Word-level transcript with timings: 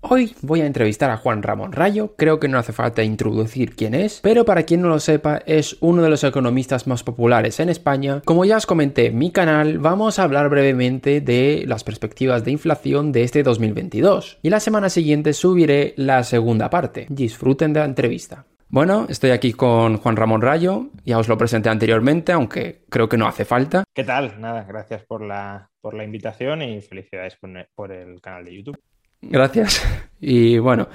Hoy 0.00 0.32
voy 0.42 0.60
a 0.60 0.66
entrevistar 0.66 1.10
a 1.10 1.16
Juan 1.16 1.42
Ramón 1.42 1.72
Rayo, 1.72 2.14
creo 2.16 2.38
que 2.38 2.46
no 2.46 2.56
hace 2.56 2.72
falta 2.72 3.02
introducir 3.02 3.74
quién 3.74 3.94
es, 3.94 4.20
pero 4.22 4.44
para 4.44 4.62
quien 4.62 4.80
no 4.80 4.88
lo 4.88 5.00
sepa 5.00 5.42
es 5.44 5.76
uno 5.80 6.02
de 6.02 6.08
los 6.08 6.22
economistas 6.22 6.86
más 6.86 7.02
populares 7.02 7.58
en 7.58 7.68
España. 7.68 8.22
Como 8.24 8.44
ya 8.44 8.58
os 8.58 8.66
comenté 8.66 9.06
en 9.06 9.18
mi 9.18 9.32
canal, 9.32 9.80
vamos 9.80 10.18
a 10.18 10.22
hablar 10.22 10.50
brevemente 10.50 11.20
de 11.20 11.64
las 11.66 11.82
perspectivas 11.82 12.44
de 12.44 12.52
inflación 12.52 13.10
de 13.10 13.24
este 13.24 13.42
2022 13.42 14.38
y 14.40 14.50
la 14.50 14.60
semana 14.60 14.88
siguiente 14.88 15.32
subiré 15.32 15.94
la 15.96 16.22
segunda 16.22 16.70
parte. 16.70 17.06
Disfruten 17.08 17.72
de 17.72 17.80
la 17.80 17.86
entrevista. 17.86 18.46
Bueno, 18.68 19.06
estoy 19.08 19.30
aquí 19.30 19.52
con 19.52 19.96
Juan 19.96 20.14
Ramón 20.14 20.42
Rayo, 20.42 20.90
ya 21.04 21.18
os 21.18 21.26
lo 21.26 21.36
presenté 21.36 21.70
anteriormente, 21.70 22.30
aunque 22.30 22.84
creo 22.88 23.08
que 23.08 23.16
no 23.16 23.26
hace 23.26 23.44
falta. 23.44 23.82
¿Qué 23.92 24.04
tal? 24.04 24.40
Nada, 24.40 24.62
gracias 24.62 25.02
por 25.04 25.22
la, 25.22 25.70
por 25.80 25.94
la 25.94 26.04
invitación 26.04 26.62
y 26.62 26.80
felicidades 26.82 27.34
por, 27.34 27.50
por 27.74 27.90
el 27.90 28.20
canal 28.20 28.44
de 28.44 28.54
YouTube. 28.54 28.78
Gracias. 29.22 29.82
Y 30.20 30.58
bueno, 30.58 30.88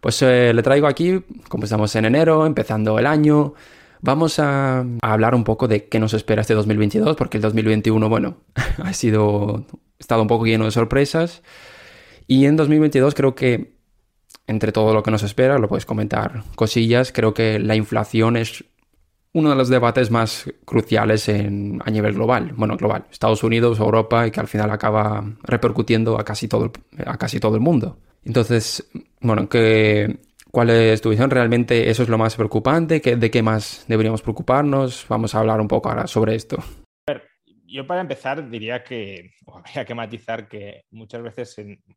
pues 0.00 0.20
eh, 0.22 0.52
le 0.52 0.60
traigo 0.60 0.88
aquí, 0.88 1.22
como 1.48 1.62
estamos 1.62 1.94
en 1.94 2.06
enero, 2.06 2.44
empezando 2.44 2.98
el 2.98 3.06
año, 3.06 3.54
vamos 4.00 4.40
a, 4.40 4.80
a, 4.80 5.12
hablar 5.12 5.36
un 5.36 5.44
poco 5.44 5.68
de 5.68 5.86
qué 5.86 6.00
nos 6.00 6.12
espera 6.12 6.40
este 6.40 6.54
2022, 6.54 7.14
porque 7.14 7.38
el 7.38 7.42
2021, 7.42 8.08
bueno, 8.08 8.38
ha 8.82 8.92
sido, 8.92 9.64
estado 9.96 10.22
un 10.22 10.28
poco 10.28 10.44
lleno 10.44 10.64
de 10.64 10.72
sorpresas. 10.72 11.44
Y 12.26 12.46
en 12.46 12.56
2022 12.56 13.14
creo 13.14 13.34
que, 13.34 13.74
entre 14.46 14.72
todo 14.72 14.92
lo 14.92 15.02
que 15.02 15.10
nos 15.10 15.22
espera, 15.22 15.58
lo 15.58 15.68
puedes 15.68 15.86
comentar 15.86 16.42
cosillas, 16.56 17.12
creo 17.12 17.32
que 17.32 17.58
la 17.58 17.76
inflación 17.76 18.36
es 18.36 18.64
uno 19.34 19.50
de 19.50 19.56
los 19.56 19.68
debates 19.68 20.10
más 20.10 20.50
cruciales 20.64 21.28
en, 21.28 21.82
a 21.84 21.90
nivel 21.90 22.14
global. 22.14 22.52
Bueno, 22.56 22.76
global. 22.76 23.04
Estados 23.10 23.42
Unidos, 23.42 23.80
Europa 23.80 24.26
y 24.26 24.30
que 24.30 24.40
al 24.40 24.48
final 24.48 24.70
acaba 24.70 25.24
repercutiendo 25.42 26.18
a 26.18 26.24
casi 26.24 26.48
todo 26.48 26.70
el, 27.56 27.60
mundo. 27.60 27.98
Entonces, 28.24 28.88
bueno, 29.20 29.48
¿qué, 29.48 30.20
¿cuál 30.52 30.70
es 30.70 31.00
tu 31.00 31.10
visión? 31.10 31.30
¿Realmente 31.30 31.90
eso 31.90 32.04
es 32.04 32.08
lo 32.08 32.16
más 32.16 32.36
preocupante? 32.36 33.00
¿Qué, 33.00 33.16
¿De 33.16 33.30
qué 33.30 33.42
más 33.42 33.84
deberíamos 33.88 34.22
preocuparnos? 34.22 35.04
Vamos 35.08 35.34
a 35.34 35.40
hablar 35.40 35.60
un 35.60 35.68
poco 35.68 35.88
ahora 35.88 36.06
sobre 36.06 36.36
esto. 36.36 36.62
Yo 37.66 37.88
para 37.88 38.02
empezar 38.02 38.48
diría 38.48 38.84
que, 38.84 39.32
o 39.46 39.58
habría 39.58 39.84
que 39.84 39.96
matizar 39.96 40.46
que 40.46 40.84
muchas 40.92 41.22
veces, 41.22 41.56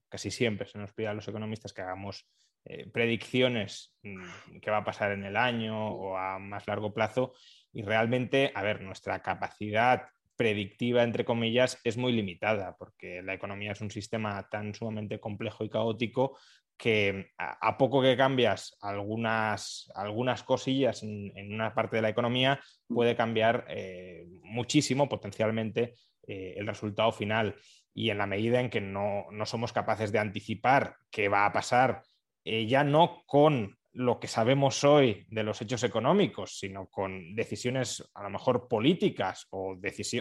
casi 0.10 0.32
siempre, 0.32 0.68
se 0.68 0.80
nos 0.80 0.92
pide 0.92 1.10
a 1.10 1.14
los 1.14 1.28
economistas 1.28 1.72
que 1.72 1.84
hagamos 1.84 2.26
eh, 2.70 2.90
predicciones 2.92 3.96
mmm, 4.04 4.60
que 4.62 4.72
va 4.72 4.78
a 4.78 4.84
pasar 4.84 5.14
en 5.14 5.24
el 5.24 5.38
año 5.38 5.88
o 5.88 6.18
a 6.18 6.38
más 6.38 6.68
largo 6.68 6.94
plazo. 6.94 7.34
Y 7.72 7.84
realmente, 7.84 8.52
a 8.56 8.62
ver, 8.62 8.82
nuestra 8.82 9.22
capacidad 9.22 10.10
predictiva, 10.36 11.04
entre 11.04 11.24
comillas, 11.24 11.80
es 11.86 11.96
muy 11.96 12.12
limitada 12.12 12.76
porque 12.78 13.22
la 13.22 13.34
economía 13.34 13.72
es 13.72 13.80
un 13.80 13.90
sistema 13.90 14.50
tan 14.50 14.74
sumamente 14.74 15.20
complejo 15.20 15.64
y 15.64 15.70
caótico 15.70 16.38
que 16.78 17.32
a, 17.38 17.70
a 17.70 17.78
poco 17.78 18.02
que 18.02 18.18
cambias 18.18 18.78
algunas, 18.82 19.90
algunas 19.96 20.44
cosillas 20.44 21.04
en, 21.04 21.32
en, 21.38 21.54
una 21.54 21.74
parte 21.74 21.96
de 21.96 22.02
la 22.02 22.10
economía 22.10 22.60
puede 22.88 23.16
cambiar 23.16 23.66
eh, 23.70 24.26
muchísimo 24.44 25.08
potencialmente 25.08 25.96
eh, 26.28 26.56
el 26.58 26.68
resultado 26.68 27.14
final. 27.14 27.56
Y 27.94 28.10
en 28.10 28.18
la 28.18 28.28
medida 28.28 28.60
en 28.60 28.70
que 28.70 28.82
no, 28.82 29.26
no 29.32 29.46
somos 29.46 29.72
capaces 29.72 30.12
de 30.12 30.20
anticipar 30.20 30.98
qué 31.10 31.30
va 31.30 31.46
a 31.46 31.54
pasar 31.54 32.04
eh, 32.48 32.66
ya 32.66 32.84
no 32.84 33.24
con 33.26 33.78
lo 33.98 34.20
que 34.20 34.28
sabemos 34.28 34.84
hoy 34.84 35.26
de 35.28 35.42
los 35.42 35.60
hechos 35.60 35.84
económicos, 35.84 36.60
sino 36.60 36.88
con 36.88 37.36
decisiones 37.36 38.08
a 38.14 38.22
lo 38.22 38.30
mejor 38.30 38.68
políticas 38.68 39.48
o, 39.50 39.76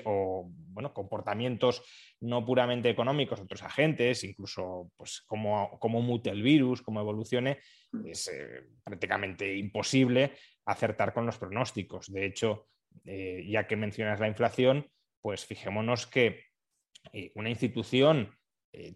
o 0.06 0.48
bueno, 0.48 0.94
comportamientos 0.94 1.82
no 2.20 2.42
puramente 2.46 2.88
económicos 2.88 3.38
otros 3.38 3.62
agentes, 3.62 4.24
incluso 4.24 4.90
pues, 4.96 5.22
cómo, 5.26 5.78
cómo 5.78 6.00
mute 6.00 6.30
el 6.30 6.42
virus, 6.42 6.80
cómo 6.80 7.00
evolucione, 7.00 7.58
es 8.06 8.28
eh, 8.28 8.62
prácticamente 8.82 9.54
imposible 9.54 10.32
acertar 10.64 11.12
con 11.12 11.26
los 11.26 11.36
pronósticos. 11.36 12.10
De 12.10 12.24
hecho, 12.24 12.68
eh, 13.04 13.44
ya 13.46 13.66
que 13.66 13.76
mencionas 13.76 14.20
la 14.20 14.28
inflación, 14.28 14.86
pues 15.20 15.44
fijémonos 15.44 16.06
que 16.06 16.44
eh, 17.12 17.30
una 17.34 17.50
institución 17.50 18.34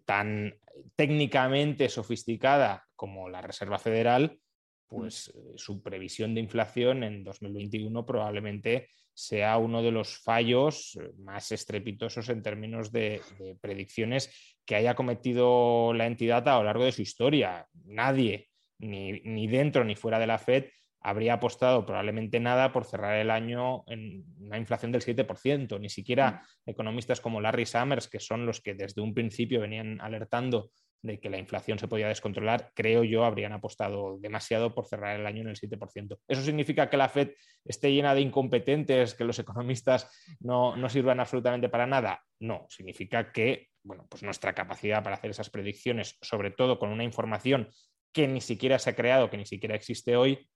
tan 0.04 0.58
técnicamente 0.94 1.88
sofisticada 1.88 2.89
como 3.00 3.30
la 3.30 3.40
Reserva 3.40 3.78
Federal, 3.78 4.38
pues 4.86 5.32
eh, 5.34 5.54
su 5.56 5.82
previsión 5.82 6.34
de 6.34 6.42
inflación 6.42 7.02
en 7.02 7.24
2021 7.24 8.04
probablemente 8.04 8.90
sea 9.14 9.56
uno 9.56 9.82
de 9.82 9.90
los 9.90 10.18
fallos 10.18 10.98
eh, 11.00 11.10
más 11.16 11.50
estrepitosos 11.50 12.28
en 12.28 12.42
términos 12.42 12.92
de, 12.92 13.22
de, 13.38 13.56
predicciones 13.58 14.54
que 14.66 14.74
haya 14.74 14.94
cometido 14.94 15.94
la 15.94 16.04
entidad 16.04 16.46
a 16.46 16.58
lo 16.58 16.64
largo 16.64 16.84
de 16.84 16.92
su 16.92 17.00
historia. 17.00 17.66
Nadie, 17.86 18.50
ni, 18.80 19.12
ni 19.12 19.46
dentro 19.46 19.82
ni 19.82 19.96
fuera 19.96 20.18
de 20.18 20.26
la 20.26 20.36
Fed, 20.36 20.66
habría 21.00 21.34
apostado 21.34 21.86
probablemente 21.86 22.40
nada 22.40 22.72
por 22.72 22.84
cerrar 22.84 23.16
el 23.16 23.30
año 23.30 23.84
en 23.86 24.24
una 24.38 24.58
inflación 24.58 24.92
del 24.92 25.02
7%. 25.02 25.80
Ni 25.80 25.88
siquiera 25.88 26.42
economistas 26.66 27.20
como 27.20 27.40
Larry 27.40 27.66
Summers, 27.66 28.08
que 28.08 28.20
son 28.20 28.46
los 28.46 28.60
que 28.60 28.74
desde 28.74 29.00
un 29.00 29.14
principio 29.14 29.60
venían 29.60 30.00
alertando 30.00 30.70
de 31.02 31.18
que 31.18 31.30
la 31.30 31.38
inflación 31.38 31.78
se 31.78 31.88
podía 31.88 32.08
descontrolar, 32.08 32.72
creo 32.74 33.04
yo, 33.04 33.24
habrían 33.24 33.52
apostado 33.52 34.18
demasiado 34.18 34.74
por 34.74 34.86
cerrar 34.86 35.18
el 35.18 35.26
año 35.26 35.40
en 35.40 35.48
el 35.48 35.56
7%. 35.56 36.18
¿Eso 36.28 36.42
significa 36.42 36.90
que 36.90 36.98
la 36.98 37.08
Fed 37.08 37.30
esté 37.64 37.90
llena 37.90 38.14
de 38.14 38.20
incompetentes, 38.20 39.14
que 39.14 39.24
los 39.24 39.38
economistas 39.38 40.10
no, 40.40 40.76
no 40.76 40.88
sirvan 40.90 41.20
absolutamente 41.20 41.70
para 41.70 41.86
nada? 41.86 42.22
No, 42.38 42.66
significa 42.68 43.32
que 43.32 43.70
bueno, 43.82 44.06
pues 44.08 44.22
nuestra 44.22 44.54
capacidad 44.54 45.02
para 45.02 45.16
hacer 45.16 45.30
esas 45.30 45.50
predicciones, 45.50 46.18
sobre 46.20 46.50
todo 46.50 46.78
con 46.78 46.90
una 46.90 47.04
información 47.04 47.70
que 48.12 48.28
ni 48.28 48.40
siquiera 48.40 48.78
se 48.78 48.90
ha 48.90 48.96
creado, 48.96 49.30
que 49.30 49.36
ni 49.36 49.46
siquiera 49.46 49.74
existe 49.74 50.16
hoy, 50.16 50.48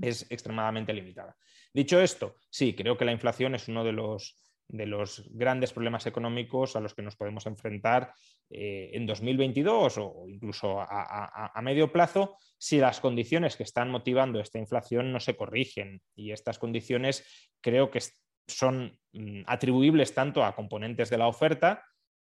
es 0.00 0.30
extremadamente 0.30 0.92
limitada. 0.92 1.36
Dicho 1.72 2.00
esto, 2.00 2.36
sí, 2.50 2.74
creo 2.74 2.96
que 2.96 3.04
la 3.04 3.12
inflación 3.12 3.54
es 3.54 3.68
uno 3.68 3.84
de 3.84 3.92
los, 3.92 4.36
de 4.68 4.86
los 4.86 5.28
grandes 5.30 5.72
problemas 5.72 6.06
económicos 6.06 6.76
a 6.76 6.80
los 6.80 6.94
que 6.94 7.02
nos 7.02 7.16
podemos 7.16 7.46
enfrentar 7.46 8.12
eh, 8.50 8.90
en 8.94 9.06
2022 9.06 9.98
o 9.98 10.24
incluso 10.28 10.80
a, 10.80 10.86
a, 10.88 11.52
a, 11.54 11.62
medio 11.62 11.92
plazo 11.92 12.36
si 12.58 12.78
las 12.78 13.00
condiciones 13.00 13.56
que 13.56 13.62
están 13.62 13.90
motivando 13.90 14.40
esta 14.40 14.58
inflación 14.58 15.12
no 15.12 15.20
se 15.20 15.36
corrigen. 15.36 16.00
Y 16.14 16.32
estas 16.32 16.58
condiciones 16.58 17.50
creo 17.60 17.90
que 17.90 18.00
son 18.46 18.98
mm, 19.12 19.42
atribuibles 19.46 20.14
tanto 20.14 20.44
a 20.44 20.54
componentes 20.54 21.10
de 21.10 21.18
la 21.18 21.28
oferta 21.28 21.84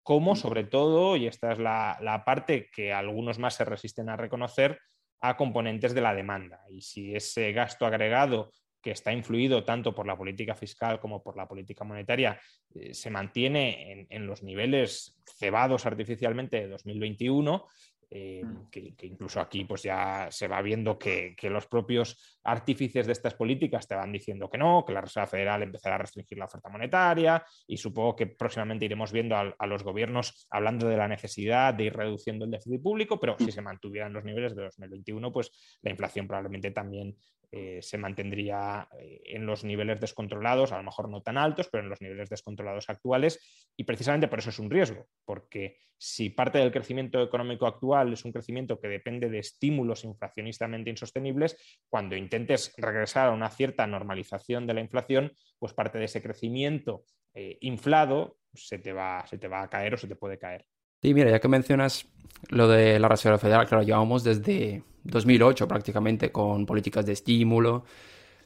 como 0.07 0.37
sobre 0.37 0.63
todo, 0.63 1.17
y 1.17 1.27
esta 1.27 1.51
es 1.51 1.59
la, 1.59 1.97
la 1.99 2.23
parte 2.23 2.69
que 2.73 2.93
algunos 2.93 3.39
más 3.39 3.55
se 3.55 3.65
resisten 3.65 4.07
a 4.07 4.15
reconocer, 4.15 4.79
a 5.21 5.37
componentes 5.37 5.93
de 5.93 6.01
la 6.01 6.13
demanda. 6.13 6.61
Y 6.69 6.81
si 6.81 7.15
ese 7.15 7.51
gasto 7.51 7.85
agregado 7.85 8.51
que 8.81 8.91
está 8.91 9.11
influido 9.11 9.63
tanto 9.63 9.93
por 9.93 10.05
la 10.05 10.17
política 10.17 10.55
fiscal 10.55 10.99
como 10.99 11.21
por 11.21 11.35
la 11.35 11.47
política 11.47 11.83
monetaria, 11.83 12.39
eh, 12.73 12.93
se 12.93 13.09
mantiene 13.09 13.91
en, 13.91 14.07
en, 14.09 14.27
los 14.27 14.43
niveles 14.43 15.19
cebados 15.25 15.85
artificialmente 15.85 16.61
de 16.61 16.67
2021, 16.69 17.65
eh, 18.09 18.41
mm. 18.43 18.69
que, 18.69 18.95
que, 18.95 19.05
incluso 19.05 19.41
aquí 19.41 19.65
pues 19.65 19.83
ya 19.83 20.27
se 20.31 20.47
va 20.47 20.61
viendo 20.61 20.97
que, 20.97 21.35
que, 21.35 21.49
los 21.49 21.67
propios 21.67 22.39
artífices 22.43 23.05
de 23.05 23.11
estas 23.11 23.33
políticas 23.33 23.85
te 23.85 23.95
van 23.95 24.13
diciendo 24.13 24.49
que 24.49 24.57
no, 24.57 24.85
que 24.85 24.93
la 24.93 25.01
Reserva 25.01 25.27
Federal 25.27 25.63
empezará 25.63 25.95
a 25.95 25.99
restringir 25.99 26.37
la 26.37 26.45
oferta 26.45 26.69
monetaria 26.69 27.43
y 27.67 27.75
supongo 27.75 28.15
que 28.15 28.27
próximamente 28.27 28.85
iremos 28.85 29.11
viendo 29.11 29.35
a, 29.35 29.53
a 29.57 29.67
los 29.67 29.83
gobiernos 29.83 30.47
hablando 30.49 30.87
de 30.87 30.95
la 30.95 31.09
necesidad 31.09 31.73
de 31.73 31.85
ir 31.85 31.93
reduciendo 31.93 32.45
el 32.45 32.51
déficit 32.51 32.81
público, 32.81 33.19
pero 33.19 33.35
si 33.37 33.51
se 33.51 33.61
mantuvieran 33.61 34.13
los 34.13 34.23
niveles 34.23 34.55
de 34.55 34.63
2021, 34.63 35.31
pues 35.33 35.51
la 35.81 35.91
inflación 35.91 36.27
probablemente 36.27 36.71
también 36.71 37.17
eh, 37.51 37.79
se 37.81 37.97
mantendría 37.97 38.87
eh, 38.99 39.21
en 39.25 39.45
los 39.45 39.63
niveles 39.63 39.99
descontrolados, 39.99 40.71
a 40.71 40.77
lo 40.77 40.83
mejor 40.83 41.09
no 41.09 41.21
tan 41.21 41.37
altos, 41.37 41.69
pero 41.71 41.83
en 41.83 41.89
los 41.89 42.01
niveles 42.01 42.29
descontrolados 42.29 42.89
actuales. 42.89 43.39
Y 43.77 43.85
precisamente 43.85 44.27
por 44.27 44.39
eso 44.39 44.49
es 44.49 44.59
un 44.59 44.69
riesgo, 44.69 45.07
porque 45.23 45.77
si 45.97 46.29
parte 46.29 46.59
del 46.59 46.71
crecimiento 46.71 47.21
económico 47.21 47.65
actual 47.65 48.13
es 48.13 48.25
un 48.25 48.31
crecimiento 48.31 48.79
que 48.79 48.87
depende 48.87 49.29
de 49.29 49.39
estímulos 49.39 50.03
inflacionistamente 50.03 50.89
insostenibles, 50.89 51.57
cuando 51.89 52.15
intentes 52.15 52.73
regresar 52.77 53.29
a 53.29 53.31
una 53.31 53.49
cierta 53.49 53.87
normalización 53.87 54.67
de 54.67 54.73
la 54.73 54.81
inflación, 54.81 55.31
pues 55.57 55.73
parte 55.73 55.97
de 55.97 56.05
ese 56.05 56.21
crecimiento 56.21 57.05
eh, 57.33 57.57
inflado 57.61 58.39
se 58.53 58.79
te, 58.79 58.93
va, 58.93 59.25
se 59.25 59.37
te 59.37 59.47
va 59.47 59.61
a 59.61 59.69
caer 59.69 59.93
o 59.93 59.97
se 59.97 60.07
te 60.07 60.15
puede 60.15 60.37
caer. 60.37 60.65
Sí, 61.01 61.13
mira, 61.13 61.29
ya 61.29 61.39
que 61.39 61.47
mencionas 61.47 62.07
lo 62.49 62.67
de 62.67 62.99
la 62.99 63.07
Reserva 63.07 63.37
Federal, 63.37 63.67
claro, 63.67 63.83
llevamos 63.83 64.23
desde 64.23 64.83
2008 65.03 65.67
prácticamente 65.67 66.31
con 66.31 66.65
políticas 66.65 67.05
de 67.05 67.13
estímulo. 67.13 67.85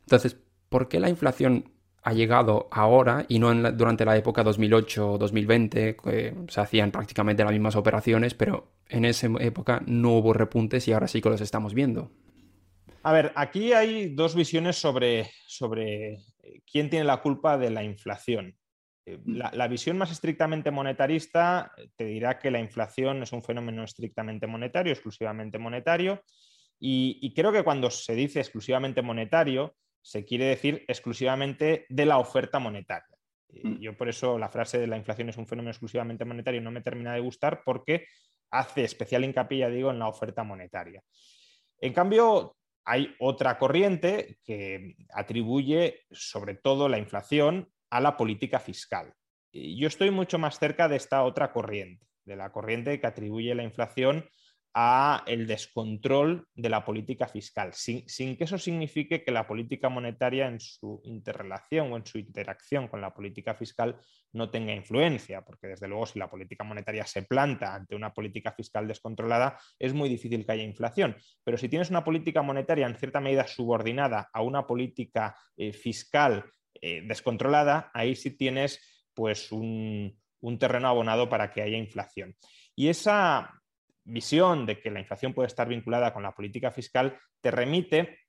Entonces, 0.02 0.38
¿por 0.70 0.88
qué 0.88 1.00
la 1.00 1.10
inflación 1.10 1.72
ha 2.04 2.14
llegado 2.14 2.68
ahora 2.72 3.26
y 3.30 3.40
no 3.40 3.54
la, 3.54 3.72
durante 3.72 4.06
la 4.06 4.18
época 4.18 4.44
2008-2020, 4.44 5.96
que 5.96 6.36
se 6.48 6.62
hacían 6.62 6.92
prácticamente 6.92 7.44
las 7.44 7.54
mismas 7.54 7.76
operaciones, 7.76 8.34
pero 8.34 8.72
en 8.90 9.06
esa 9.06 9.28
época 9.40 9.82
no 9.86 10.18
hubo 10.18 10.34
repuntes 10.34 10.88
y 10.88 10.94
ahora 10.94 11.08
sí 11.08 11.22
que 11.22 11.30
los 11.30 11.42
estamos 11.42 11.74
viendo? 11.74 12.12
A 13.04 13.14
ver, 13.14 13.32
aquí 13.36 13.74
hay 13.74 14.14
dos 14.14 14.36
visiones 14.36 14.76
sobre, 14.76 15.30
sobre 15.48 16.20
quién 16.72 16.90
tiene 16.90 17.06
la 17.06 17.22
culpa 17.22 17.58
de 17.58 17.70
la 17.70 17.84
inflación. 17.84 18.56
Eh, 19.06 19.20
la, 19.26 19.52
la, 19.54 19.68
visión 19.68 19.98
más 19.98 20.12
estrictamente 20.12 20.72
monetarista 20.72 21.72
te 21.96 22.06
dirá 22.06 22.38
que 22.38 22.52
la 22.52 22.60
inflación 22.60 23.24
es 23.24 23.32
un 23.32 23.42
fenómeno 23.42 23.84
estrictamente 23.84 24.48
monetario, 24.48 24.94
exclusivamente 24.94 25.58
monetario, 25.58 26.24
y, 26.80 27.20
y, 27.22 27.34
creo 27.34 27.52
que 27.52 27.64
cuando 27.64 27.92
se 27.92 28.16
dice 28.16 28.40
exclusivamente 28.40 29.02
monetario, 29.02 29.76
se 30.02 30.26
quiere 30.26 30.46
decir 30.46 30.84
exclusivamente 30.88 31.86
de 31.90 32.06
la 32.06 32.18
oferta 32.18 32.60
monetaria. 32.60 33.16
Mm. 33.64 33.80
Yo 33.80 33.98
por 33.98 34.10
eso 34.10 34.38
la 34.38 34.50
frase 34.50 34.80
de 34.80 34.88
la 34.88 34.98
inflación 34.98 35.30
es 35.30 35.38
un 35.38 35.48
fenómeno 35.48 35.72
exclusivamente 35.72 36.26
monetario 36.26 36.62
no 36.62 36.72
me 36.72 36.82
termina 36.82 37.14
de 37.14 37.20
gustar 37.20 37.62
porque 37.64 38.06
hace 38.50 38.84
especial 38.84 39.24
hincapié, 39.24 39.70
digo, 39.70 39.92
en 39.92 40.00
la 40.00 40.08
oferta 40.08 40.44
monetaria. 40.44 41.04
En 41.80 41.94
cambio, 41.94 42.58
hay 42.84 43.16
otra 43.20 43.58
corriente 43.58 44.40
que 44.44 44.96
atribuye 45.14 46.02
sobre 46.12 46.56
todo 46.56 46.90
la 46.90 46.98
inflación 46.98 47.70
a 47.92 48.02
la 48.02 48.18
política 48.18 48.60
fiscal. 48.60 49.14
Yo 49.54 49.88
estoy 49.88 50.12
mucho 50.12 50.40
más 50.40 50.58
cerca 50.58 50.88
de 50.88 50.96
esta 50.96 51.24
otra 51.24 51.52
corriente, 51.52 52.08
de 52.26 52.36
la 52.36 52.52
corriente 52.52 53.00
que 53.00 53.08
atribuye 53.08 53.54
la 53.54 53.64
inflación 53.64 54.26
a 54.74 55.24
el 55.28 55.48
descontrol 55.48 56.48
de 56.54 56.70
la 56.70 56.86
política 56.86 57.28
fiscal, 57.28 57.74
sin, 57.74 58.08
sin, 58.08 58.38
que 58.38 58.46
eso 58.46 58.58
signifique 58.58 59.22
que 59.22 59.32
la 59.32 59.46
política 59.46 59.90
monetaria 59.90 60.48
en 60.48 60.62
su 60.62 61.02
interrelación 61.04 61.92
o 61.92 61.98
en 61.98 62.06
su 62.06 62.18
interacción 62.20 62.88
con 62.88 63.02
la 63.02 63.14
política 63.14 63.54
fiscal 63.54 64.00
no 64.32 64.50
tenga 64.50 64.74
influencia, 64.74 65.42
porque 65.42 65.68
desde 65.68 65.90
luego 65.90 66.06
si 66.06 66.20
la 66.20 66.30
política 66.30 66.64
monetaria 66.64 67.06
se 67.06 67.24
planta 67.24 67.76
ante 67.76 67.96
una 67.96 68.14
política 68.14 68.54
fiscal 68.54 68.88
descontrolada, 68.88 69.60
es 69.78 69.94
muy 69.94 70.08
difícil 70.08 70.46
que 70.46 70.54
haya 70.54 70.64
inflación. 70.64 71.18
Pero 71.44 71.58
si 71.58 71.68
tienes 71.68 71.90
una 71.90 72.06
política 72.06 72.42
monetaria 72.42 72.88
en 72.88 72.96
cierta 72.96 73.20
medida 73.20 73.46
subordinada 73.48 74.30
a 74.32 74.42
una 74.42 74.66
política 74.66 75.36
eh, 75.58 75.74
fiscal 75.74 76.46
eh, 76.82 77.02
descontrolada, 77.06 77.92
ahí 77.94 78.16
sí 78.16 78.32
tienes 78.32 79.08
pues 79.14 79.52
un, 79.52 80.18
un 80.42 80.60
terreno 80.60 80.88
abonado 80.88 81.30
para 81.30 81.52
que 81.52 81.62
haya 81.62 81.78
inflación. 81.78 82.36
Y 82.76 82.90
esa 82.90 83.62
visión 84.04 84.66
de 84.66 84.80
que 84.80 84.92
la 84.92 85.00
inflación 85.00 85.34
puede 85.34 85.48
estar 85.48 85.68
vinculada 85.68 86.14
con 86.14 86.24
la 86.24 86.34
política 86.34 86.72
fiscal 86.72 87.18
te 87.40 87.52
remite 87.52 88.20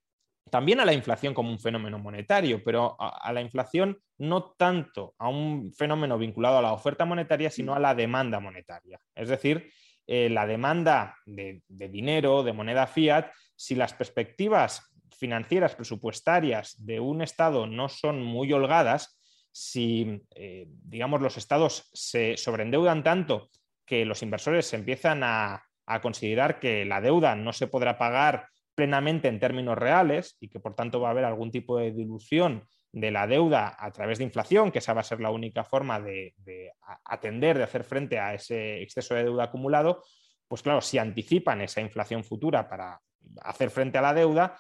también 0.51 0.81
a 0.81 0.85
la 0.85 0.93
inflación 0.93 1.35
como 1.35 1.51
un 1.51 1.59
fenómeno 1.59 1.99
monetario, 1.99 2.63
pero 2.63 2.97
a, 2.99 3.33
la 3.33 3.41
inflación 3.41 3.99
no 4.19 4.53
tanto 4.59 5.15
a 5.19 5.29
un 5.29 5.73
fenómeno 5.73 6.19
vinculado 6.19 6.59
a 6.59 6.63
la 6.63 6.73
oferta 6.73 7.05
monetaria, 7.05 7.49
sino 7.49 7.75
a 7.75 7.79
la 7.79 7.95
demanda 7.95 8.41
monetaria. 8.41 9.01
Es 9.15 9.29
decir, 9.29 9.73
eh, 10.07 10.29
la 10.29 10.47
demanda 10.47 11.17
de, 11.25 11.63
de, 11.69 11.89
dinero, 11.89 12.43
de 12.43 12.53
moneda 12.53 12.87
fiat, 12.87 13.31
si 13.55 13.75
las 13.75 13.95
perspectivas 13.95 14.92
financieras, 15.23 15.77
presupuestarias 15.77 16.85
de 16.85 16.99
un 16.99 17.23
Estado 17.23 17.69
no 17.69 17.89
son 17.89 18.25
muy 18.25 18.53
holgadas, 18.53 19.17
si, 19.53 20.21
eh, 20.35 20.67
digamos, 20.69 21.23
los 21.23 21.37
estados 21.37 21.89
se 21.93 22.37
sobreendeudan 22.37 23.05
tanto 23.05 23.51
que 23.87 24.05
los 24.05 24.21
inversores 24.25 24.73
empiezan 24.73 25.23
a, 25.23 25.63
a, 25.87 26.01
considerar 26.01 26.59
que 26.59 26.85
la 26.85 27.01
deuda 27.01 27.37
no 27.37 27.53
se 27.53 27.69
podrá 27.69 27.99
pagar 27.99 28.49
plenamente 28.75 29.29
en 29.29 29.39
términos 29.39 29.79
reales 29.79 30.37
y 30.41 30.49
que 30.49 30.59
por 30.59 30.75
tanto 30.75 31.01
va 31.01 31.09
a 31.09 31.11
haber 31.13 31.25
algún 31.25 31.53
tipo 31.53 31.79
de 31.79 31.93
dilución 31.93 32.65
de 32.91 33.13
la 33.13 33.29
deuda 33.29 33.77
a 33.79 33.93
través 33.93 34.19
de 34.19 34.25
inflación, 34.25 34.73
que 34.73 34.81
esa 34.81 34.93
va 34.93 35.03
a 35.03 35.05
ser 35.05 35.21
la 35.21 35.31
única 35.31 35.63
forma 35.63 36.01
de, 36.01 36.35
de 36.39 36.73
atender, 37.05 37.59
de 37.59 37.65
hacer 37.65 37.85
frente 37.85 38.19
a 38.19 38.35
ese 38.35 38.83
exceso 38.83 39.15
de 39.15 39.23
deuda 39.23 39.45
acumulado, 39.45 40.03
pues 40.49 40.63
claro, 40.63 40.81
si 40.81 40.99
anticipan 40.99 41.61
esa 41.61 41.81
inflación 41.81 42.25
futura 42.25 42.69
para 42.69 43.01
hacer 43.43 43.71
frente 43.71 43.99
a 43.99 44.03
la 44.03 44.15
deuda, 44.15 44.59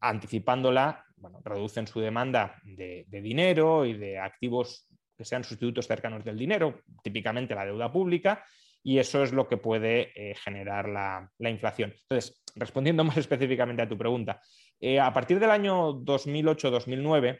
anticipándola, 0.00 1.04
bueno, 1.16 1.40
reducen 1.44 1.86
su 1.86 2.00
demanda 2.00 2.60
de, 2.64 3.06
dinero 3.10 3.84
y 3.86 3.94
de 3.94 4.18
activos 4.18 4.88
que 5.16 5.24
sean 5.24 5.44
sustitutos 5.44 5.86
cercanos 5.86 6.24
del 6.24 6.36
dinero, 6.36 6.82
típicamente 7.02 7.54
la 7.54 7.64
deuda 7.64 7.90
pública, 7.90 8.44
y 8.82 8.98
eso 8.98 9.22
es 9.22 9.32
lo 9.32 9.48
que 9.48 9.56
puede 9.56 10.12
eh, 10.14 10.34
generar 10.34 10.88
la, 10.88 11.28
la, 11.38 11.50
inflación. 11.50 11.94
Entonces, 12.02 12.42
respondiendo 12.54 13.02
más 13.04 13.16
específicamente 13.16 13.82
a 13.82 13.88
tu 13.88 13.96
pregunta, 13.96 14.40
eh, 14.78 15.00
a 15.00 15.12
partir 15.12 15.40
del 15.40 15.50
año 15.50 15.94
2008-2009 15.94 17.38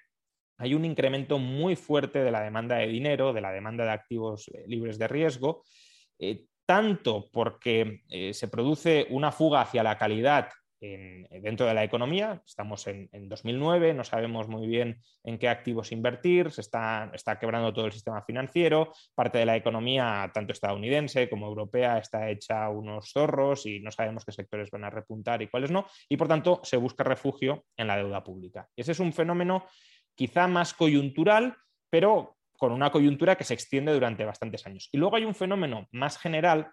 hay 0.59 0.75
un 0.75 0.87
incremento 0.87 1.39
muy 1.39 1.77
fuerte 1.77 2.25
de 2.25 2.31
la 2.31 2.41
demanda 2.41 2.77
de 2.77 2.87
dinero, 2.87 3.35
de 3.35 3.43
la 3.43 3.53
demanda 3.53 3.85
de 3.85 3.91
activos 3.91 4.49
eh, 4.49 4.65
libres 4.67 4.99
de 4.99 5.07
riesgo, 5.07 5.65
tanto 6.65 7.29
porque 7.31 8.01
se 8.33 8.49
produce 8.49 9.07
una 9.11 9.31
fuga 9.31 9.61
hacia 9.61 9.83
la 9.83 9.99
calidad 9.99 10.49
en, 10.81 11.27
dentro 11.43 11.67
de 11.67 11.75
la 11.75 11.85
economía. 11.85 12.43
Estamos 12.47 12.87
en, 12.87 13.09
en, 13.13 13.29
2009, 13.29 13.95
no 13.95 14.05
sabemos 14.05 14.49
muy 14.49 14.67
bien 14.67 15.01
en 15.25 15.39
qué 15.39 15.49
activos 15.49 15.93
invertir, 15.93 16.51
se 16.51 16.61
está, 16.61 17.11
está, 17.15 17.39
quebrando 17.39 17.73
todo 17.73 17.87
el 17.87 17.93
sistema 17.93 18.23
financiero, 18.23 18.93
parte 19.15 19.39
de 19.39 19.47
la 19.47 19.57
economía, 19.57 20.31
tanto 20.33 20.53
estadounidense 20.53 21.29
como 21.29 21.47
europea, 21.47 21.99
está 21.99 22.31
hecha 22.31 22.69
unos 22.69 23.11
zorros 23.11 23.67
y 23.67 23.81
no 23.81 23.91
sabemos 23.91 24.25
qué 24.25 24.33
sectores 24.33 24.71
van 24.71 24.85
a 24.85 24.91
repuntar 24.91 25.43
y 25.43 25.49
cuáles 25.49 25.71
no, 25.71 25.87
y 26.09 26.17
por 26.17 26.29
tanto 26.29 26.61
se 26.63 26.77
busca 26.77 27.05
refugio 27.05 27.65
en 27.77 27.87
la 27.87 27.97
deuda 27.97 28.23
pública. 28.23 28.69
Ese 28.77 28.93
es 28.93 29.01
un 29.01 29.13
fenómeno 29.13 29.67
quizá 30.15 30.49
más 30.49 30.75
coyuntural, 30.75 31.57
pero 31.91 32.37
con 32.57 32.73
una 32.73 32.91
coyuntura 32.91 33.37
que 33.37 33.45
se 33.45 33.55
extiende 33.55 33.93
durante 33.93 34.25
bastantes 34.25 34.67
años. 34.67 34.89
Y 34.93 34.99
luego 34.99 35.17
hay 35.17 35.25
un 35.25 35.35
fenómeno 35.35 35.89
más 35.93 36.19
general 36.19 36.71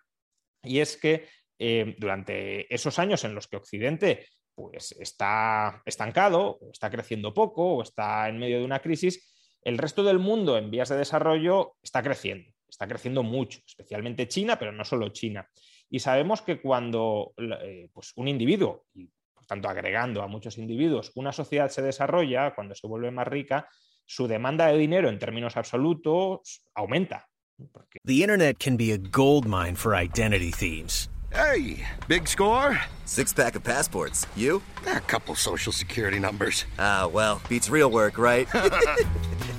y 0.63 0.79
es 0.79 0.97
que 0.97 1.27
eh, 1.65 1.95
durante 1.97 2.73
esos 2.73 2.99
años 2.99 3.23
en 3.23 3.33
los 3.33 3.47
que 3.47 3.55
Occidente 3.55 4.27
pues, 4.53 4.91
está 4.99 5.81
estancado, 5.85 6.57
o 6.59 6.71
está 6.73 6.89
creciendo 6.89 7.33
poco, 7.33 7.75
o 7.75 7.81
está 7.81 8.27
en 8.27 8.37
medio 8.37 8.59
de 8.59 8.65
una 8.65 8.81
crisis, 8.81 9.33
el 9.61 9.77
resto 9.77 10.03
del 10.03 10.19
mundo 10.19 10.57
en 10.57 10.69
vías 10.69 10.89
de 10.89 10.97
desarrollo 10.97 11.77
está 11.81 12.03
creciendo, 12.03 12.51
está 12.67 12.85
creciendo 12.85 13.23
mucho, 13.23 13.59
especialmente 13.65 14.27
China, 14.27 14.59
pero 14.59 14.73
no 14.73 14.83
solo 14.83 15.07
China. 15.13 15.47
Y 15.89 15.99
sabemos 15.99 16.41
que 16.41 16.61
cuando 16.61 17.33
eh, 17.37 17.87
pues 17.93 18.11
un 18.17 18.27
individuo, 18.27 18.87
y 18.93 19.09
por 19.33 19.45
tanto 19.45 19.69
agregando 19.69 20.21
a 20.21 20.27
muchos 20.27 20.57
individuos, 20.57 21.13
una 21.15 21.31
sociedad 21.31 21.69
se 21.69 21.81
desarrolla, 21.81 22.53
cuando 22.55 22.75
se 22.75 22.87
vuelve 22.87 23.09
más 23.11 23.29
rica, 23.29 23.69
su 24.05 24.27
demanda 24.27 24.67
de 24.67 24.77
dinero 24.77 25.07
en 25.07 25.17
términos 25.17 25.55
absolutos 25.55 26.65
aumenta. 26.75 27.29
Porque... 27.71 27.99
The 28.03 28.15
internet 28.15 28.57
can 28.61 28.75
be 28.75 28.91
a 28.91 28.97
gold 28.97 29.45
mine 29.45 29.75
for 29.77 29.95
identity 29.95 30.51
thieves. 30.51 31.09
Hey, 31.33 31.85
big 32.07 32.27
score? 32.27 32.79
Six 33.05 33.33
pack 33.33 33.55
of 33.55 33.63
passports. 33.63 34.27
You? 34.35 34.61
A 34.87 34.99
couple 35.01 35.35
social 35.35 35.71
security 35.71 36.19
numbers. 36.19 36.65
Ah, 36.77 37.09
well, 37.11 37.41
beats 37.49 37.69
real 37.69 37.89
work, 37.89 38.17
right? 38.17 38.47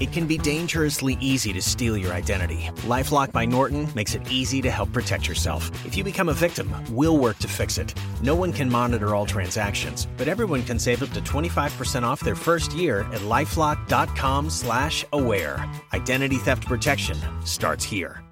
It 0.01 0.11
can 0.11 0.27
be 0.27 0.37
dangerously 0.37 1.17
easy 1.21 1.53
to 1.53 1.63
steal 1.63 1.97
your 1.97 2.13
identity. 2.13 2.69
Lifelock 2.83 3.31
by 3.31 3.45
Norton 3.45 3.87
makes 3.95 4.17
it 4.17 4.23
easy 4.29 4.61
to 4.61 4.69
help 4.69 4.93
protect 4.93 5.29
yourself. 5.29 5.71
If 5.87 5.97
you 5.97 6.03
become 6.03 6.29
a 6.29 6.35
victim, 6.35 6.69
we'll 6.91 7.17
work 7.17 7.39
to 7.39 7.47
fix 7.47 7.79
it. 7.79 7.95
No 8.21 8.35
one 8.35 8.53
can 8.53 8.69
monitor 8.69 9.15
all 9.15 9.25
transactions, 9.25 10.09
but 10.17 10.27
everyone 10.27 10.65
can 10.65 10.81
save 10.81 11.01
up 11.01 11.11
to 11.11 11.21
25% 11.21 12.03
off 12.03 12.19
their 12.21 12.35
first 12.35 12.73
year 12.73 13.03
at 13.13 13.21
lifelock.com/aware. 13.21 15.75
Identity 15.93 16.37
theft 16.39 16.67
protection 16.67 17.17
starts 17.45 17.85
here. 17.85 18.24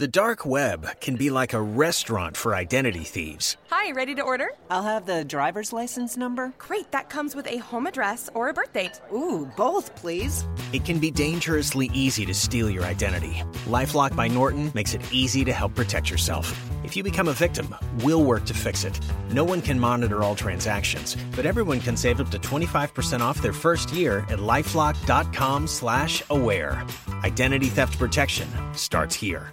The 0.00 0.08
dark 0.08 0.46
web 0.46 0.98
can 1.02 1.16
be 1.16 1.28
like 1.28 1.52
a 1.52 1.60
restaurant 1.60 2.34
for 2.34 2.54
identity 2.54 3.04
thieves. 3.04 3.58
Hi, 3.68 3.92
ready 3.92 4.14
to 4.14 4.22
order? 4.22 4.48
I'll 4.70 4.82
have 4.82 5.04
the 5.04 5.26
driver's 5.26 5.74
license 5.74 6.16
number. 6.16 6.54
Great, 6.56 6.90
that 6.92 7.10
comes 7.10 7.36
with 7.36 7.46
a 7.46 7.58
home 7.58 7.86
address 7.86 8.30
or 8.32 8.48
a 8.48 8.54
birth 8.54 8.72
date. 8.72 8.98
Ooh, 9.12 9.44
both, 9.58 9.94
please. 9.96 10.46
It 10.72 10.86
can 10.86 11.00
be 11.00 11.10
dangerously 11.10 11.90
easy 11.92 12.24
to 12.24 12.32
steal 12.32 12.70
your 12.70 12.84
identity. 12.84 13.42
Lifelock 13.66 14.16
by 14.16 14.26
Norton 14.26 14.72
makes 14.74 14.94
it 14.94 15.02
easy 15.12 15.44
to 15.44 15.52
help 15.52 15.74
protect 15.74 16.08
yourself. 16.08 16.50
If 16.82 16.96
you 16.96 17.02
become 17.02 17.28
a 17.28 17.34
victim, 17.34 17.74
we'll 18.02 18.24
work 18.24 18.46
to 18.46 18.54
fix 18.54 18.84
it. 18.84 18.98
No 19.32 19.44
one 19.44 19.60
can 19.60 19.78
monitor 19.78 20.22
all 20.22 20.34
transactions, 20.34 21.14
but 21.36 21.44
everyone 21.44 21.80
can 21.80 21.98
save 21.98 22.20
up 22.20 22.30
to 22.30 22.38
25% 22.38 23.20
off 23.20 23.42
their 23.42 23.52
first 23.52 23.92
year 23.92 24.20
at 24.30 24.38
LifeLock.com/slash-aware. 24.38 26.86
Identity 27.22 27.66
theft 27.66 27.98
protection 27.98 28.48
starts 28.72 29.14
here. 29.14 29.52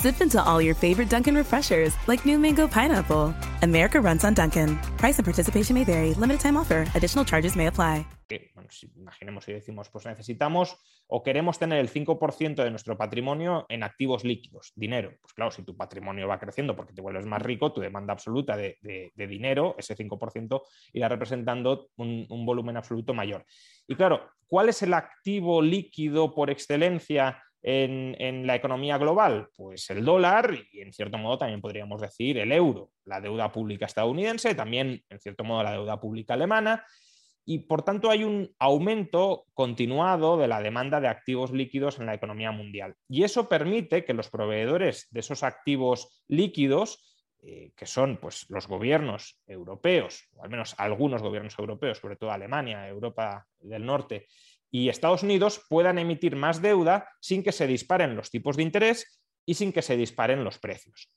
Sip 0.00 0.20
into 0.20 0.42
all 0.42 0.60
your 0.60 0.74
favorite 0.74 1.08
Dunkin' 1.08 1.36
refreshers 1.36 1.94
like 2.08 2.26
new 2.26 2.36
mango 2.36 2.66
pineapple. 2.66 3.32
America 3.62 4.00
runs 4.00 4.24
on 4.24 4.34
Dunkin'. 4.34 4.76
Price 4.98 5.18
and 5.18 5.24
participation 5.24 5.74
may 5.74 5.84
vary. 5.84 6.14
Limited 6.14 6.40
time 6.40 6.56
offer. 6.56 6.84
Additional 6.94 7.24
charges 7.24 7.54
may 7.54 7.68
apply. 7.68 8.04
Que, 8.28 8.50
bueno, 8.54 8.68
si, 8.72 8.90
imaginemos 8.96 9.44
si 9.44 9.52
decimos, 9.52 9.88
pues 9.90 10.04
necesitamos 10.04 10.76
o 11.06 11.22
queremos 11.22 11.60
tener 11.60 11.78
el 11.78 11.88
5% 11.88 12.64
de 12.64 12.70
nuestro 12.70 12.98
patrimonio 12.98 13.66
en 13.68 13.84
activos 13.84 14.24
líquidos, 14.24 14.72
dinero. 14.74 15.12
Pues 15.20 15.32
claro, 15.32 15.52
si 15.52 15.62
tu 15.62 15.76
patrimonio 15.76 16.26
va 16.26 16.40
creciendo 16.40 16.74
porque 16.74 16.92
te 16.92 17.00
vuelves 17.00 17.26
más 17.26 17.40
rico, 17.40 17.72
tu 17.72 17.80
demanda 17.80 18.12
absoluta 18.12 18.56
de, 18.56 18.78
de, 18.82 19.12
de 19.14 19.26
dinero, 19.28 19.76
ese 19.78 19.96
5%, 19.96 20.62
irá 20.92 21.08
representando 21.08 21.90
un, 21.96 22.26
un 22.28 22.44
volumen 22.44 22.76
absoluto 22.76 23.14
mayor. 23.14 23.46
Y 23.86 23.94
claro, 23.94 24.28
¿cuál 24.48 24.70
es 24.70 24.82
el 24.82 24.92
activo 24.92 25.62
líquido 25.62 26.34
por 26.34 26.50
excelencia 26.50 27.40
en, 27.64 28.46
la 28.46 28.54
economía 28.54 28.98
global? 28.98 29.48
Pues 29.56 29.88
el 29.90 30.04
dólar 30.04 30.54
y 30.70 30.80
en 30.80 30.92
cierto 30.92 31.16
modo 31.16 31.38
también 31.38 31.62
podríamos 31.62 32.00
decir 32.00 32.38
el 32.38 32.52
euro, 32.52 32.90
la 33.04 33.20
deuda 33.20 33.50
pública 33.50 33.86
estadounidense, 33.86 34.54
también 34.54 35.02
en 35.08 35.20
cierto 35.20 35.44
modo 35.44 35.62
la 35.62 35.72
deuda 35.72 35.98
pública 35.98 36.34
alemana. 36.34 36.84
Y 37.46 37.60
por 37.60 37.82
tanto 37.82 38.10
hay 38.10 38.24
un 38.24 38.54
aumento 38.58 39.44
continuado 39.52 40.36
de 40.38 40.48
la 40.48 40.62
demanda 40.62 41.00
de 41.00 41.08
activos 41.08 41.52
líquidos 41.52 41.98
en 41.98 42.06
la 42.06 42.14
economía 42.14 42.52
mundial. 42.52 42.94
Y 43.08 43.24
eso 43.24 43.48
permite 43.48 44.04
que 44.04 44.14
los 44.14 44.30
proveedores 44.30 45.08
de 45.10 45.20
esos 45.20 45.42
activos 45.42 46.22
líquidos, 46.26 47.18
eh, 47.42 47.72
que 47.76 47.84
son 47.84 48.16
pues, 48.16 48.46
los 48.48 48.66
gobiernos 48.66 49.42
europeos, 49.46 50.28
o 50.34 50.44
al 50.44 50.50
menos 50.50 50.74
algunos 50.78 51.22
gobiernos 51.22 51.58
europeos, 51.58 51.98
sobre 51.98 52.16
todo 52.16 52.30
Alemania, 52.30 52.88
Europa 52.88 53.46
del 53.60 53.84
Norte, 53.84 54.26
y 54.74 54.88
Estados 54.88 55.22
Unidos 55.22 55.64
puedan 55.68 56.00
emitir 56.00 56.34
más 56.34 56.60
deuda 56.60 57.08
sin 57.20 57.44
que 57.44 57.52
se 57.52 57.68
disparen 57.68 58.16
los 58.16 58.28
tipos 58.28 58.56
de 58.56 58.64
interés 58.64 59.22
y 59.46 59.54
sin 59.54 59.72
que 59.72 59.82
se 59.82 59.96
disparen 59.96 60.42
los 60.42 60.58
precios. 60.58 61.14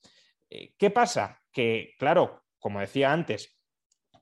Eh, 0.47 0.73
¿Qué 0.77 0.91
pasa? 0.91 1.41
Que, 1.51 1.95
claro, 1.97 2.43
como 2.59 2.81
decía 2.81 3.11
antes, 3.11 3.57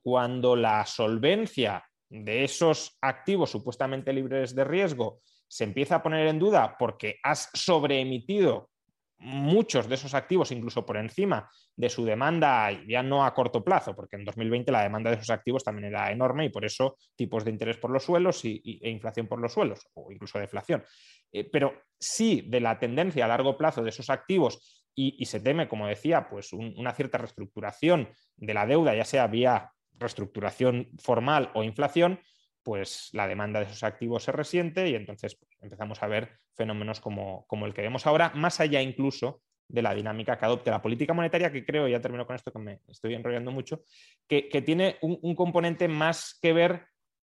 cuando 0.00 0.56
la 0.56 0.86
solvencia 0.86 1.84
de 2.08 2.44
esos 2.44 2.96
activos 3.02 3.50
supuestamente 3.50 4.14
libres 4.14 4.54
de 4.54 4.64
riesgo 4.64 5.20
se 5.46 5.64
empieza 5.64 5.96
a 5.96 6.02
poner 6.02 6.28
en 6.28 6.38
duda 6.38 6.74
porque 6.78 7.16
has 7.22 7.50
sobreemitido 7.52 8.70
muchos 9.18 9.88
de 9.88 9.94
esos 9.94 10.14
activos, 10.14 10.52
incluso 10.52 10.84
por 10.84 10.96
encima 10.96 11.50
de 11.74 11.88
su 11.88 12.04
demanda, 12.04 12.70
ya 12.86 13.02
no 13.02 13.24
a 13.24 13.32
corto 13.34 13.64
plazo, 13.64 13.94
porque 13.94 14.16
en 14.16 14.24
2020 14.24 14.70
la 14.70 14.82
demanda 14.82 15.10
de 15.10 15.16
esos 15.16 15.30
activos 15.30 15.64
también 15.64 15.86
era 15.86 16.10
enorme 16.12 16.44
y 16.44 16.48
por 16.50 16.64
eso 16.64 16.96
tipos 17.14 17.44
de 17.44 17.50
interés 17.50 17.78
por 17.78 17.90
los 17.90 18.04
suelos 18.04 18.44
y, 18.44 18.80
e 18.82 18.90
inflación 18.90 19.26
por 19.26 19.40
los 19.40 19.52
suelos, 19.52 19.88
o 19.94 20.12
incluso 20.12 20.38
deflación. 20.38 20.84
Eh, 21.32 21.44
pero 21.50 21.82
sí 21.98 22.44
de 22.46 22.60
la 22.60 22.78
tendencia 22.78 23.24
a 23.24 23.28
largo 23.28 23.56
plazo 23.56 23.82
de 23.82 23.90
esos 23.90 24.10
activos 24.10 24.84
y, 24.98 25.26
se 25.26 25.40
teme, 25.40 25.68
como 25.68 25.86
decía, 25.86 26.26
pues 26.26 26.54
un, 26.54 26.74
una 26.78 26.94
cierta 26.94 27.18
reestructuración 27.18 28.08
de 28.36 28.54
la 28.54 28.66
deuda, 28.66 28.94
ya 28.94 29.04
sea 29.04 29.26
vía 29.26 29.70
reestructuración 29.98 30.88
formal 30.98 31.50
o 31.54 31.62
inflación, 31.62 32.20
pues 32.66 33.10
la 33.12 33.28
demanda 33.28 33.60
de 33.60 33.66
esos 33.66 33.84
activos 33.84 34.24
se 34.24 34.32
resiente 34.32 34.90
y 34.90 34.96
entonces 34.96 35.36
pues, 35.36 35.52
empezamos 35.62 36.02
a 36.02 36.08
ver 36.08 36.32
fenómenos 36.56 36.98
como, 36.98 37.46
como, 37.46 37.64
el 37.64 37.72
que 37.72 37.82
vemos 37.82 38.08
ahora, 38.08 38.32
más 38.34 38.58
allá 38.58 38.82
incluso 38.82 39.40
de 39.68 39.82
la 39.82 39.94
dinámica 39.94 40.36
que 40.36 40.46
adopte 40.46 40.72
la 40.72 40.82
política 40.82 41.14
monetaria, 41.14 41.52
que 41.52 41.64
creo, 41.64 41.86
ya 41.86 42.00
termino 42.00 42.26
con 42.26 42.34
esto 42.34 42.50
que 42.50 42.58
me 42.58 42.80
estoy 42.88 43.14
enrollando 43.14 43.52
mucho, 43.52 43.82
que, 44.26 44.48
que 44.48 44.62
tiene 44.62 44.96
un, 45.00 45.16
un, 45.22 45.36
componente 45.36 45.86
más 45.86 46.36
que 46.42 46.52
ver, 46.52 46.88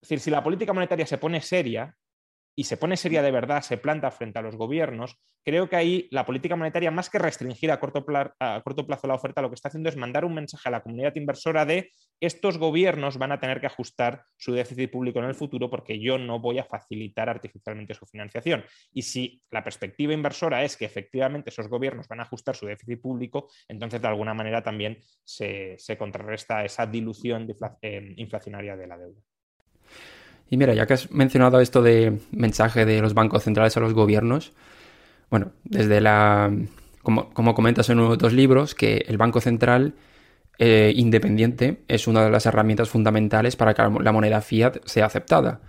es 0.02 0.08
decir, 0.08 0.18
si 0.18 0.30
la 0.32 0.42
política 0.42 0.72
monetaria 0.72 1.06
se 1.06 1.18
pone 1.18 1.40
seria, 1.40 1.96
y 2.60 2.64
se 2.64 2.76
pone 2.76 2.98
seria 2.98 3.22
de 3.22 3.30
verdad, 3.30 3.62
se 3.62 3.78
planta 3.78 4.10
frente 4.10 4.38
a 4.38 4.42
los 4.42 4.54
gobiernos, 4.54 5.16
creo 5.42 5.70
que 5.70 5.76
ahí 5.76 6.08
la 6.10 6.26
política 6.26 6.56
monetaria, 6.56 6.90
más 6.90 7.08
que 7.08 7.18
restringir 7.18 7.70
a 7.70 7.80
corto, 7.80 8.04
plazo, 8.04 8.34
a 8.38 8.60
corto 8.62 8.86
plazo 8.86 9.06
la 9.06 9.14
oferta, 9.14 9.40
lo 9.40 9.48
que 9.48 9.54
está 9.54 9.68
haciendo 9.68 9.88
es 9.88 9.96
mandar 9.96 10.26
un 10.26 10.34
mensaje 10.34 10.68
a 10.68 10.72
la 10.72 10.82
comunidad 10.82 11.16
inversora 11.16 11.64
de 11.64 11.90
estos 12.20 12.58
gobiernos 12.58 13.16
van 13.16 13.32
a 13.32 13.40
tener 13.40 13.62
que 13.62 13.66
ajustar 13.66 14.24
su 14.36 14.52
déficit 14.52 14.90
público 14.90 15.20
en 15.20 15.24
el 15.24 15.34
futuro 15.34 15.70
porque 15.70 15.98
yo 15.98 16.18
no 16.18 16.38
voy 16.38 16.58
a 16.58 16.64
facilitar 16.64 17.30
artificialmente 17.30 17.94
su 17.94 18.04
financiación. 18.04 18.62
Y 18.92 19.00
si 19.00 19.42
la 19.50 19.64
perspectiva 19.64 20.12
inversora 20.12 20.62
es 20.62 20.76
que 20.76 20.84
efectivamente 20.84 21.48
esos 21.48 21.66
gobiernos 21.66 22.08
van 22.08 22.20
a 22.20 22.24
ajustar 22.24 22.56
su 22.56 22.66
déficit 22.66 23.00
público, 23.00 23.48
entonces 23.68 24.02
de 24.02 24.08
alguna 24.08 24.34
manera 24.34 24.62
también 24.62 24.98
se, 25.24 25.76
se 25.78 25.96
contrarresta 25.96 26.62
esa 26.62 26.84
dilución 26.84 27.46
de, 27.46 27.56
eh, 27.80 28.12
inflacionaria 28.18 28.76
de 28.76 28.86
la 28.86 28.98
deuda. 28.98 29.22
Y 30.50 30.57
mira, 30.57 30.75
ya 30.75 30.87
que 30.87 30.95
has 30.95 31.11
mencionado 31.12 31.61
esto 31.61 31.80
de 31.80 32.19
mensaje 32.33 32.85
de 32.85 33.00
los 33.00 33.14
bancos 33.14 33.45
centrales 33.45 33.76
a 33.76 33.80
los 33.80 33.95
gobiernos, 33.95 34.52
bueno, 35.30 35.52
desde 35.62 36.00
la, 36.00 36.52
como, 37.02 37.30
como 37.30 37.54
comentas 37.54 37.88
en 37.88 38.00
uno 38.00 38.11
de 38.11 38.19
tus 38.19 38.33
libros, 38.33 38.75
que 38.75 39.04
el 39.07 39.16
Banco 39.16 39.40
Central 39.40 39.95
eh, 40.59 40.92
independiente 40.95 41.85
es 41.87 42.09
una 42.09 42.25
de 42.25 42.30
las 42.30 42.47
herramientas 42.47 42.88
fundamentales 42.88 43.54
para 43.54 43.75
que 43.75 43.83
la 43.83 44.12
moneda 44.12 44.40
fiat 44.40 44.78
sea 44.85 45.07
aceptada. 45.07 45.61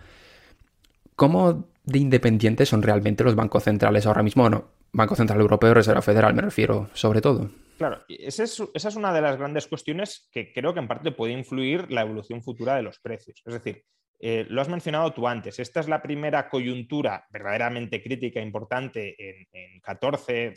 ¿Cómo 1.15 1.69
de 1.83 1.99
independientes 1.99 2.69
son 2.69 2.81
realmente 2.81 3.23
los 3.23 3.35
bancos 3.35 3.63
centrales 3.63 4.07
ahora 4.07 4.23
mismo? 4.23 4.43
Bueno, 4.43 4.65
Banco 4.91 5.15
Central 5.15 5.39
Europeo, 5.39 5.75
Reserva 5.75 6.01
Federal, 6.01 6.33
me 6.33 6.41
refiero, 6.41 6.89
sobre 6.93 7.21
todo. 7.21 7.51
Claro, 7.77 8.01
esa 8.09 8.43
es, 8.43 8.61
esa 8.73 8.89
es 8.89 8.95
una 8.95 9.13
de 9.13 9.21
las 9.21 9.37
grandes 9.37 9.67
cuestiones 9.67 10.27
que 10.31 10.51
creo 10.51 10.73
que 10.73 10.79
en 10.79 10.87
parte 10.87 11.11
puede 11.11 11.33
influir 11.33 11.91
la 11.91 12.01
evolución 12.01 12.41
futura 12.41 12.75
de 12.75 12.81
los 12.81 12.99
precios. 12.99 13.41
Es 13.45 13.53
decir, 13.53 13.85
eh, 14.23 14.45
lo 14.49 14.61
has 14.61 14.69
mencionado 14.69 15.11
tú 15.13 15.27
antes, 15.27 15.57
esta 15.57 15.79
es 15.79 15.87
la 15.87 16.01
primera 16.01 16.47
coyuntura 16.47 17.25
verdaderamente 17.31 18.03
crítica 18.03 18.39
e 18.39 18.43
importante 18.43 19.15
en, 19.17 19.47
en 19.51 19.79
14, 19.81 20.53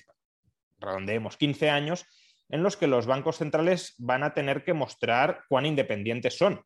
redondeemos 0.78 1.38
15 1.38 1.70
años, 1.70 2.04
en 2.50 2.62
los 2.62 2.76
que 2.76 2.86
los 2.86 3.06
bancos 3.06 3.38
centrales 3.38 3.94
van 3.96 4.22
a 4.22 4.34
tener 4.34 4.64
que 4.64 4.74
mostrar 4.74 5.44
cuán 5.48 5.64
independientes 5.64 6.36
son. 6.36 6.62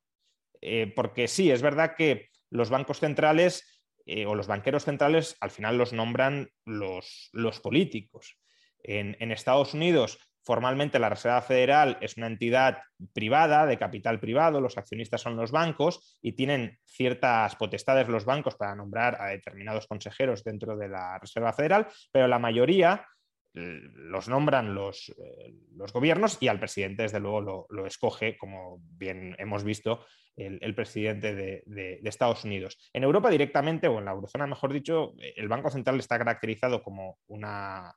Eh, 0.60 0.92
porque 0.94 1.28
sí, 1.28 1.52
es 1.52 1.62
verdad 1.62 1.94
que 1.96 2.30
los 2.50 2.68
bancos 2.68 2.98
centrales 2.98 3.84
eh, 4.04 4.26
o 4.26 4.34
los 4.34 4.48
banqueros 4.48 4.84
centrales 4.84 5.36
al 5.40 5.52
final 5.52 5.78
los 5.78 5.92
nombran 5.92 6.50
los, 6.64 7.30
políticos. 7.62 8.36
En 8.82 9.32
Estados 9.32 9.74
Unidos 9.74 10.18
Formalmente 10.48 10.98
la 10.98 11.10
Reserva 11.10 11.42
Federal 11.42 11.98
es 12.00 12.16
una 12.16 12.26
entidad 12.26 12.78
privada, 13.12 13.66
de 13.66 13.76
capital 13.76 14.18
privado, 14.18 14.62
los 14.62 14.78
accionistas 14.78 15.20
son 15.20 15.36
los 15.36 15.50
bancos 15.50 16.18
y 16.22 16.32
tienen 16.32 16.78
ciertas 16.86 17.54
potestades 17.56 18.08
los 18.08 18.24
bancos 18.24 18.54
para 18.54 18.74
nombrar 18.74 19.20
a 19.20 19.26
determinados 19.26 19.86
consejeros 19.86 20.42
dentro 20.42 20.74
de 20.74 20.88
la 20.88 21.18
Reserva 21.18 21.52
Federal, 21.52 21.86
pero 22.10 22.28
la 22.28 22.38
mayoría 22.38 23.06
los 23.52 24.30
nombran 24.30 24.74
los, 24.74 25.10
eh, 25.10 25.52
los, 25.76 25.92
gobiernos 25.92 26.38
y 26.40 26.48
al 26.48 26.58
presidente, 26.58 27.02
desde 27.02 27.20
luego, 27.20 27.42
lo, 27.42 27.66
lo 27.68 27.84
escoge, 27.84 28.38
como 28.38 28.78
bien 28.80 29.36
hemos 29.38 29.64
visto, 29.64 30.06
el, 30.38 30.74
presidente 30.74 31.34
de, 31.34 32.00
Estados 32.04 32.44
Unidos. 32.44 32.78
En 32.92 33.04
Europa 33.04 33.30
directamente, 33.30 33.88
o 33.88 33.98
en 33.98 34.06
la 34.06 34.12
eurozona 34.12 34.46
mejor 34.46 34.72
dicho, 34.72 35.14
el 35.36 35.48
Banco 35.48 35.70
Central 35.70 35.98
está 35.98 36.16
caracterizado 36.18 36.82
como 36.82 37.18
una, 37.26 37.94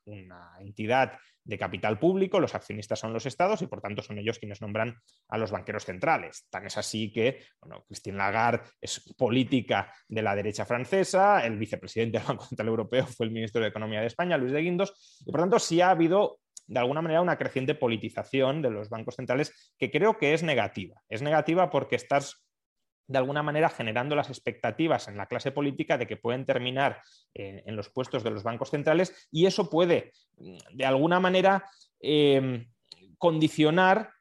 entidad 0.59 1.17
de 1.43 1.57
capital 1.57 1.97
público, 1.97 2.39
los 2.39 2.53
accionistas 2.53 2.99
son 2.99 3.13
los 3.13 3.25
estados 3.25 3.63
y 3.63 3.67
por 3.67 3.81
tanto 3.81 4.03
son 4.03 4.19
ellos 4.19 4.37
quienes 4.37 4.61
nombran 4.61 4.95
a 5.27 5.37
los 5.37 5.49
banqueros 5.49 5.85
centrales. 5.85 6.45
Tan 6.51 6.67
es 6.67 6.77
así 6.77 7.11
que 7.11 7.43
bueno, 7.59 7.83
Christine 7.87 8.17
Lagarde 8.17 8.69
es 8.79 8.99
política 9.17 9.91
de 10.07 10.21
la 10.21 10.35
derecha 10.35 10.65
francesa, 10.65 11.43
el 11.43 11.57
vicepresidente 11.57 12.19
del 12.19 12.27
Banco 12.27 12.45
Central 12.45 12.67
Europeo 12.67 13.07
fue 13.07 13.25
el 13.25 13.31
ministro 13.31 13.61
de 13.61 13.69
Economía 13.69 14.01
de 14.01 14.07
España, 14.07 14.37
Luis 14.37 14.51
de 14.51 14.61
Guindos, 14.61 15.23
y 15.25 15.31
por 15.31 15.41
tanto 15.41 15.57
sí 15.57 15.81
ha 15.81 15.89
habido 15.89 16.39
de 16.67 16.79
alguna 16.79 17.01
manera 17.01 17.21
una 17.21 17.37
creciente 17.37 17.75
politización 17.75 18.61
de 18.61 18.69
los 18.69 18.89
bancos 18.89 19.15
centrales 19.15 19.73
que 19.77 19.91
creo 19.91 20.17
que 20.17 20.33
es 20.33 20.43
negativa. 20.43 21.01
Es 21.09 21.21
negativa 21.21 21.69
porque 21.69 21.95
estás 21.95 22.43
de 23.07 23.17
alguna 23.17 23.43
manera 23.43 23.69
generando 23.69 24.15
las 24.15 24.29
expectativas 24.29 25.07
en 25.07 25.17
la 25.17 25.25
clase 25.25 25.51
política 25.51 25.97
de 25.97 26.07
que 26.07 26.17
pueden 26.17 26.45
terminar 26.45 27.01
en, 27.33 27.75
los 27.75 27.89
puestos 27.89 28.23
de 28.23 28.31
los 28.31 28.43
bancos 28.43 28.69
centrales 28.69 29.27
y 29.31 29.45
eso 29.45 29.69
puede 29.69 30.13
mm, 30.37 30.57
de 30.73 30.85
alguna 30.85 31.19
manera 31.19 31.65
em, 31.99 32.69
condicionar 33.17 34.11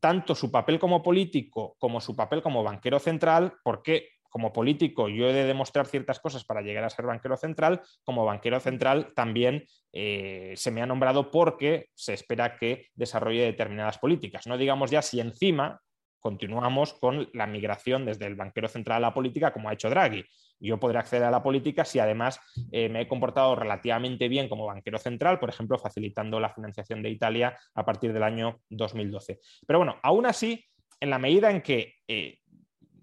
tanto 0.00 0.34
su 0.34 0.50
papel 0.50 0.78
como 0.78 1.02
político 1.02 1.76
como 1.78 2.00
su 2.00 2.16
papel 2.16 2.42
como 2.42 2.64
banquero 2.64 2.98
central, 2.98 3.54
porque 3.62 4.08
como 4.30 4.52
político 4.52 5.08
yo 5.08 5.28
he 5.28 5.32
de 5.32 5.44
demostrar 5.44 5.86
ciertas 5.86 6.20
cosas 6.20 6.44
para 6.44 6.62
llegar 6.62 6.84
a 6.84 6.90
ser 6.90 7.04
banquero 7.04 7.36
central, 7.36 7.82
como 8.04 8.24
banquero 8.24 8.58
central 8.60 9.12
también 9.14 9.64
eh, 9.92 10.54
se 10.56 10.70
me 10.70 10.80
ha 10.80 10.86
nombrado 10.86 11.30
porque 11.30 11.88
se 11.94 12.14
espera 12.14 12.56
que 12.56 12.86
desarrolle 12.94 13.42
determinadas 13.42 13.98
políticas. 13.98 14.46
No 14.46 14.56
digamos 14.56 14.90
ya 14.90 15.02
si 15.02 15.20
encima 15.20 15.80
continuamos 16.20 16.94
con 16.94 17.28
la 17.32 17.46
migración 17.46 18.04
desde 18.04 18.26
el 18.26 18.36
banquero 18.36 18.68
central 18.68 18.98
a 18.98 19.08
la 19.08 19.14
política, 19.14 19.52
como 19.52 19.68
ha 19.68 19.72
hecho 19.72 19.90
Draghi. 19.90 20.24
Yo 20.60 20.78
podré 20.78 20.98
acceder 20.98 21.24
a 21.24 21.30
la 21.30 21.42
política 21.42 21.84
si 21.84 21.98
además 21.98 22.38
eh, 22.70 22.90
me 22.90 23.00
he 23.00 23.08
comportado 23.08 23.56
relativamente 23.56 24.28
bien 24.28 24.48
como 24.48 24.66
banquero 24.66 24.98
central, 24.98 25.38
por 25.38 25.48
ejemplo, 25.48 25.78
facilitando 25.78 26.38
la 26.38 26.50
financiación 26.50 27.02
de 27.02 27.10
Italia 27.10 27.58
a 27.74 27.84
partir 27.84 28.12
del 28.12 28.22
año 28.22 28.60
2012. 28.68 29.40
Pero 29.66 29.78
bueno, 29.78 29.96
aún 30.02 30.26
así, 30.26 30.62
en 31.00 31.08
la 31.08 31.18
medida 31.18 31.50
en 31.50 31.62
que 31.62 31.94
eh, 32.06 32.39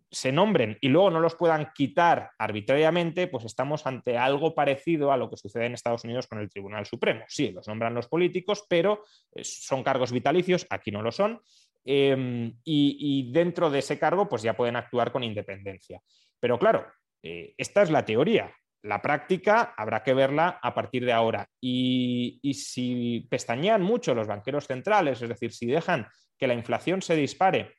se 0.09 0.31
nombren 0.31 0.77
y 0.79 0.87
luego 0.87 1.11
no 1.11 1.19
los 1.19 1.35
puedan 1.35 1.71
quitar 1.73 2.31
arbitrariamente, 2.37 3.27
pues 3.27 3.45
estamos 3.45 3.85
ante 3.85 4.17
algo 4.17 4.55
parecido 4.55 5.11
a 5.11 5.17
lo 5.17 5.29
que 5.29 5.37
sucede 5.37 5.65
en 5.65 5.73
Estados 5.73 6.03
Unidos 6.05 6.27
con 6.27 6.39
el 6.39 6.49
Tribunal 6.49 6.85
Supremo. 6.85 7.25
Sí, 7.27 7.51
los 7.51 7.67
nombran 7.67 7.93
los 7.93 8.07
políticos, 8.07 8.65
pero 8.69 9.03
eh, 9.33 9.43
son 9.43 9.83
cargos 9.83 10.11
vitalicios, 10.11 10.65
aquí 10.69 10.91
no 10.91 11.01
lo 11.01 11.11
son, 11.11 11.41
em, 11.83 12.57
y, 12.63 13.31
dentro 13.31 13.69
de 13.69 13.79
ese 13.79 13.99
cargo 13.99 14.29
pues 14.29 14.41
ya 14.41 14.55
pueden 14.55 14.77
actuar 14.77 15.11
con 15.11 15.23
independencia. 15.23 16.01
Pero 16.39 16.57
claro, 16.57 16.85
eh, 17.21 17.53
esta 17.57 17.81
es 17.81 17.91
la 17.91 18.05
teoría. 18.05 18.53
La 18.83 19.01
práctica 19.01 19.73
habrá 19.75 20.03
que 20.03 20.13
verla 20.13 20.59
a 20.61 20.73
partir 20.73 21.03
de 21.03 21.11
ahora. 21.11 21.49
Y, 21.59 22.39
y 22.41 22.53
si 22.53 23.27
pestañean 23.29 23.81
mucho 23.81 24.15
los 24.15 24.27
banqueros 24.27 24.67
centrales, 24.67 25.21
es 25.21 25.27
decir, 25.27 25.51
si 25.51 25.65
dejan 25.65 26.07
que 26.37 26.47
la 26.47 26.53
inflación 26.53 27.01
se 27.01 27.15
dispare 27.15 27.73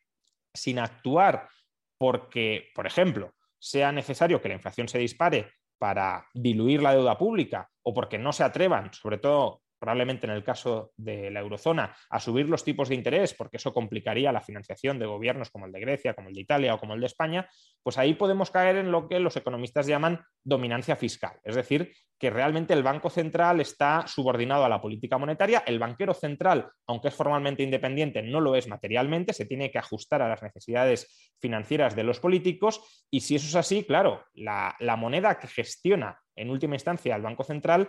sin 0.52 0.78
actuar 0.78 1.48
porque, 1.98 2.70
por 2.74 2.86
ejemplo, 2.86 3.34
sea 3.58 3.92
necesario 3.92 4.40
que 4.40 4.48
la 4.48 4.54
inflación 4.54 4.88
se 4.88 4.98
dispare 4.98 5.52
para 5.78 6.26
diluir 6.34 6.82
la 6.82 6.94
deuda 6.94 7.18
pública 7.18 7.68
o 7.82 7.92
porque 7.92 8.18
no 8.18 8.32
se 8.32 8.44
atrevan, 8.44 8.92
sobre 8.92 9.18
todo 9.18 9.62
probablemente 9.78 10.26
en 10.26 10.32
el 10.32 10.44
caso 10.44 10.92
de 10.96 11.30
la 11.30 11.40
eurozona, 11.40 11.94
a 12.10 12.20
subir 12.20 12.48
los 12.48 12.64
tipos 12.64 12.88
de 12.88 12.94
interés, 12.94 13.34
porque 13.34 13.58
eso 13.58 13.72
complicaría 13.72 14.32
la 14.32 14.40
financiación 14.40 14.98
de 14.98 15.06
gobiernos 15.06 15.50
como 15.50 15.66
el 15.66 15.72
de 15.72 15.80
Grecia, 15.80 16.14
como 16.14 16.28
el 16.28 16.34
de 16.34 16.40
Italia 16.40 16.74
o 16.74 16.78
como 16.78 16.94
el 16.94 17.00
de 17.00 17.06
España, 17.06 17.48
pues 17.82 17.98
ahí 17.98 18.14
podemos 18.14 18.50
caer 18.50 18.76
en 18.76 18.90
lo 18.90 19.08
que 19.08 19.20
los 19.20 19.36
economistas 19.36 19.86
llaman 19.86 20.20
dominancia 20.42 20.96
fiscal. 20.96 21.38
Es 21.44 21.54
decir, 21.54 21.92
que 22.18 22.30
realmente 22.30 22.74
el 22.74 22.82
Banco 22.82 23.10
Central 23.10 23.60
está 23.60 24.04
subordinado 24.06 24.64
a 24.64 24.68
la 24.68 24.80
política 24.80 25.18
monetaria, 25.18 25.62
el 25.66 25.78
banquero 25.78 26.14
central, 26.14 26.68
aunque 26.86 27.08
es 27.08 27.14
formalmente 27.14 27.62
independiente, 27.62 28.22
no 28.22 28.40
lo 28.40 28.56
es 28.56 28.66
materialmente, 28.66 29.32
se 29.32 29.46
tiene 29.46 29.70
que 29.70 29.78
ajustar 29.78 30.22
a 30.22 30.28
las 30.28 30.42
necesidades 30.42 31.32
financieras 31.40 31.94
de 31.94 32.02
los 32.02 32.18
políticos. 32.18 33.06
Y 33.10 33.20
si 33.20 33.36
eso 33.36 33.46
es 33.46 33.54
así, 33.54 33.84
claro, 33.84 34.24
la, 34.34 34.76
moneda 34.98 35.38
que 35.38 35.46
gestiona 35.46 36.18
en 36.34 36.50
última 36.50 36.74
instancia 36.74 37.14
el 37.14 37.22
Banco 37.22 37.44
Central 37.44 37.88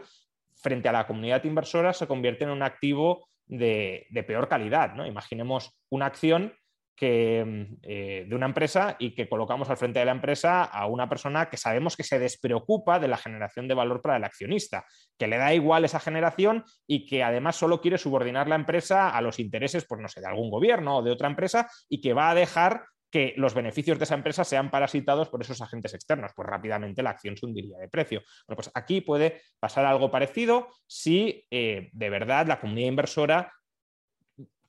frente 0.61 0.89
a 0.89 0.91
la 0.91 1.07
comunidad 1.07 1.43
inversora 1.43 1.93
se 1.93 2.07
convierte 2.07 2.43
en 2.43 2.51
un 2.51 2.63
activo 2.63 3.27
de, 3.45 4.07
peor 4.27 4.47
calidad. 4.47 4.93
¿no? 4.93 5.05
Imaginemos 5.05 5.77
una 5.89 6.05
acción 6.05 6.53
que, 6.95 7.77
eh, 7.83 8.25
de 8.27 8.35
una 8.35 8.45
empresa 8.45 8.97
y 8.99 9.15
que 9.15 9.29
colocamos 9.29 9.69
al 9.69 9.77
frente 9.77 9.99
de 9.99 10.05
la 10.05 10.11
empresa 10.11 10.65
a 10.65 10.85
una 10.85 11.07
persona 11.07 11.49
que 11.49 11.55
sabemos 11.55 11.95
que 11.95 12.03
se 12.03 12.19
despreocupa 12.19 12.99
de 12.99 13.07
la 13.07 13.15
generación 13.15 13.69
de 13.69 13.73
valor 13.73 14.01
para 14.01 14.17
el 14.17 14.23
accionista, 14.25 14.85
que 15.17 15.27
le 15.27 15.37
da 15.37 15.53
igual 15.53 15.85
esa 15.85 16.01
generación 16.01 16.65
y 16.85 17.05
que 17.05 17.23
además 17.23 17.55
solo 17.55 17.79
quiere 17.79 17.97
subordinar 17.97 18.49
la 18.49 18.55
empresa 18.55 19.09
a 19.09 19.21
los 19.21 19.39
intereses, 19.39 19.85
pues 19.87 20.01
no 20.01 20.09
sé, 20.09 20.19
de 20.19 20.27
algún 20.27 20.49
gobierno 20.49 20.97
o 20.97 21.01
de 21.01 21.11
otra 21.11 21.29
empresa 21.29 21.69
y 21.87 22.01
que 22.01 22.13
va 22.13 22.31
a 22.31 22.35
dejar 22.35 22.83
que 23.11 23.33
los 23.37 23.53
beneficios 23.53 23.97
de 23.97 24.03
esa 24.03 24.15
empresa 24.15 24.43
sean 24.43 24.69
parasitados 24.69 25.29
por 25.29 25.41
esos 25.41 25.61
agentes 25.61 25.93
externos, 25.93 26.31
pues 26.35 26.47
rápidamente 26.47 27.01
la 27.01 27.11
acción 27.11 27.35
se 27.35 27.45
hundiría 27.45 27.77
de 27.77 27.89
precio. 27.89 28.21
Pues 28.45 28.69
aquí 28.73 29.01
puede 29.01 29.41
pasar 29.59 29.85
algo 29.85 30.11
parecido 30.11 30.69
si 30.85 31.45
eh, 31.49 31.89
de 31.91 32.09
verdad 32.09 32.47
la 32.47 32.59
comunidad 32.59 32.89
inversora 32.89 33.53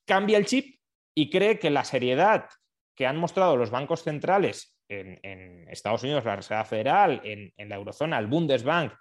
cambia 0.05 0.39
el 0.39 0.47
chip 0.47 0.81
y 1.15 1.29
cree 1.29 1.59
que 1.59 1.71
la 1.71 1.85
seriedad 1.85 2.49
que 2.95 3.07
han 3.07 3.17
mostrado 3.17 3.57
los 3.57 3.71
bancos 3.71 4.03
centrales 4.03 4.77
en, 4.89 5.69
Estados 5.69 6.03
Unidos, 6.03 6.25
la 6.25 6.37
Reserva 6.37 6.65
Federal, 6.65 7.21
en, 7.25 7.69
la 7.69 7.77
eurozona, 7.77 8.19
el 8.19 8.27
Bundesbank, 8.27 8.93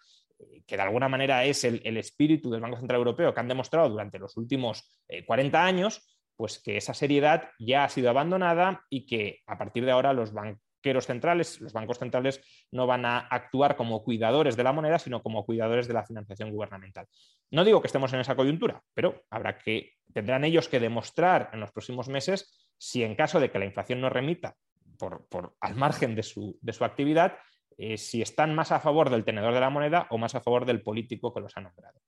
que 0.65 0.75
de 0.75 0.81
alguna 0.81 1.09
manera 1.09 1.43
es 1.43 1.63
el, 1.63 1.97
espíritu 1.97 2.51
del 2.51 2.61
Banco 2.61 2.77
Central 2.77 2.99
Europeo 2.99 3.33
que 3.33 3.39
han 3.39 3.47
demostrado 3.47 3.89
durante 3.89 4.19
los 4.19 4.37
últimos 4.37 5.01
40 5.25 5.57
eh, 5.57 5.61
años, 5.61 6.08
pues 6.39 6.57
que 6.57 6.77
esa 6.77 6.93
seriedad 6.93 7.49
ya 7.59 7.83
ha 7.83 7.89
sido 7.89 8.09
abandonada 8.09 8.85
y 8.89 9.05
que 9.05 9.41
a 9.45 9.57
partir 9.57 9.83
de 9.83 9.91
ahora 9.91 10.13
los 10.13 10.31
banqueros 10.31 11.05
centrales, 11.05 11.59
los 11.59 11.73
bancos 11.73 11.99
centrales 11.99 12.39
no 12.71 12.87
van 12.87 13.03
a 13.03 13.17
actuar 13.17 13.75
como 13.75 14.01
cuidadores 14.05 14.55
de 14.55 14.63
la 14.63 14.71
moneda, 14.71 14.99
sino 14.99 15.21
como 15.21 15.45
cuidadores 15.45 15.89
de 15.89 15.95
la 15.95 16.05
financiación 16.05 16.51
gubernamental. 16.51 17.07
No 17.51 17.65
digo 17.65 17.81
que 17.81 17.87
estemos 17.87 18.13
en 18.13 18.21
esa 18.21 18.37
coyuntura, 18.37 18.81
pero 18.93 19.25
habrá 19.29 19.57
que 19.57 19.95
tendrán 20.13 20.45
ellos 20.45 20.69
que 20.69 20.79
demostrar 20.79 21.49
en 21.51 21.59
los 21.59 21.73
próximos 21.73 22.07
meses 22.07 22.71
si 22.77 23.03
en 23.03 23.15
caso 23.15 23.41
de 23.41 23.51
que 23.51 23.59
la 23.59 23.65
inflación 23.65 23.99
no 23.99 24.09
remita 24.09 24.55
por, 24.97 25.57
al 25.59 25.75
margen 25.75 26.15
de 26.15 26.23
su, 26.23 26.57
actividad, 26.79 27.33
eh, 27.77 27.97
si 27.97 28.21
están 28.21 28.55
más 28.55 28.71
a 28.71 28.79
favor 28.79 29.09
del 29.09 29.25
tenedor 29.25 29.53
de 29.53 29.59
la 29.59 29.69
moneda 29.69 30.07
o 30.09 30.17
más 30.17 30.35
a 30.35 30.39
favor 30.39 30.65
del 30.65 30.83
político 30.83 31.33
que 31.33 31.41
los 31.41 31.57
ha 31.57 31.59
nombrado. 31.59 31.99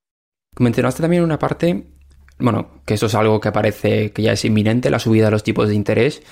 Mencionaste 0.58 1.02
también 1.02 1.22
una 1.22 1.38
parte 1.38 1.98
bueno, 2.42 2.68
que 2.84 2.94
eso 2.94 3.06
es 3.06 3.14
algo 3.14 3.40
que 3.40 3.52
parece 3.52 4.12
que 4.12 4.22
ya 4.22 4.32
es 4.32 4.44
inminente, 4.44 4.90
la 4.90 4.98
subida 4.98 5.26
de 5.26 5.30
los 5.30 5.42
tipos 5.42 5.68
de 5.68 5.74
interés. 5.74 6.22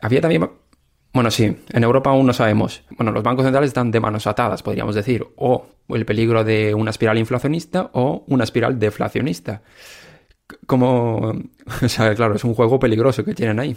Había 0.00 0.20
también, 0.20 0.50
bueno, 1.12 1.30
sí, 1.30 1.56
en 1.70 1.84
Europa 1.84 2.10
aún 2.10 2.26
no 2.26 2.32
sabemos. 2.32 2.82
Bueno, 2.96 3.12
los 3.12 3.22
bancos 3.22 3.44
centrales 3.44 3.68
están 3.68 3.90
de 3.90 4.00
manos 4.00 4.26
atadas, 4.26 4.62
podríamos 4.62 4.94
decir, 4.94 5.26
o 5.36 5.66
el 5.88 6.04
peligro 6.04 6.44
de 6.44 6.74
una 6.74 6.90
espiral 6.90 7.18
inflacionista 7.18 7.90
o 7.92 8.24
una 8.28 8.44
espiral 8.44 8.78
deflacionista. 8.78 9.62
Como, 10.66 11.32
o 11.82 11.88
sea, 11.88 12.14
claro, 12.14 12.34
es 12.34 12.44
un 12.44 12.54
juego 12.54 12.78
peligroso 12.78 13.24
que 13.24 13.34
tienen 13.34 13.60
ahí. 13.60 13.76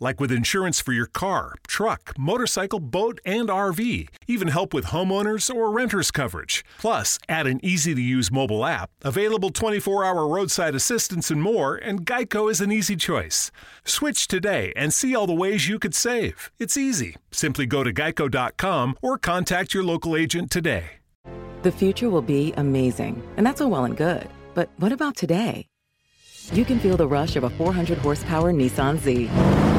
Like 0.00 0.20
with 0.20 0.32
insurance 0.32 0.80
for 0.80 0.92
your 0.92 1.06
car, 1.06 1.54
truck, 1.66 2.12
motorcycle, 2.18 2.80
boat, 2.80 3.20
and 3.24 3.48
RV. 3.48 4.08
Even 4.26 4.48
help 4.48 4.74
with 4.74 4.86
homeowners 4.86 5.54
or 5.54 5.70
renters 5.70 6.10
coverage. 6.10 6.64
Plus, 6.78 7.18
add 7.28 7.46
an 7.46 7.60
easy 7.64 7.94
to 7.94 8.00
use 8.00 8.30
mobile 8.30 8.64
app, 8.64 8.90
available 9.02 9.50
24 9.50 10.04
hour 10.04 10.26
roadside 10.26 10.74
assistance, 10.74 11.30
and 11.30 11.42
more, 11.42 11.76
and 11.76 12.04
Geico 12.06 12.50
is 12.50 12.60
an 12.60 12.72
easy 12.72 12.96
choice. 12.96 13.50
Switch 13.84 14.26
today 14.26 14.72
and 14.76 14.92
see 14.92 15.14
all 15.14 15.26
the 15.26 15.34
ways 15.34 15.68
you 15.68 15.78
could 15.78 15.94
save. 15.94 16.50
It's 16.58 16.76
easy. 16.76 17.16
Simply 17.30 17.66
go 17.66 17.84
to 17.84 17.92
geico.com 17.92 18.96
or 19.02 19.18
contact 19.18 19.74
your 19.74 19.84
local 19.84 20.16
agent 20.16 20.50
today. 20.50 20.98
The 21.62 21.72
future 21.72 22.08
will 22.08 22.22
be 22.22 22.52
amazing, 22.56 23.20
and 23.36 23.44
that's 23.44 23.60
all 23.60 23.70
well 23.70 23.84
and 23.84 23.96
good. 23.96 24.28
But 24.54 24.70
what 24.76 24.92
about 24.92 25.16
today? 25.16 25.66
You 26.52 26.64
can 26.64 26.78
feel 26.78 26.96
the 26.96 27.06
rush 27.06 27.36
of 27.36 27.44
a 27.44 27.50
400 27.50 27.98
horsepower 27.98 28.52
Nissan 28.52 28.98
Z, 28.98 29.28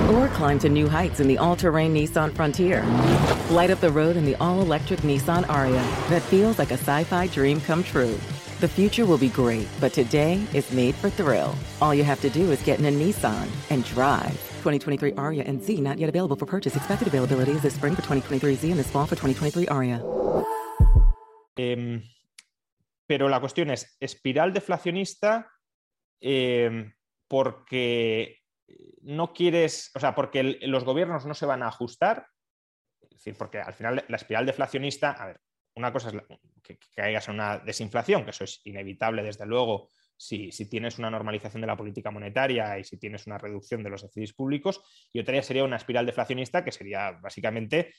or 0.09 0.27
climb 0.29 0.59
to 0.59 0.69
new 0.69 0.87
heights 0.87 1.19
in 1.19 1.27
the 1.27 1.37
all 1.37 1.55
terrain 1.55 1.93
Nissan 1.93 2.33
Frontier. 2.35 2.83
Light 3.49 3.71
up 3.71 3.79
the 3.79 3.91
road 3.91 4.17
in 4.17 4.25
the 4.25 4.35
all 4.35 4.61
electric 4.61 5.01
Nissan 5.01 5.47
Aria 5.49 5.81
that 6.09 6.21
feels 6.23 6.59
like 6.59 6.71
a 6.71 6.77
sci 6.77 7.03
fi 7.03 7.27
dream 7.27 7.61
come 7.61 7.83
true. 7.83 8.17
The 8.59 8.67
future 8.67 9.05
will 9.05 9.17
be 9.17 9.29
great, 9.29 9.67
but 9.79 9.93
today 9.93 10.45
is 10.53 10.69
made 10.73 10.93
for 10.95 11.09
thrill. 11.09 11.55
All 11.81 11.95
you 11.95 12.03
have 12.03 12.19
to 12.21 12.29
do 12.29 12.51
is 12.51 12.61
get 12.63 12.79
in 12.79 12.85
a 12.85 12.91
Nissan 12.91 13.47
and 13.69 13.85
drive. 13.85 14.31
2023 14.63 15.13
Aria 15.13 15.43
and 15.45 15.63
Z 15.63 15.79
not 15.79 15.97
yet 15.97 16.09
available 16.09 16.35
for 16.35 16.45
purchase. 16.45 16.75
Expected 16.75 17.07
availability 17.07 17.53
is 17.53 17.61
this 17.61 17.75
spring 17.75 17.93
for 17.93 18.01
2023 18.01 18.55
Z 18.55 18.71
and 18.71 18.79
this 18.79 18.91
fall 18.91 19.05
for 19.05 19.15
2023 19.15 19.67
Aria. 19.67 20.03
Pero 23.07 23.27
la 23.27 23.39
cuestión 23.39 23.71
es, 23.71 23.97
espiral 23.99 24.53
deflacionista 24.53 25.47
porque 27.27 28.38
no 29.01 29.33
quieres, 29.33 29.91
o 29.95 29.99
sea, 29.99 30.15
porque 30.15 30.43
los 30.43 30.83
gobiernos 30.83 31.25
no 31.25 31.33
se 31.33 31.45
van 31.45 31.63
a 31.63 31.67
ajustar, 31.67 32.27
es 33.01 33.09
decir, 33.09 33.35
porque 33.37 33.59
al 33.59 33.73
final 33.73 34.05
la 34.07 34.15
espiral 34.15 34.45
deflacionista, 34.45 35.11
a 35.11 35.27
ver, 35.27 35.39
una 35.75 35.93
cosa 35.93 36.09
es 36.09 36.15
que, 36.63 36.77
que, 36.77 36.87
caigas 36.95 37.27
en 37.27 37.35
una 37.35 37.59
desinflación, 37.59 38.23
que 38.23 38.31
eso 38.31 38.43
es 38.43 38.61
inevitable, 38.65 39.23
desde 39.23 39.45
luego, 39.45 39.89
si, 40.19 40.51
si, 40.51 40.69
tienes 40.69 40.99
una 40.99 41.09
normalización 41.09 41.61
de 41.61 41.67
la 41.67 41.77
política 41.77 42.11
monetaria 42.11 42.77
y 42.77 42.83
si 42.83 42.97
tienes 42.97 43.25
una 43.25 43.37
reducción 43.37 43.81
de 43.83 43.89
los 43.89 44.01
déficits 44.01 44.33
públicos, 44.33 44.81
y 45.13 45.21
otra 45.21 45.41
sería 45.41 45.63
una 45.63 45.77
espiral 45.77 46.05
deflacionista, 46.05 46.65
que 46.65 46.73
sería 46.73 47.11
básicamente 47.11 47.93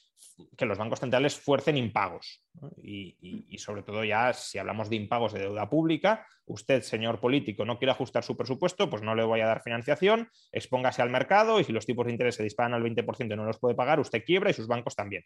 que 0.54 0.66
los 0.66 0.76
bancos 0.76 1.00
centrales 1.00 1.34
fuercen 1.34 1.78
impagos. 1.78 2.44
Y, 2.82 3.56
sobre 3.56 3.82
todo 3.82 4.04
ya 4.04 4.34
si 4.34 4.58
hablamos 4.58 4.90
de 4.90 4.96
impagos 4.96 5.32
de 5.32 5.40
deuda 5.40 5.70
pública, 5.70 6.26
usted, 6.44 6.82
señor 6.82 7.20
político, 7.20 7.64
no 7.64 7.78
quiere 7.78 7.92
ajustar 7.92 8.22
su 8.22 8.36
presupuesto, 8.36 8.90
pues 8.90 9.02
no 9.02 9.14
le 9.14 9.24
voy 9.24 9.40
a 9.40 9.46
dar 9.46 9.62
financiación, 9.62 10.28
expóngase 10.52 11.00
al 11.00 11.08
mercado 11.08 11.58
y 11.58 11.64
si 11.64 11.72
los 11.72 11.86
tipos 11.86 12.04
de 12.04 12.12
interés 12.12 12.34
se 12.34 12.42
disparan 12.42 12.74
al 12.74 12.82
20% 12.82 13.32
y 13.32 13.36
no 13.36 13.46
los 13.46 13.58
puede 13.58 13.74
pagar, 13.74 13.98
usted 13.98 14.24
quiebra 14.26 14.50
y 14.50 14.54
sus 14.54 14.66
bancos 14.66 14.94
también. 14.94 15.24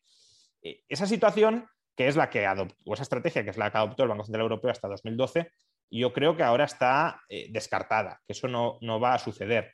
Esa 0.89 1.07
situación 1.07 1.67
que 1.97 2.09
es 2.09 2.17
la 2.17 2.31
que 2.31 2.47
adoptó, 2.47 2.77
o 2.85 2.95
esa 2.95 3.03
estrategia 3.03 3.45
que 3.45 3.51
es 3.51 3.57
la 3.57 3.71
que 3.71 3.79
adoptó 3.79 4.03
el 4.03 4.09
Banco 4.09 4.25
Central 4.25 4.43
Europeo 4.43 4.71
hasta 4.71 4.89
2012, 4.89 5.51
yo 5.91 6.13
creo 6.13 6.37
que 6.37 6.43
ahora 6.43 6.65
está 6.65 7.21
eh, 7.29 7.49
descartada, 7.51 8.21
que 8.27 8.33
eso 8.33 8.49
no, 8.49 8.79
no, 8.81 9.01
va 9.01 9.15
a 9.15 9.19
suceder. 9.19 9.73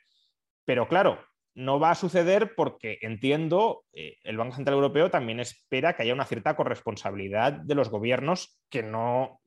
Pero 0.65 0.87
claro, 0.87 1.19
no 1.53 1.79
va 1.79 1.91
a 1.91 1.95
suceder 1.95 2.53
porque 2.55 2.99
entiendo, 3.01 3.83
eh, 3.93 4.17
el 4.23 4.37
Banco 4.37 4.55
Central 4.55 4.75
Europeo 4.75 5.09
también 5.09 5.39
espera 5.39 5.95
que 5.95 6.03
haya 6.03 6.13
una 6.13 6.25
cierta 6.25 6.55
corresponsabilidad 6.55 7.53
de 7.53 7.75
los 7.75 7.89
gobiernos 7.89 8.61
que 8.69 8.83
no, 8.83 9.41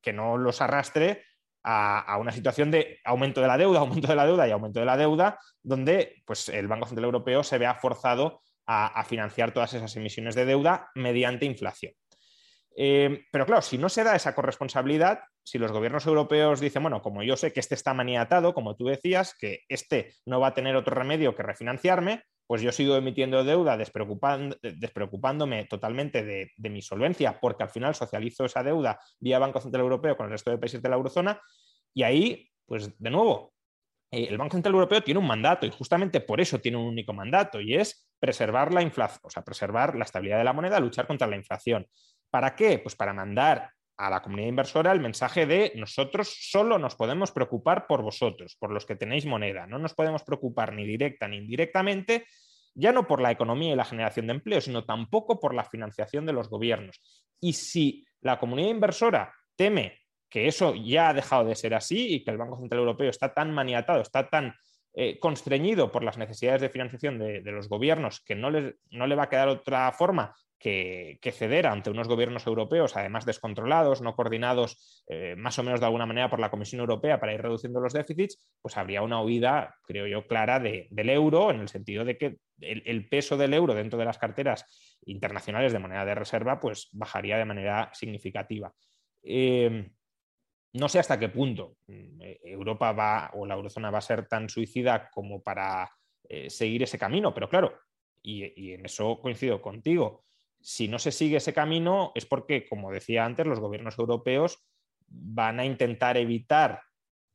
que 0.00 0.12
no 0.12 0.36
los 0.36 0.60
arrastre 0.60 1.24
a, 1.62 2.16
una 2.18 2.32
situación 2.32 2.70
de 2.70 2.98
aumento 3.04 3.40
de 3.40 3.46
la 3.46 3.58
deuda, 3.58 3.80
aumento 3.80 4.08
de 4.08 4.16
la 4.16 4.26
deuda 4.26 4.48
y 4.48 4.50
aumento 4.50 4.80
de 4.80 4.86
la 4.86 4.96
deuda, 4.96 5.38
donde 5.62 6.22
pues, 6.24 6.48
el 6.48 6.68
Banco 6.68 6.86
Central 6.86 7.04
Europeo 7.04 7.42
se 7.42 7.58
vea 7.58 7.74
forzado 7.74 8.40
a, 8.66 8.86
a 8.86 9.04
financiar 9.04 9.52
todas 9.52 9.74
esas 9.74 9.94
emisiones 9.96 10.34
de 10.34 10.46
deuda 10.46 10.90
mediante 10.94 11.44
inflación. 11.44 11.92
Eh, 12.76 13.24
pero 13.32 13.46
claro, 13.46 13.62
si 13.62 13.78
no 13.78 13.88
se 13.88 14.04
da 14.04 14.14
esa 14.14 14.34
corresponsabilidad, 14.34 15.20
si 15.42 15.58
los 15.58 15.72
gobiernos 15.72 16.06
europeos 16.06 16.60
dicen, 16.60 16.82
bueno, 16.82 17.02
como 17.02 17.22
yo 17.22 17.36
sé 17.36 17.52
que 17.52 17.60
este 17.60 17.74
está 17.74 17.94
maniatado, 17.94 18.54
como 18.54 18.76
tú 18.76 18.86
decías, 18.86 19.34
que 19.38 19.60
este 19.68 20.14
no 20.26 20.40
va 20.40 20.48
a 20.48 20.54
tener 20.54 20.76
otro 20.76 20.94
remedio 20.94 21.34
que 21.34 21.42
refinanciarme, 21.42 22.22
pues 22.46 22.62
yo 22.62 22.72
sigo 22.72 22.96
emitiendo 22.96 23.44
deuda 23.44 23.76
despreocupándome 23.76 25.66
totalmente 25.66 26.24
de, 26.24 26.50
de, 26.56 26.70
mi 26.70 26.82
solvencia, 26.82 27.38
porque 27.40 27.62
al 27.62 27.70
final 27.70 27.94
socializo 27.94 28.44
esa 28.44 28.64
deuda 28.64 28.98
vía 29.20 29.38
Banco 29.38 29.60
Central 29.60 29.82
Europeo 29.82 30.16
con 30.16 30.26
el 30.26 30.32
resto 30.32 30.50
de 30.50 30.58
países 30.58 30.82
de 30.82 30.88
la 30.88 30.96
eurozona, 30.96 31.40
y 31.94 32.02
ahí, 32.02 32.50
pues 32.66 32.98
de 32.98 33.10
nuevo, 33.10 33.52
eh, 34.10 34.26
el 34.28 34.38
Banco 34.38 34.54
Central 34.54 34.74
Europeo 34.74 35.02
tiene 35.02 35.20
un 35.20 35.26
mandato 35.26 35.66
y 35.66 35.70
justamente 35.70 36.20
por 36.20 36.40
eso 36.40 36.60
tiene 36.60 36.78
un 36.78 36.86
único 36.86 37.12
mandato 37.12 37.60
y 37.60 37.74
es 37.74 38.08
preservar 38.18 38.74
la 38.74 38.82
inflación, 38.82 39.20
o 39.22 39.30
sea, 39.30 39.44
preservar 39.44 39.96
la 39.96 40.04
estabilidad 40.04 40.38
de 40.38 40.44
la 40.44 40.52
moneda, 40.52 40.80
luchar 40.80 41.06
contra 41.06 41.26
la 41.26 41.36
inflación. 41.36 41.86
¿Para 42.30 42.54
qué? 42.54 42.78
Pues 42.78 42.94
para 42.94 43.12
mandar 43.12 43.70
a 43.96 44.08
la 44.08 44.22
comunidad 44.22 44.48
inversora 44.48 44.92
el 44.92 45.00
mensaje 45.00 45.44
de 45.44 45.72
nosotros 45.76 46.34
solo 46.40 46.78
nos 46.78 46.94
podemos 46.94 47.32
preocupar 47.32 47.86
por 47.86 48.02
vosotros, 48.02 48.56
por 48.58 48.72
los 48.72 48.86
que 48.86 48.96
tenéis 48.96 49.26
moneda. 49.26 49.66
No 49.66 49.78
nos 49.78 49.94
podemos 49.94 50.22
preocupar 50.22 50.72
ni 50.72 50.86
directa 50.86 51.28
ni 51.28 51.36
indirectamente, 51.36 52.24
ya 52.74 52.92
no 52.92 53.06
por 53.06 53.20
la 53.20 53.30
economía 53.30 53.72
y 53.72 53.76
la 53.76 53.84
generación 53.84 54.26
de 54.26 54.34
empleo, 54.34 54.60
sino 54.60 54.84
tampoco 54.84 55.38
por 55.38 55.54
la 55.54 55.64
financiación 55.64 56.24
de 56.24 56.32
los 56.32 56.48
gobiernos. 56.48 57.00
Y 57.40 57.52
si 57.52 58.06
la 58.22 58.38
comunidad 58.38 58.70
inversora 58.70 59.34
teme 59.54 59.98
que 60.30 60.46
eso 60.46 60.74
ya 60.74 61.10
ha 61.10 61.14
dejado 61.14 61.44
de 61.44 61.56
ser 61.56 61.74
así 61.74 62.14
y 62.14 62.24
que 62.24 62.30
el 62.30 62.38
Banco 62.38 62.58
Central 62.58 62.80
Europeo 62.80 63.10
está 63.10 63.34
tan 63.34 63.52
maniatado, 63.52 64.00
está 64.00 64.30
tan 64.30 64.54
eh, 64.94 65.18
constreñido 65.18 65.92
por 65.92 66.04
las 66.04 66.16
necesidades 66.16 66.62
de 66.62 66.70
financiación 66.70 67.18
de, 67.18 67.42
de 67.42 67.52
los 67.52 67.68
gobiernos 67.68 68.20
que 68.20 68.34
no, 68.34 68.50
les, 68.50 68.76
no 68.90 69.06
le 69.06 69.14
va 69.14 69.24
a 69.24 69.28
quedar 69.28 69.48
otra 69.48 69.92
forma 69.92 70.34
que, 70.60 71.32
ceder 71.32 71.66
ante 71.66 71.90
unos 71.90 72.06
gobiernos 72.06 72.46
europeos, 72.46 72.94
además 72.94 73.24
descontrolados, 73.24 74.02
no 74.02 74.14
coordinados 74.14 75.02
eh, 75.08 75.34
más 75.36 75.58
o 75.58 75.62
menos 75.62 75.80
de 75.80 75.86
alguna 75.86 76.04
manera 76.04 76.28
por 76.28 76.38
la 76.38 76.50
Comisión 76.50 76.80
Europea 76.80 77.18
para 77.18 77.32
ir 77.32 77.40
reduciendo 77.40 77.80
los 77.80 77.94
déficits, 77.94 78.38
pues 78.60 78.76
habría 78.76 79.02
una 79.02 79.22
huida, 79.22 79.74
creo 79.82 80.06
yo, 80.06 80.26
clara 80.26 80.60
de, 80.60 80.86
del 80.90 81.08
euro, 81.08 81.50
en 81.50 81.60
el 81.60 81.68
sentido 81.68 82.04
de 82.04 82.18
que 82.18 82.36
el, 82.60 83.08
peso 83.08 83.38
del 83.38 83.54
euro 83.54 83.74
dentro 83.74 83.98
de 83.98 84.04
las 84.04 84.18
carteras 84.18 84.98
internacionales 85.06 85.72
de 85.72 85.78
moneda 85.78 86.04
de 86.04 86.14
reserva, 86.14 86.60
pues 86.60 86.90
bajaría 86.92 87.38
de 87.38 87.46
manera 87.46 87.90
significativa. 87.94 88.70
Eh, 89.22 89.90
no 90.74 90.88
sé 90.88 90.98
hasta 90.98 91.18
qué 91.18 91.30
punto 91.30 91.78
Europa 91.88 92.92
va 92.92 93.30
o 93.34 93.44
la 93.44 93.54
eurozona 93.54 93.90
va 93.90 93.98
a 93.98 94.02
ser 94.02 94.28
tan 94.28 94.48
suicida 94.48 95.10
como 95.10 95.42
para 95.42 95.90
eh, 96.28 96.48
seguir 96.48 96.82
ese 96.82 96.98
camino, 96.98 97.32
pero 97.34 97.48
claro, 97.48 97.76
y, 98.22 98.68
y 98.68 98.74
en 98.74 98.84
eso 98.84 99.18
coincido 99.20 99.60
contigo 99.60 100.22
si 100.60 100.88
no 100.88 100.98
se 100.98 101.12
sigue 101.12 101.38
ese 101.38 101.52
camino 101.52 102.12
es 102.14 102.26
porque, 102.26 102.66
como 102.68 102.92
decía 102.92 103.24
antes, 103.24 103.46
los 103.46 103.60
gobiernos 103.60 103.98
europeos 103.98 104.58
van 105.06 105.60
a 105.60 105.64
intentar 105.64 106.16
evitar 106.16 106.82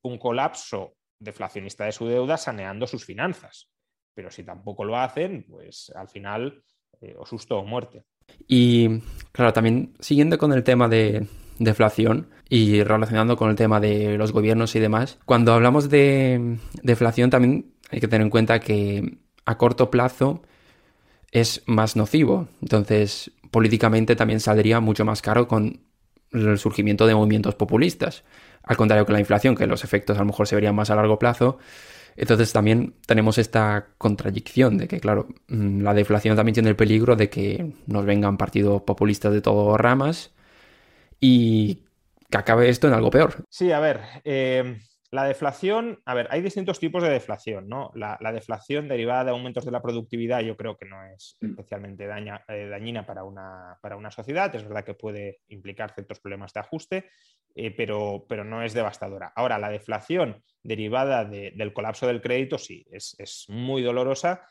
un 0.02 0.18
colapso 0.18 0.96
deflacionista 1.20 1.86
de 1.86 1.92
su 1.92 2.08
deuda 2.08 2.38
saneando 2.38 2.88
sus 2.88 3.06
finanzas. 3.06 3.70
Pero 4.14 4.32
si 4.32 4.44
tampoco 4.44 4.86
lo 4.86 4.98
hacen, 4.98 5.46
pues 5.50 5.92
al 5.96 6.08
final 6.08 6.64
eh, 7.02 7.16
o 7.18 7.26
susto 7.26 7.60
o 7.60 7.66
muerte. 7.66 8.04
Y 8.48 9.00
claro, 9.32 9.54
también 9.54 9.94
siguiendo 10.00 10.38
con 10.38 10.54
el 10.54 10.64
tema 10.64 10.88
de 10.88 11.28
deflación 11.60 12.30
y 12.50 12.84
relacionando 12.84 13.38
con 13.38 13.50
el 13.50 13.56
tema 13.56 13.80
de 13.80 14.18
los 14.18 14.32
gobiernos 14.32 14.76
y 14.76 14.80
demás, 14.80 15.20
cuando 15.26 15.54
hablamos 15.54 15.90
de 15.90 16.58
deflación 16.84 17.30
también 17.30 17.74
hay 17.90 18.00
que 18.00 18.08
tener 18.08 18.26
en 18.26 18.30
cuenta 18.30 18.60
que 18.60 19.20
a 19.46 19.58
corto 19.58 19.90
plazo 19.92 20.42
es 21.36 21.64
más 21.66 21.98
nocivo. 21.98 22.48
Entonces, 22.62 23.30
políticamente 23.52 24.16
también 24.16 24.40
saldría 24.40 24.80
mucho 24.80 25.04
más 25.04 25.22
caro 25.22 25.50
con 25.50 25.82
el 26.32 26.58
surgimiento 26.58 27.06
de 27.06 27.14
movimientos 27.14 27.56
populistas. 27.56 28.24
Al 28.64 28.78
contrario 28.78 29.06
que 29.06 29.12
la 29.12 29.20
inflación, 29.20 29.54
que 29.54 29.68
los 29.68 29.84
efectos 29.84 30.16
a 30.16 30.22
lo 30.22 30.28
mejor 30.28 30.48
se 30.48 30.56
verían 30.56 30.76
más 30.76 30.92
a 30.92 30.96
largo 30.96 31.20
plazo. 31.20 31.58
Entonces 32.16 32.54
también 32.54 32.96
tenemos 33.06 33.38
esta 33.38 33.88
contradicción 33.98 34.78
de 34.78 34.88
que, 34.88 35.02
claro, 35.02 35.28
mm, 35.50 35.82
la 35.82 35.94
deflación 35.94 36.38
también 36.38 36.54
tiene 36.54 36.70
el 36.70 36.78
peligro 36.78 37.18
de 37.18 37.30
que 37.30 37.74
nos 37.86 38.06
vengan 38.06 38.38
partidos 38.38 38.84
populistas 38.84 39.34
de 39.34 39.42
todas 39.42 39.78
ramas 39.78 40.32
y 41.20 41.80
que 42.30 42.38
acabe 42.38 42.70
esto 42.70 42.88
en 42.88 42.94
algo 42.94 43.10
peor. 43.10 43.44
Sí, 43.50 43.74
a 43.74 43.82
ver, 43.82 44.00
eh, 44.24 44.80
la 45.12 45.26
deflación, 45.26 46.02
a 46.06 46.14
ver, 46.14 46.28
hay 46.32 46.42
distintos 46.42 46.80
tipos 46.80 47.04
de 47.04 47.10
deflación, 47.10 47.70
¿no? 47.70 47.92
La, 47.96 48.18
la, 48.22 48.32
deflación 48.32 48.88
derivada 48.88 49.26
de 49.26 49.32
aumentos 49.32 49.64
de 49.64 49.72
la 49.72 49.82
productividad 49.82 50.42
yo 50.42 50.58
creo 50.58 50.78
que 50.78 50.86
no 50.86 51.04
es 51.06 51.38
especialmente 51.42 52.08
daña, 52.08 52.44
eh, 52.48 52.68
dañina 52.68 53.06
para 53.06 53.24
una, 53.24 53.78
para 53.82 53.98
una, 53.98 54.12
sociedad, 54.12 54.54
es 54.56 54.64
verdad 54.64 54.84
que 54.84 54.94
puede 54.94 55.42
implicar 55.48 55.94
ciertos 55.94 56.20
problemas 56.20 56.54
de 56.54 56.60
ajuste, 56.60 57.10
eh, 57.54 57.72
pero, 57.72 58.26
pero, 58.28 58.44
no 58.44 58.64
es 58.64 58.74
devastadora. 58.74 59.32
Ahora, 59.36 59.60
la 59.60 59.70
deflación 59.70 60.44
derivada 60.64 61.24
de, 61.24 61.52
del 61.56 61.74
colapso 61.74 62.08
del 62.08 62.22
crédito 62.22 62.58
sí, 62.58 62.86
es, 62.92 63.16
es 63.20 63.46
muy 63.48 63.84
dolorosa 63.84 64.48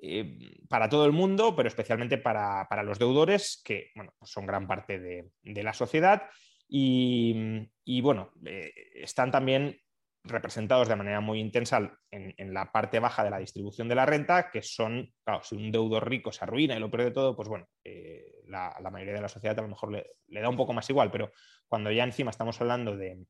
eh, 0.00 0.58
para 0.68 0.88
todo 0.88 1.06
el 1.06 1.12
mundo, 1.12 1.54
pero 1.56 1.68
especialmente 1.68 2.18
para, 2.18 2.66
para 2.68 2.82
los 2.82 2.98
deudores, 2.98 3.62
que 3.64 3.90
bueno, 3.94 4.12
pues 4.18 4.30
son 4.30 4.44
gran 4.44 4.66
parte 4.66 4.98
de, 4.98 5.30
de 5.42 5.62
la 5.62 5.72
sociedad. 5.72 6.22
Y, 6.68 7.68
y 7.84 8.00
bueno, 8.00 8.32
eh, 8.44 8.72
están 8.94 9.30
también 9.30 9.78
representados 10.24 10.88
de 10.88 10.96
manera 10.96 11.20
muy 11.20 11.38
intensa 11.38 11.98
en, 12.10 12.54
la 12.54 12.72
parte 12.72 12.98
baja 12.98 13.22
de 13.22 13.30
la 13.30 13.38
distribución 13.38 13.88
de 13.88 13.94
la 13.94 14.06
renta, 14.06 14.50
que 14.50 14.62
son, 14.62 15.12
claro, 15.22 15.42
si 15.42 15.54
un 15.54 15.70
deudor 15.70 16.08
rico 16.08 16.32
se 16.32 16.44
arruina 16.44 16.74
y 16.74 16.80
lo 16.80 16.90
pierde 16.90 17.10
todo, 17.10 17.36
pues 17.36 17.48
bueno, 17.48 17.68
eh, 17.84 18.40
la, 18.46 18.74
mayoría 18.90 19.14
de 19.14 19.20
la 19.20 19.28
sociedad 19.28 19.58
a 19.58 19.62
lo 19.62 19.68
mejor 19.68 19.92
le, 19.92 20.40
da 20.40 20.48
un 20.48 20.56
poco 20.56 20.72
más 20.72 20.88
igual, 20.88 21.10
pero 21.10 21.30
cuando 21.68 21.90
ya 21.90 22.04
encima 22.04 22.30
estamos 22.30 22.58
hablando 22.60 22.96
de, 22.96 23.26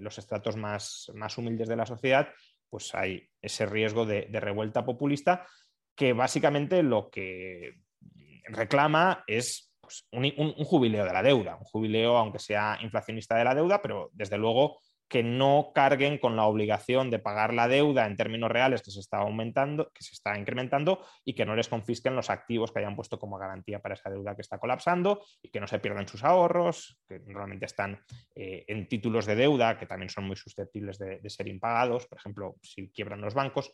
los 0.00 0.16
estratos 0.16 0.56
más, 0.56 1.10
más, 1.14 1.36
humildes 1.36 1.68
de 1.68 1.76
la 1.76 1.84
sociedad, 1.84 2.28
pues 2.70 2.94
hay 2.94 3.28
ese 3.42 3.66
riesgo 3.66 4.06
de, 4.06 4.28
revuelta 4.32 4.86
populista 4.86 5.46
que 5.94 6.14
básicamente 6.14 6.82
lo 6.82 7.10
que 7.10 7.74
reclama 8.44 9.22
es 9.26 9.74
pues, 9.80 10.06
un, 10.12 10.24
un 10.36 10.64
jubileo 10.64 11.04
de 11.04 11.12
la 11.12 11.22
deuda, 11.22 11.56
un 11.56 11.64
jubileo 11.64 12.16
aunque 12.16 12.38
sea 12.38 12.78
inflacionista 12.80 13.36
de 13.36 13.44
la 13.44 13.54
deuda, 13.54 13.82
pero 13.82 14.08
desde 14.14 14.38
luego 14.38 14.78
que 15.08 15.22
no 15.22 15.72
carguen 15.74 16.18
con 16.18 16.36
la 16.36 16.44
obligación 16.44 17.10
de 17.10 17.18
pagar 17.18 17.54
la 17.54 17.66
deuda 17.66 18.06
en 18.06 18.16
términos 18.16 18.50
reales 18.50 18.82
que 18.82 18.90
se 18.90 19.00
está 19.00 19.18
aumentando, 19.18 19.90
que 19.94 20.04
se 20.04 20.14
está 20.14 20.38
incrementando 20.38 21.04
y 21.24 21.34
que 21.34 21.46
no 21.46 21.56
les 21.56 21.68
confisquen 21.68 22.14
los 22.14 22.28
activos 22.28 22.70
que 22.70 22.80
hayan 22.80 22.94
puesto 22.94 23.18
como 23.18 23.38
garantía 23.38 23.80
para 23.80 23.94
esa 23.94 24.10
deuda 24.10 24.34
que 24.34 24.42
está 24.42 24.58
colapsando 24.58 25.24
y 25.42 25.48
que 25.48 25.60
no 25.60 25.66
se 25.66 25.78
pierdan 25.78 26.06
sus 26.06 26.24
ahorros, 26.24 26.98
que 27.08 27.20
normalmente 27.20 27.64
están 27.64 27.98
eh, 28.34 28.64
en 28.68 28.86
títulos 28.86 29.24
de 29.24 29.36
deuda 29.36 29.78
que 29.78 29.86
también 29.86 30.10
son 30.10 30.24
muy 30.24 30.36
susceptibles 30.36 30.98
de, 30.98 31.20
ser 31.28 31.48
impagados, 31.48 32.06
por 32.06 32.18
ejemplo, 32.18 32.56
si 32.62 32.90
quiebran 32.90 33.20
los 33.20 33.34
bancos, 33.34 33.72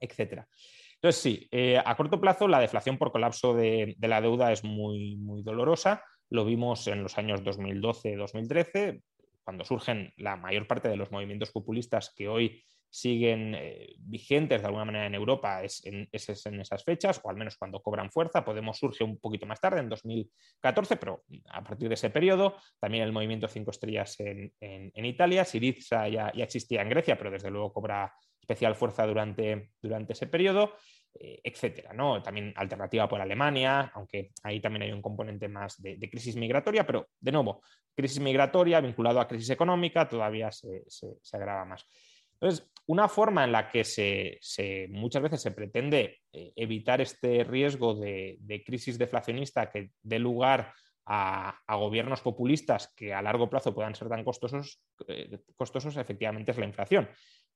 etcétera. 0.00 0.48
Entonces, 0.94 1.22
sí, 1.22 1.48
eh, 1.50 1.80
a 1.84 1.96
corto 1.96 2.20
plazo 2.20 2.48
la 2.48 2.60
deflación 2.60 2.98
por 2.98 3.12
colapso 3.12 3.54
de, 3.54 3.94
de 3.96 4.08
la 4.08 4.20
deuda 4.20 4.50
es 4.50 4.64
muy, 4.64 5.16
muy 5.16 5.42
dolorosa. 5.42 6.02
Lo 6.30 6.44
vimos 6.44 6.86
en 6.88 7.02
los 7.02 7.18
años 7.18 7.42
2012-2013 7.42 9.02
cuando 9.46 9.64
surgen 9.64 10.12
la 10.16 10.34
mayor 10.34 10.66
parte 10.66 10.88
de 10.88 10.96
los 10.96 11.12
movimientos 11.12 11.52
populistas 11.52 12.12
que 12.12 12.26
hoy 12.26 12.60
siguen 12.90 13.54
eh, 13.54 13.94
vigentes 14.00 14.60
de 14.60 14.66
alguna 14.66 14.84
manera 14.84 15.06
en 15.06 15.14
Europa 15.14 15.62
es 15.62 15.84
en, 15.84 16.08
esas 16.10 16.82
fechas, 16.84 17.20
o 17.22 17.30
al 17.30 17.36
menos 17.36 17.56
cuando 17.56 17.80
cobran 17.80 18.10
fuerza. 18.10 18.44
Podemos 18.44 18.76
surge 18.76 19.04
un 19.04 19.20
poquito 19.20 19.46
más 19.46 19.60
tarde, 19.60 19.78
en 19.78 19.88
2014, 19.88 20.96
pero 20.96 21.22
a 21.50 21.62
partir 21.62 21.88
de 21.88 21.94
ese 21.94 22.10
periodo. 22.10 22.56
También 22.80 23.04
el 23.04 23.12
movimiento 23.12 23.46
Cinco 23.46 23.70
Estrellas 23.70 24.18
en, 24.18 24.50
Italia. 24.94 25.44
Siriza 25.44 26.08
ya, 26.08 26.32
ya, 26.34 26.42
existía 26.42 26.82
en 26.82 26.88
Grecia, 26.88 27.16
pero 27.16 27.30
desde 27.30 27.50
luego 27.50 27.72
cobra 27.72 28.12
especial 28.40 28.74
fuerza 28.74 29.06
durante, 29.06 29.70
durante 29.80 30.14
ese 30.14 30.26
periodo. 30.26 30.72
Eh, 31.18 31.40
etcétera. 31.42 31.92
¿no? 31.92 32.22
También 32.22 32.52
alternativa 32.56 33.08
por 33.08 33.20
Alemania, 33.20 33.90
aunque 33.94 34.32
ahí 34.42 34.60
también 34.60 34.82
hay 34.82 34.92
un 34.92 35.00
componente 35.00 35.48
más 35.48 35.80
de, 35.80 35.98
crisis 36.10 36.36
migratoria, 36.36 36.86
pero 36.86 37.08
de 37.18 37.32
nuevo, 37.32 37.62
crisis 37.94 38.20
migratoria 38.20 38.80
vinculado 38.80 39.20
a 39.20 39.28
crisis 39.28 39.50
económica 39.50 40.08
todavía 40.08 40.50
se, 40.50 40.84
agrava 41.32 41.64
más. 41.64 41.86
Entonces, 42.34 42.70
una 42.86 43.08
forma 43.08 43.44
en 43.44 43.52
la 43.52 43.68
que 43.68 43.84
se, 43.84 44.88
muchas 44.90 45.22
veces 45.22 45.40
se 45.40 45.52
pretende 45.52 46.18
eh, 46.32 46.52
evitar 46.54 47.00
este 47.00 47.44
riesgo 47.44 47.94
de, 47.94 48.62
crisis 48.66 48.98
deflacionista 48.98 49.70
que 49.70 49.92
dé 50.02 50.18
lugar 50.18 50.74
a, 51.06 51.58
gobiernos 51.68 52.20
populistas 52.20 52.92
que 52.94 53.14
a 53.14 53.22
largo 53.22 53.48
plazo 53.48 53.74
puedan 53.74 53.94
ser 53.94 54.08
tan 54.08 54.24
costosos, 54.24 54.82
eh, 55.08 55.38
costosos, 55.56 55.96
efectivamente 55.96 56.50
es 56.50 56.58
la 56.58 56.66
inflación. 56.66 57.08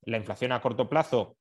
La 0.02 0.16
inflación 0.16 0.52
a 0.52 0.62
corto 0.62 0.88
plazo 0.88 1.36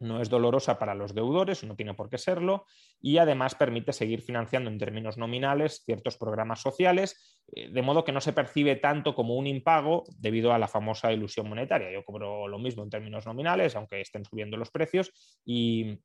no 0.00 0.20
es 0.20 0.28
dolorosa 0.28 0.78
para 0.78 0.94
los 0.94 1.14
deudores, 1.14 1.62
no 1.62 1.76
tiene 1.76 1.94
por 1.94 2.08
qué 2.10 2.18
serlo, 2.18 2.66
y 3.00 3.18
además 3.18 3.54
permite 3.54 3.92
seguir 3.92 4.22
financiando 4.22 4.70
en 4.70 4.78
términos 4.78 5.18
nominales 5.18 5.82
ciertos 5.84 6.16
programas 6.16 6.60
sociales, 6.60 7.38
eh, 7.52 7.68
de 7.70 7.82
modo 7.82 8.04
que 8.04 8.12
no 8.12 8.20
se 8.20 8.32
percibe 8.32 8.76
tanto 8.76 9.14
como 9.14 9.36
un 9.36 9.46
impago 9.46 10.04
debido 10.18 10.52
a 10.52 10.58
la 10.58 10.68
famosa 10.68 11.12
ilusión 11.12 11.48
monetaria. 11.48 11.92
Yo 11.92 12.04
cobro 12.04 12.48
lo 12.48 12.58
mismo 12.58 12.82
en 12.82 12.90
términos 12.90 13.26
nominales, 13.26 13.76
aunque 13.76 14.00
estén 14.00 14.24
subiendo 14.24 14.56
los 14.56 14.70
precios, 14.70 15.12
y, 15.44 16.00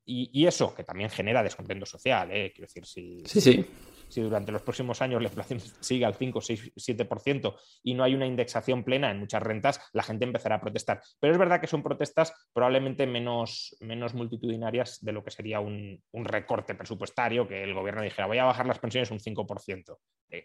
eso 0.46 0.72
que 0.76 0.84
también 0.84 1.10
genera 1.10 1.42
descontento 1.42 1.86
social. 1.86 2.30
¿eh? 2.30 2.52
Quiero 2.54 2.68
decir, 2.68 2.86
si, 2.86 3.24
sí, 3.26 3.40
sí 3.40 3.66
si 4.08 4.20
durante 4.20 4.52
los 4.52 4.62
próximos 4.62 5.02
años 5.02 5.20
la 5.22 5.28
inflación 5.28 5.60
sigue 5.80 6.04
al 6.04 6.14
5, 6.14 6.40
6, 6.40 6.72
7% 6.74 7.56
y 7.82 7.94
no 7.94 8.04
hay 8.04 8.14
una 8.14 8.26
indexación 8.26 8.84
plena 8.84 9.10
en 9.10 9.18
muchas 9.18 9.42
rentas, 9.42 9.80
la 9.92 10.02
gente 10.02 10.24
empezará 10.24 10.56
a 10.56 10.60
protestar. 10.60 11.00
Pero 11.20 11.32
es 11.32 11.38
verdad 11.38 11.60
que 11.60 11.66
son 11.66 11.82
protestas 11.82 12.32
probablemente 12.52 13.06
menos, 13.06 13.76
menos 13.80 14.14
multitudinarias 14.14 14.98
de 15.02 15.12
lo 15.12 15.24
que 15.24 15.30
sería 15.30 15.60
un, 15.60 16.02
recorte 16.12 16.74
presupuestario, 16.74 17.46
que 17.46 17.62
el 17.62 17.74
gobierno 17.74 18.02
dijera 18.02 18.26
voy 18.26 18.38
a 18.38 18.44
bajar 18.44 18.66
las 18.66 18.78
pensiones 18.78 19.10
un 19.10 19.20
5%. 19.20 19.98
Eh, 20.28 20.44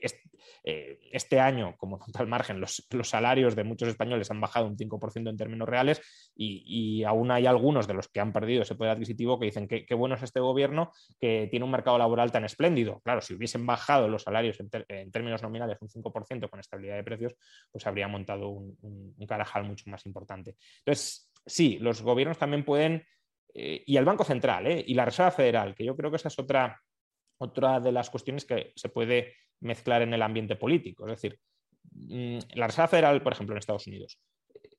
eh, 0.64 1.00
este, 1.12 1.40
año, 1.40 1.76
como 1.78 1.98
tal 2.14 2.28
margen, 2.28 2.60
los, 2.60 2.88
salarios 3.04 3.56
de 3.56 3.64
muchos 3.64 3.90
españoles 3.90 4.30
han 4.30 4.40
bajado 4.40 4.68
un 4.68 4.78
5% 4.78 5.30
en 5.30 5.38
términos 5.38 5.68
reales 5.68 6.02
y, 6.36 7.04
aún 7.04 7.32
hay 7.32 7.46
algunos 7.48 7.88
de 7.88 7.94
los 7.94 8.08
que 8.08 8.20
han 8.20 8.32
perdido 8.32 8.62
ese 8.62 8.76
poder 8.76 8.92
adquisitivo 8.94 9.40
que 9.40 9.46
dicen 9.46 9.68
qué 9.68 9.94
bueno 9.96 10.16
es 10.16 10.24
este 10.24 10.40
gobierno 10.40 10.92
que 11.20 11.48
tiene 11.50 11.66
un 11.66 11.72
mercado 11.72 11.98
laboral 11.98 12.32
tan 12.32 12.46
espléndido. 12.46 13.02
Claro, 13.04 13.22
si 13.22 13.34
hubiese 13.34 13.51
hubiesen 13.52 13.66
bajado 13.66 14.08
los 14.08 14.24
salarios 14.24 14.58
en, 14.60 15.12
términos 15.12 15.42
nominales 15.42 15.78
un 15.82 15.90
5% 15.90 16.50
con 16.50 16.60
estabilidad 16.60 16.96
de 16.96 17.04
precios, 17.04 17.36
pues 17.72 17.86
habría 17.86 18.08
montado 18.08 18.50
un, 18.50 19.16
carajal 19.28 19.64
mucho 19.64 19.90
más 19.90 20.06
importante. 20.06 20.56
Entonces, 20.80 21.32
sí, 21.46 21.78
los 21.80 22.02
gobiernos 22.02 22.38
también 22.38 22.64
pueden, 22.64 23.06
eh, 23.54 23.84
y 23.86 23.98
el 23.98 24.06
Banco 24.06 24.24
Central 24.24 24.68
eh, 24.68 24.84
y 24.88 24.94
la 24.94 25.06
Reserva 25.06 25.32
Federal, 25.32 25.76
que 25.76 25.86
yo 25.86 25.96
creo 25.96 26.10
que 26.10 26.18
esa 26.18 26.30
es 26.30 26.40
otra, 26.40 26.82
otra 27.38 27.80
de 27.80 27.92
las 27.92 28.10
cuestiones 28.10 28.46
que 28.46 28.74
se 28.76 28.90
puede 28.90 29.36
mezclar 29.60 30.02
en 30.02 30.14
el 30.14 30.22
ambiente 30.22 30.56
político. 30.56 31.06
Es 31.08 31.22
decir, 31.22 31.40
mm, 31.92 32.40
la 32.56 32.68
Reserva 32.68 32.88
Federal, 32.88 33.22
por 33.22 33.34
ejemplo, 33.34 33.54
en 33.54 33.60
Estados 33.60 33.88
Unidos, 33.88 34.20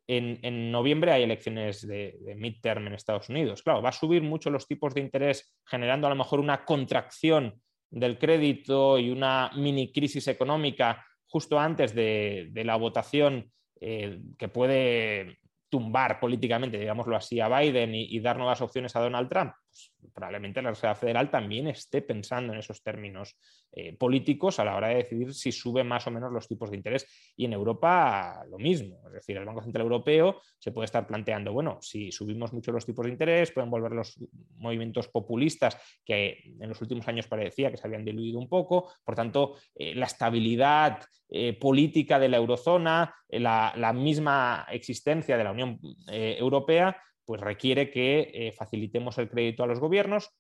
en, 0.07 0.71
noviembre 0.71 1.13
hay 1.13 1.23
elecciones 1.23 1.87
de, 1.87 2.35
midterm 2.37 2.87
en 2.87 2.95
Estados 2.95 3.29
Unidos. 3.29 3.63
Claro, 3.63 3.83
va 3.83 3.91
a 3.91 3.93
subir 3.93 4.23
mucho 4.23 4.51
los 4.51 4.67
tipos 4.67 4.95
de 4.95 5.01
interés, 5.01 5.55
generando 5.65 6.07
a 6.07 6.11
lo 6.11 6.17
mejor 6.17 6.41
una 6.41 6.65
contracción 6.65 7.63
del 7.93 8.19
crédito 8.19 8.99
y 8.99 9.11
una 9.11 9.51
mini 9.55 9.93
crisis 9.93 10.27
económica 10.27 11.05
justo 11.27 11.59
antes 11.59 11.95
de, 11.95 12.51
la 12.65 12.77
votación 12.77 13.51
eh, 13.81 14.21
que 14.39 14.49
puede 14.49 15.39
tumbar 15.69 16.19
políticamente, 16.19 16.79
digámoslo 16.79 17.17
así, 17.17 17.41
a 17.41 17.49
Biden 17.49 17.95
y, 17.95 18.19
dar 18.21 18.37
nuevas 18.37 18.61
opciones 18.61 18.95
a 18.97 19.01
Donald 19.01 19.29
Trump? 19.29 19.53
Pues, 19.73 20.13
probablemente 20.13 20.61
la 20.61 20.71
Reserva 20.71 20.95
Federal 20.95 21.31
también 21.31 21.69
esté 21.69 22.03
pensando 22.03 22.53
en 22.53 22.59
esos 22.59 22.83
términos 22.83 23.37
eh, 23.73 23.97
políticos 23.97 24.59
a 24.59 24.65
la 24.65 24.77
hora 24.77 24.89
de 24.89 24.97
decidir 24.97 25.33
si 25.33 25.51
sube 25.51 25.83
más 25.85 26.07
o 26.07 26.11
menos 26.11 26.31
los 26.31 26.47
tipos 26.47 26.71
de 26.71 26.77
interés. 26.77 27.07
Y 27.37 27.47
en 27.47 27.55
Europa 27.55 28.45
lo 28.51 28.59
mismo. 28.59 29.01
Es 29.07 29.15
decir, 29.15 29.37
el 29.37 29.45
Banco 29.45 29.63
Central 29.63 29.85
Europeo 29.85 30.41
se 30.59 30.73
puede 30.73 30.87
estar 30.87 31.07
planteando, 31.07 31.53
bueno, 31.53 31.79
si 31.81 32.13
subimos 32.13 32.53
mucho 32.53 32.73
los 32.73 32.85
tipos 32.85 33.07
de 33.07 33.13
interés, 33.13 33.53
pueden 33.53 33.71
volver 33.71 33.93
los 33.93 34.19
movimientos 34.57 35.09
populistas 35.09 35.79
que 36.05 36.57
en 36.61 36.69
los 36.69 36.81
últimos 36.83 37.09
años 37.09 37.27
parecía 37.27 37.71
que 37.71 37.77
se 37.77 37.87
habían 37.87 38.05
diluido 38.05 38.39
un 38.39 38.49
poco. 38.49 38.93
Por 39.05 39.15
tanto, 39.15 39.57
eh, 39.75 39.95
la 39.95 40.07
estabilidad 40.07 41.01
eh, 41.31 41.55
política 41.55 42.19
de 42.19 42.29
la 42.29 42.37
eurozona, 42.37 43.15
la, 43.29 43.73
la, 43.77 43.93
misma 43.95 44.67
existencia 44.71 45.39
de 45.39 45.45
la 45.45 45.53
Unión 45.53 45.79
Europea, 46.09 46.95
pues 47.25 47.41
requiere 47.41 47.91
que 47.91 48.31
eh, 48.33 48.53
facilitemos 48.53 49.19
el 49.19 49.29
crédito 49.29 49.63
a 49.63 49.67
los 49.67 49.81
gobiernos, 49.81 50.31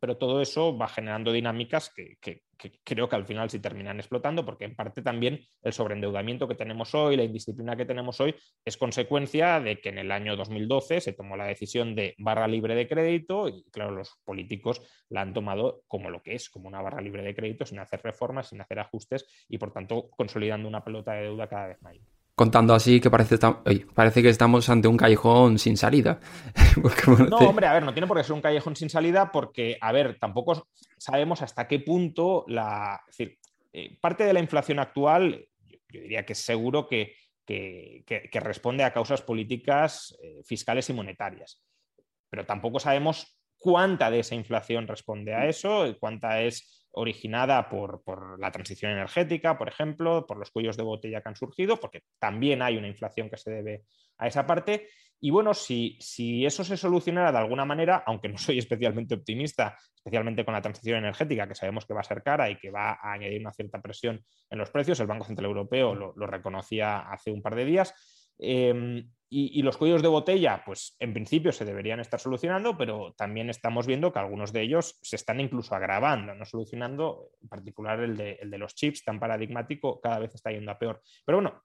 pero 0.00 0.16
todo 0.16 0.40
eso 0.40 0.76
va 0.76 0.88
generando 0.88 1.30
dinámicas 1.30 1.92
que, 1.94 2.16
creo 2.84 3.08
que 3.08 3.16
al 3.16 3.26
final 3.26 3.50
sí 3.50 3.60
terminan 3.60 3.98
explotando, 3.98 4.44
porque 4.44 4.64
en 4.64 4.74
parte 4.74 5.02
también 5.02 5.40
el 5.62 5.72
sobreendeudamiento 5.72 6.48
que 6.48 6.54
tenemos 6.54 6.94
hoy, 6.94 7.16
la 7.16 7.24
indisciplina 7.24 7.76
que 7.76 7.84
tenemos 7.84 8.18
hoy, 8.20 8.34
es 8.64 8.76
consecuencia 8.78 9.60
de 9.60 9.80
que 9.80 9.90
en 9.90 9.98
el 9.98 10.10
año 10.10 10.36
2012 10.36 11.00
se 11.02 11.12
tomó 11.12 11.36
la 11.36 11.44
decisión 11.44 11.94
de 11.94 12.14
barra 12.18 12.48
libre 12.48 12.74
de 12.74 12.88
crédito 12.88 13.48
y 13.48 13.62
claro, 13.70 13.90
los 13.92 14.18
políticos 14.24 14.80
la 15.10 15.20
han 15.20 15.34
tomado 15.34 15.82
como 15.86 16.10
lo 16.10 16.22
que 16.22 16.34
es, 16.34 16.48
como 16.48 16.68
una 16.68 16.80
barra 16.80 17.02
libre 17.02 17.22
de 17.22 17.34
crédito, 17.34 17.66
sin 17.66 17.78
hacer 17.78 18.00
reformas, 18.02 18.48
sin 18.48 18.60
hacer 18.60 18.78
ajustes 18.78 19.26
y 19.48 19.58
por 19.58 19.72
tanto 19.72 20.08
consolidando 20.10 20.66
una 20.66 20.82
pelota 20.82 21.12
de 21.12 21.22
deuda 21.22 21.46
cada 21.46 21.68
vez 21.68 21.82
mayor 21.82 22.19
contando 22.40 22.72
así 22.72 23.02
que 23.02 23.10
parece, 23.10 23.36
parece 23.94 24.22
que 24.22 24.30
estamos 24.30 24.66
ante 24.70 24.88
un 24.88 24.96
callejón 24.96 25.58
sin 25.58 25.76
salida. 25.76 26.20
no, 27.28 27.36
hombre, 27.36 27.66
a 27.66 27.74
ver, 27.74 27.82
no 27.82 27.92
tiene 27.92 28.06
por 28.06 28.16
qué 28.16 28.24
ser 28.24 28.32
un 28.32 28.40
callejón 28.40 28.74
sin 28.74 28.88
salida 28.88 29.30
porque, 29.30 29.76
a 29.78 29.92
ver, 29.92 30.16
tampoco 30.18 30.66
sabemos 30.96 31.42
hasta 31.42 31.68
qué 31.68 31.80
punto 31.80 32.46
la... 32.48 32.98
Es 33.10 33.18
decir, 33.18 33.38
eh, 33.74 33.98
parte 34.00 34.24
de 34.24 34.32
la 34.32 34.40
inflación 34.40 34.78
actual, 34.78 35.44
yo, 35.66 36.00
diría 36.00 36.24
que 36.24 36.32
es 36.32 36.38
seguro 36.38 36.88
que, 36.88 37.14
que, 37.44 38.40
responde 38.40 38.84
a 38.84 38.94
causas 38.94 39.20
políticas, 39.20 40.16
eh, 40.22 40.40
fiscales 40.42 40.88
y 40.88 40.94
monetarias. 40.94 41.62
Pero 42.30 42.46
tampoco 42.46 42.80
sabemos 42.80 43.36
cuánta 43.58 44.10
de 44.10 44.20
esa 44.20 44.34
inflación 44.34 44.88
responde 44.88 45.34
a 45.34 45.46
eso 45.46 45.94
cuánta 46.00 46.40
es 46.40 46.79
originada 46.92 47.68
por, 47.68 48.38
la 48.38 48.50
transición 48.50 48.92
energética, 48.92 49.56
por 49.56 49.68
ejemplo, 49.68 50.26
por 50.26 50.38
los 50.38 50.50
cuellos 50.50 50.76
de 50.76 50.82
botella 50.82 51.20
que 51.20 51.28
han 51.28 51.36
surgido, 51.36 51.78
porque 51.78 52.02
también 52.18 52.62
hay 52.62 52.76
una 52.76 52.88
inflación 52.88 53.30
que 53.30 53.36
se 53.36 53.50
debe 53.50 53.84
a 54.18 54.26
esa 54.26 54.46
parte. 54.46 54.88
Y 55.20 55.30
bueno, 55.30 55.52
si, 55.52 55.98
si 56.00 56.46
eso 56.46 56.64
se 56.64 56.76
solucionara 56.76 57.30
de 57.30 57.38
alguna 57.38 57.64
manera, 57.64 58.02
aunque 58.06 58.28
no 58.28 58.38
soy 58.38 58.58
especialmente 58.58 59.14
optimista, 59.14 59.76
especialmente 59.94 60.44
con 60.44 60.54
la 60.54 60.62
transición 60.62 60.98
energética, 60.98 61.46
que 61.46 61.54
sabemos 61.54 61.84
que 61.84 61.94
va 61.94 62.00
a 62.00 62.04
ser 62.04 62.22
cara 62.22 62.48
y 62.50 62.56
que 62.56 62.70
va 62.70 62.92
a 62.92 63.12
añadir 63.12 63.40
una 63.40 63.52
cierta 63.52 63.80
presión 63.80 64.24
en 64.48 64.58
los 64.58 64.70
precios, 64.70 64.98
el 65.00 65.06
Banco 65.06 65.26
Central 65.26 65.46
Europeo 65.46 65.94
lo, 65.94 66.26
reconocía 66.26 67.00
hace 67.00 67.30
un 67.30 67.42
par 67.42 67.54
de 67.54 67.64
días. 67.66 67.94
Em, 68.38 69.10
y, 69.32 69.62
los 69.62 69.76
cuellos 69.76 70.02
de 70.02 70.08
botella, 70.08 70.64
pues 70.66 70.96
en 70.98 71.12
principio 71.12 71.52
se 71.52 71.64
deberían 71.64 72.00
estar 72.00 72.18
solucionando, 72.18 72.76
pero 72.76 73.14
también 73.16 73.48
estamos 73.48 73.86
viendo 73.86 74.12
que 74.12 74.18
algunos 74.18 74.52
de 74.52 74.62
ellos 74.62 74.98
se 75.02 75.14
están 75.14 75.38
incluso 75.38 75.76
agravando, 75.76 76.34
no 76.34 76.44
solucionando, 76.44 77.30
en 77.40 77.48
particular 77.48 78.00
el 78.00 78.16
de, 78.16 78.38
el 78.42 78.50
de 78.50 78.58
los 78.58 78.74
chips, 78.74 79.04
tan 79.04 79.20
paradigmático, 79.20 80.00
cada 80.00 80.18
vez 80.18 80.34
está 80.34 80.50
yendo 80.50 80.72
a 80.72 80.78
peor. 80.78 81.00
Pero 81.24 81.38
bueno, 81.38 81.62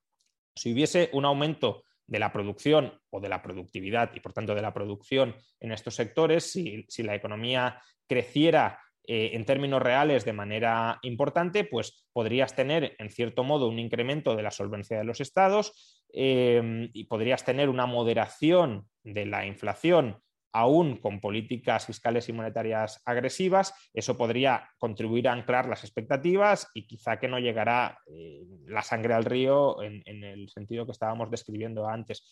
si 0.55 0.73
hubiese 0.73 1.09
un 1.13 1.25
aumento 1.25 1.83
de 2.05 2.19
la 2.19 2.31
producción 2.31 3.01
o 3.09 3.19
de 3.19 3.29
la 3.29 3.41
productividad 3.41 4.11
y 4.13 4.19
por 4.19 4.31
tanto 4.31 4.53
de 4.53 4.61
la 4.61 4.71
producción 4.73 5.35
en 5.59 5.71
estos 5.71 5.95
sectores, 5.95 6.51
si, 6.51 6.85
si 6.87 7.01
la 7.01 7.15
economía 7.15 7.81
creciera 8.07 8.79
eh, 9.07 9.31
en 9.33 9.45
términos 9.45 9.81
reales 9.81 10.25
de 10.25 10.33
manera 10.33 10.99
importante, 11.01 11.63
pues 11.63 12.05
podrías 12.13 12.55
tener 12.55 12.95
en 12.99 13.09
cierto 13.09 13.43
modo 13.43 13.67
un 13.67 13.79
incremento 13.79 14.35
de 14.35 14.43
la 14.43 14.51
solvencia 14.51 14.97
de 14.97 15.03
los 15.03 15.21
estados 15.21 16.03
em, 16.13 16.89
y 16.93 17.05
podrías 17.05 17.43
tener 17.45 17.69
una 17.69 17.85
moderación 17.85 18.87
de 19.03 19.25
la 19.25 19.45
inflación 19.45 20.17
aún 20.53 20.95
con 20.97 21.19
políticas 21.19 21.85
fiscales 21.85 22.29
y 22.29 22.33
monetarias 22.33 23.01
agresivas, 23.03 23.73
eso 23.93 24.17
podría 24.17 24.69
contribuir 24.77 25.27
a 25.27 25.33
anclar 25.33 25.67
las 25.67 25.83
expectativas 25.83 26.69
y 26.73 26.87
quizá 26.87 27.19
que 27.19 27.27
no 27.27 27.39
llegará 27.39 27.99
eh, 28.07 28.41
la 28.65 28.81
sangre 28.81 29.13
al 29.13 29.25
río 29.25 29.83
en, 29.83 30.01
en, 30.05 30.23
el 30.23 30.47
sentido 30.47 30.85
que 30.85 30.93
estábamos 30.93 31.29
describiendo 31.29 31.89
antes. 31.89 32.23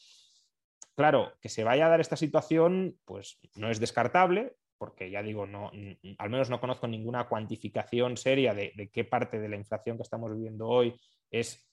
Claro, 0.96 1.34
que 1.42 1.50
se 1.50 1.66
vaya 1.66 1.88
a 1.88 1.90
dar 1.90 2.00
esta 2.00 2.16
situación, 2.16 2.98
pues 3.04 3.40
no 3.56 3.70
es 3.70 3.82
descartable, 3.82 4.56
porque 4.84 5.10
ya 5.10 5.24
digo, 5.24 5.48
no, 5.48 5.72
al 6.18 6.30
menos 6.30 6.50
no 6.50 6.60
conozco 6.60 6.90
ninguna 6.90 7.24
cuantificación 7.30 8.18
seria 8.18 8.54
de, 8.54 8.90
qué 8.92 9.06
parte 9.06 9.40
de 9.40 9.48
la 9.48 9.56
inflación 9.56 9.96
que 9.96 10.04
estamos 10.04 10.36
viviendo 10.36 10.68
hoy 10.68 10.94
es 11.32 11.66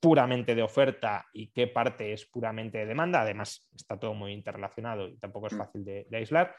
puramente 0.00 0.54
de 0.54 0.62
oferta 0.62 1.26
y 1.34 1.48
qué 1.48 1.66
parte 1.66 2.14
es 2.14 2.24
puramente 2.24 2.78
de 2.78 2.86
demanda. 2.86 3.20
Además, 3.20 3.68
está 3.74 4.00
todo 4.00 4.14
muy 4.14 4.32
interrelacionado 4.32 5.06
y 5.06 5.18
tampoco 5.18 5.48
es 5.48 5.52
mm. 5.52 5.58
fácil 5.58 5.84
de, 5.84 6.06
aislar. 6.10 6.56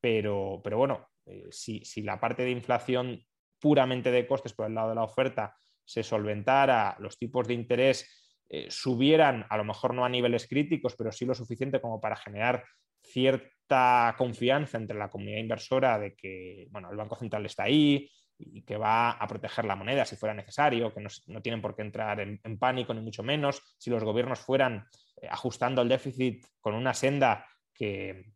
Pero, 0.00 0.60
pero 0.62 0.78
bueno, 0.78 1.08
eh, 1.26 1.48
si, 1.50 1.82
la 2.04 2.20
parte 2.20 2.44
de 2.44 2.52
inflación 2.52 3.20
puramente 3.58 4.12
de 4.12 4.28
costes 4.28 4.52
por 4.52 4.68
el 4.68 4.74
lado 4.76 4.90
de 4.90 4.94
la 4.94 5.02
oferta 5.02 5.56
se 5.84 6.04
solventara, 6.04 6.96
los 7.00 7.18
tipos 7.18 7.48
de 7.48 7.54
interés 7.54 8.38
eh, 8.48 8.68
subieran, 8.70 9.46
a 9.50 9.56
lo 9.56 9.64
mejor 9.64 9.94
no 9.94 10.04
a 10.04 10.08
niveles 10.08 10.46
críticos, 10.46 10.94
pero 10.94 11.10
sí 11.10 11.26
lo 11.26 11.34
suficiente 11.34 11.80
como 11.80 12.00
para 12.00 12.14
generar 12.14 12.64
cierta 13.12 14.14
confianza 14.18 14.78
entre 14.78 14.98
la 14.98 15.10
comunidad 15.10 15.38
inversora 15.38 15.98
de 15.98 16.14
que 16.14 16.66
bueno, 16.70 16.90
el 16.90 16.96
Banco 16.96 17.16
Central 17.16 17.46
está 17.46 17.64
ahí 17.64 18.10
y 18.38 18.62
que 18.62 18.76
va 18.76 19.12
a 19.12 19.26
proteger 19.26 19.64
la 19.64 19.76
moneda 19.76 20.04
si 20.04 20.16
fuera 20.16 20.34
necesario, 20.34 20.92
que 20.94 21.00
no, 21.26 21.42
tienen 21.42 21.60
por 21.60 21.76
qué 21.76 21.82
entrar 21.82 22.20
en, 22.20 22.58
pánico 22.58 22.94
ni 22.94 23.00
mucho 23.00 23.22
menos, 23.22 23.62
si 23.78 23.90
los 23.90 24.02
gobiernos 24.02 24.40
fueran 24.40 24.86
eh, 25.20 25.28
ajustando 25.30 25.82
el 25.82 25.88
déficit 25.88 26.44
con 26.60 26.74
una 26.74 26.94
senda 26.94 27.46
que, 27.74 28.32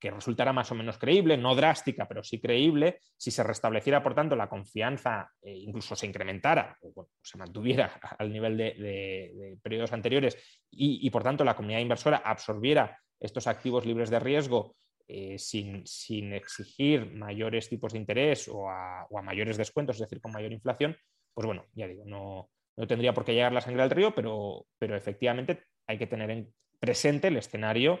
que 0.00 0.10
resultara 0.10 0.52
más 0.52 0.70
o 0.72 0.74
menos 0.74 0.98
creíble, 0.98 1.36
no 1.36 1.54
drástica, 1.54 2.08
pero 2.08 2.24
sí 2.24 2.40
creíble, 2.40 3.00
si 3.16 3.30
se 3.30 3.42
restableciera, 3.42 4.02
por 4.02 4.14
tanto, 4.14 4.34
la 4.34 4.48
confianza, 4.48 5.30
e 5.42 5.52
incluso 5.58 5.94
se 5.94 6.06
incrementara 6.06 6.76
o 6.82 7.08
se 7.22 7.38
mantuviera 7.38 8.00
al 8.18 8.32
nivel 8.32 8.56
de, 8.56 9.58
periodos 9.62 9.92
anteriores 9.92 10.36
y, 10.70 11.06
y, 11.06 11.10
por 11.10 11.22
tanto, 11.22 11.44
la 11.44 11.54
comunidad 11.54 11.80
inversora 11.80 12.22
absorbiera 12.24 12.98
estos 13.20 13.46
activos 13.46 13.86
libres 13.86 14.10
de 14.10 14.18
riesgo 14.18 14.74
eh, 15.06 15.38
sin, 15.38 16.32
exigir 16.32 17.06
mayores 17.12 17.68
tipos 17.68 17.92
de 17.92 17.98
interés 17.98 18.48
o 18.48 18.68
a, 18.68 19.06
mayores 19.22 19.56
descuentos, 19.56 19.96
es 19.96 20.02
decir, 20.02 20.20
con 20.20 20.32
mayor 20.32 20.52
inflación, 20.52 20.96
pues 21.34 21.46
bueno, 21.46 21.66
ya 21.74 21.86
digo, 21.86 22.04
no, 22.06 22.50
no 22.76 22.86
tendría 22.86 23.12
por 23.12 23.24
qué 23.24 23.34
llegar 23.34 23.52
la 23.52 23.60
sangre 23.60 23.82
al 23.82 23.90
río, 23.90 24.14
pero, 24.14 24.66
pero 24.78 24.96
efectivamente 24.96 25.64
hay 25.86 25.98
que 25.98 26.06
tener 26.06 26.30
en 26.30 26.52
presente 26.78 27.28
el 27.28 27.36
escenario 27.36 28.00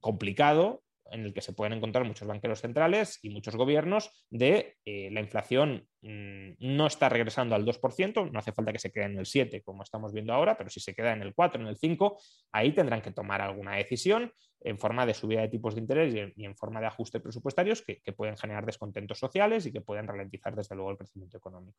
complicado 0.00 0.82
en 1.10 1.24
el 1.24 1.34
que 1.34 1.40
se 1.40 1.52
pueden 1.52 1.74
encontrar 1.74 2.04
muchos 2.04 2.26
banqueros 2.26 2.60
centrales 2.60 3.18
y 3.22 3.30
muchos 3.30 3.56
gobiernos 3.56 4.10
de 4.30 4.76
eh, 4.84 5.10
la 5.10 5.20
inflación 5.20 5.88
mm, 6.02 6.52
no 6.58 6.86
está 6.86 7.08
regresando 7.08 7.54
al 7.54 7.64
2%, 7.64 8.30
no 8.30 8.38
hace 8.38 8.52
falta 8.52 8.72
que 8.72 8.78
se 8.78 8.92
quede 8.92 9.04
en 9.04 9.18
el 9.18 9.26
7 9.26 9.62
como 9.62 9.82
estamos 9.82 10.12
viendo 10.12 10.32
ahora, 10.32 10.56
pero 10.56 10.70
si 10.70 10.80
se 10.80 10.94
queda 10.94 11.12
en 11.12 11.22
el 11.22 11.34
4, 11.34 11.60
en 11.60 11.68
el 11.68 11.76
5, 11.76 12.18
ahí 12.52 12.72
tendrán 12.72 13.02
que 13.02 13.12
tomar 13.12 13.40
alguna 13.40 13.76
decisión 13.76 14.32
en 14.62 14.78
forma 14.78 15.06
de 15.06 15.14
subida 15.14 15.40
de 15.40 15.48
tipos 15.48 15.74
de 15.74 15.80
interés 15.80 16.32
y 16.36 16.44
en, 16.44 16.56
forma 16.56 16.80
de 16.80 16.86
ajustes 16.86 17.22
presupuestarios 17.22 17.82
que, 17.82 18.00
que 18.02 18.12
pueden 18.12 18.36
generar 18.36 18.66
descontentos 18.66 19.18
sociales 19.18 19.64
y 19.66 19.72
que 19.72 19.80
pueden 19.80 20.06
ralentizar 20.06 20.54
desde 20.54 20.74
luego 20.74 20.90
el 20.90 20.98
crecimiento 20.98 21.38
económico. 21.38 21.78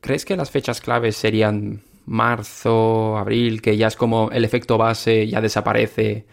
¿Crees 0.00 0.26
que 0.26 0.36
las 0.36 0.50
fechas 0.50 0.82
claves 0.82 1.16
serían 1.16 1.82
marzo, 2.04 3.16
abril, 3.16 3.62
que 3.62 3.78
ya 3.78 3.86
es 3.86 3.96
como 3.96 4.30
el 4.30 4.44
efecto 4.44 4.76
base 4.76 5.26
ya 5.26 5.40
desaparece 5.40 6.26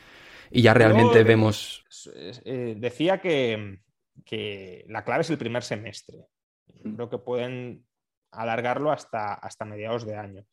y 0.52 0.62
ya 0.62 0.74
realmente 0.74 1.24
vemos... 1.24 1.81
Eh, 2.14 2.76
decía 2.78 3.20
que, 3.20 3.80
la 4.88 5.04
clave 5.04 5.22
es 5.22 5.30
el 5.30 5.38
primer 5.38 5.64
semestre. 5.64 6.26
Creo 6.96 7.10
que 7.10 7.18
pueden 7.18 7.86
alargarlo 8.32 8.92
hasta, 8.92 9.34
hasta 9.34 9.66
mediados 9.66 10.06
de 10.06 10.16
año. 10.16 10.46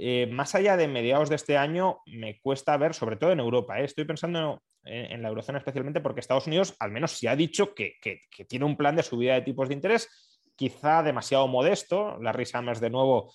Eh, 0.00 0.28
más 0.30 0.54
allá 0.54 0.76
de 0.76 0.86
mediados 0.86 1.28
de 1.28 1.34
este 1.34 1.56
año, 1.56 1.98
me 2.06 2.40
cuesta 2.40 2.76
ver, 2.76 2.94
sobre 2.94 3.16
todo 3.16 3.32
en 3.32 3.40
Europa, 3.40 3.80
¿eh? 3.80 3.84
estoy 3.84 4.04
pensando 4.04 4.62
en, 4.84 5.20
la 5.22 5.28
eurozona 5.28 5.58
especialmente 5.58 6.00
porque 6.00 6.20
Estados 6.20 6.46
Unidos 6.46 6.76
al 6.78 6.92
menos 6.92 7.12
se 7.12 7.28
ha 7.28 7.34
dicho 7.34 7.74
que, 7.74 7.94
que, 8.00 8.44
tiene 8.44 8.64
un 8.64 8.76
plan 8.76 8.94
de 8.94 9.02
subida 9.02 9.34
de 9.34 9.42
tipos 9.42 9.68
de 9.68 9.74
interés, 9.74 10.08
quizá 10.54 11.02
demasiado 11.02 11.48
modesto. 11.48 12.16
Larry 12.20 12.46
Summers 12.46 12.80
de 12.80 12.90
nuevo 12.90 13.32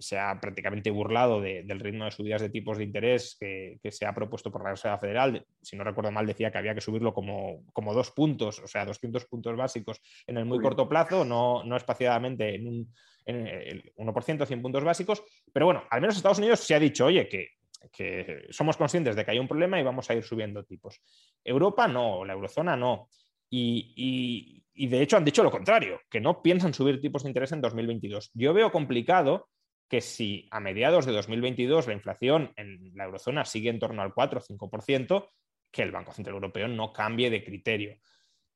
se 0.00 0.18
ha 0.18 0.40
prácticamente 0.40 0.90
burlado 0.90 1.40
del 1.40 1.80
ritmo 1.80 2.04
de 2.04 2.10
subidas 2.10 2.40
de 2.40 2.50
tipos 2.50 2.78
de 2.78 2.84
interés 2.84 3.36
que, 3.38 3.78
se 3.90 4.06
ha 4.06 4.14
propuesto 4.14 4.50
por 4.50 4.62
la 4.62 4.70
Reserva 4.70 4.98
Federal. 4.98 5.44
Si 5.62 5.76
no 5.76 5.84
recuerdo 5.84 6.10
mal, 6.10 6.26
decía 6.26 6.50
que 6.50 6.58
había 6.58 6.74
que 6.74 6.80
subirlo 6.80 7.12
como, 7.12 7.64
como 7.72 7.94
dos 7.94 8.10
puntos, 8.10 8.58
o 8.60 8.66
sea, 8.66 8.84
200 8.84 9.24
puntos 9.26 9.56
básicos 9.56 10.00
en 10.26 10.38
el 10.38 10.44
muy 10.44 10.60
corto 10.60 10.88
plazo, 10.88 11.24
no, 11.24 11.64
no 11.64 11.76
espaciadamente 11.76 12.54
en, 12.54 12.66
un, 12.66 12.94
en 13.26 13.46
el 13.46 13.92
1%, 13.96 14.46
100 14.46 14.62
puntos 14.62 14.84
básicos. 14.84 15.22
Pero 15.52 15.66
bueno, 15.66 15.84
al 15.90 16.00
menos 16.00 16.16
Estados 16.16 16.38
Unidos 16.38 16.60
se 16.60 16.74
ha 16.74 16.80
dicho, 16.80 17.06
oye, 17.06 17.28
que, 17.28 17.48
que 17.92 18.46
somos 18.50 18.76
conscientes 18.76 19.16
de 19.16 19.24
que 19.24 19.30
hay 19.30 19.38
un 19.38 19.48
problema 19.48 19.80
y 19.80 19.84
vamos 19.84 20.08
a 20.10 20.14
ir 20.14 20.22
subiendo 20.22 20.64
tipos. 20.64 21.00
Europa 21.44 21.88
no, 21.88 22.24
la 22.24 22.32
eurozona 22.32 22.76
no. 22.76 23.08
Y, 23.50 23.94
y, 23.96 24.64
y, 24.74 24.88
de 24.88 25.02
hecho 25.02 25.16
han 25.16 25.24
dicho 25.24 25.42
lo 25.42 25.50
contrario, 25.50 26.00
que 26.10 26.20
no 26.20 26.42
piensan 26.42 26.74
subir 26.74 27.00
tipos 27.00 27.22
de 27.22 27.30
interés 27.30 27.52
en 27.52 27.62
2022. 27.62 28.30
Yo 28.34 28.52
veo 28.52 28.70
complicado 28.70 29.48
que 29.88 30.00
si 30.00 30.46
a 30.50 30.60
mediados 30.60 31.06
de 31.06 31.12
2022 31.12 31.86
la 31.86 31.94
inflación 31.94 32.52
en 32.56 32.92
la 32.94 33.04
eurozona 33.04 33.44
sigue 33.44 33.70
en 33.70 33.78
torno 33.78 34.02
al 34.02 34.12
4 34.12 34.40
o 34.40 34.42
5%, 34.42 35.30
que 35.70 35.82
el 35.82 35.92
Banco 35.92 36.12
Central 36.12 36.34
Europeo 36.34 36.68
no 36.68 36.92
cambie 36.92 37.30
de 37.30 37.44
criterio. 37.44 37.96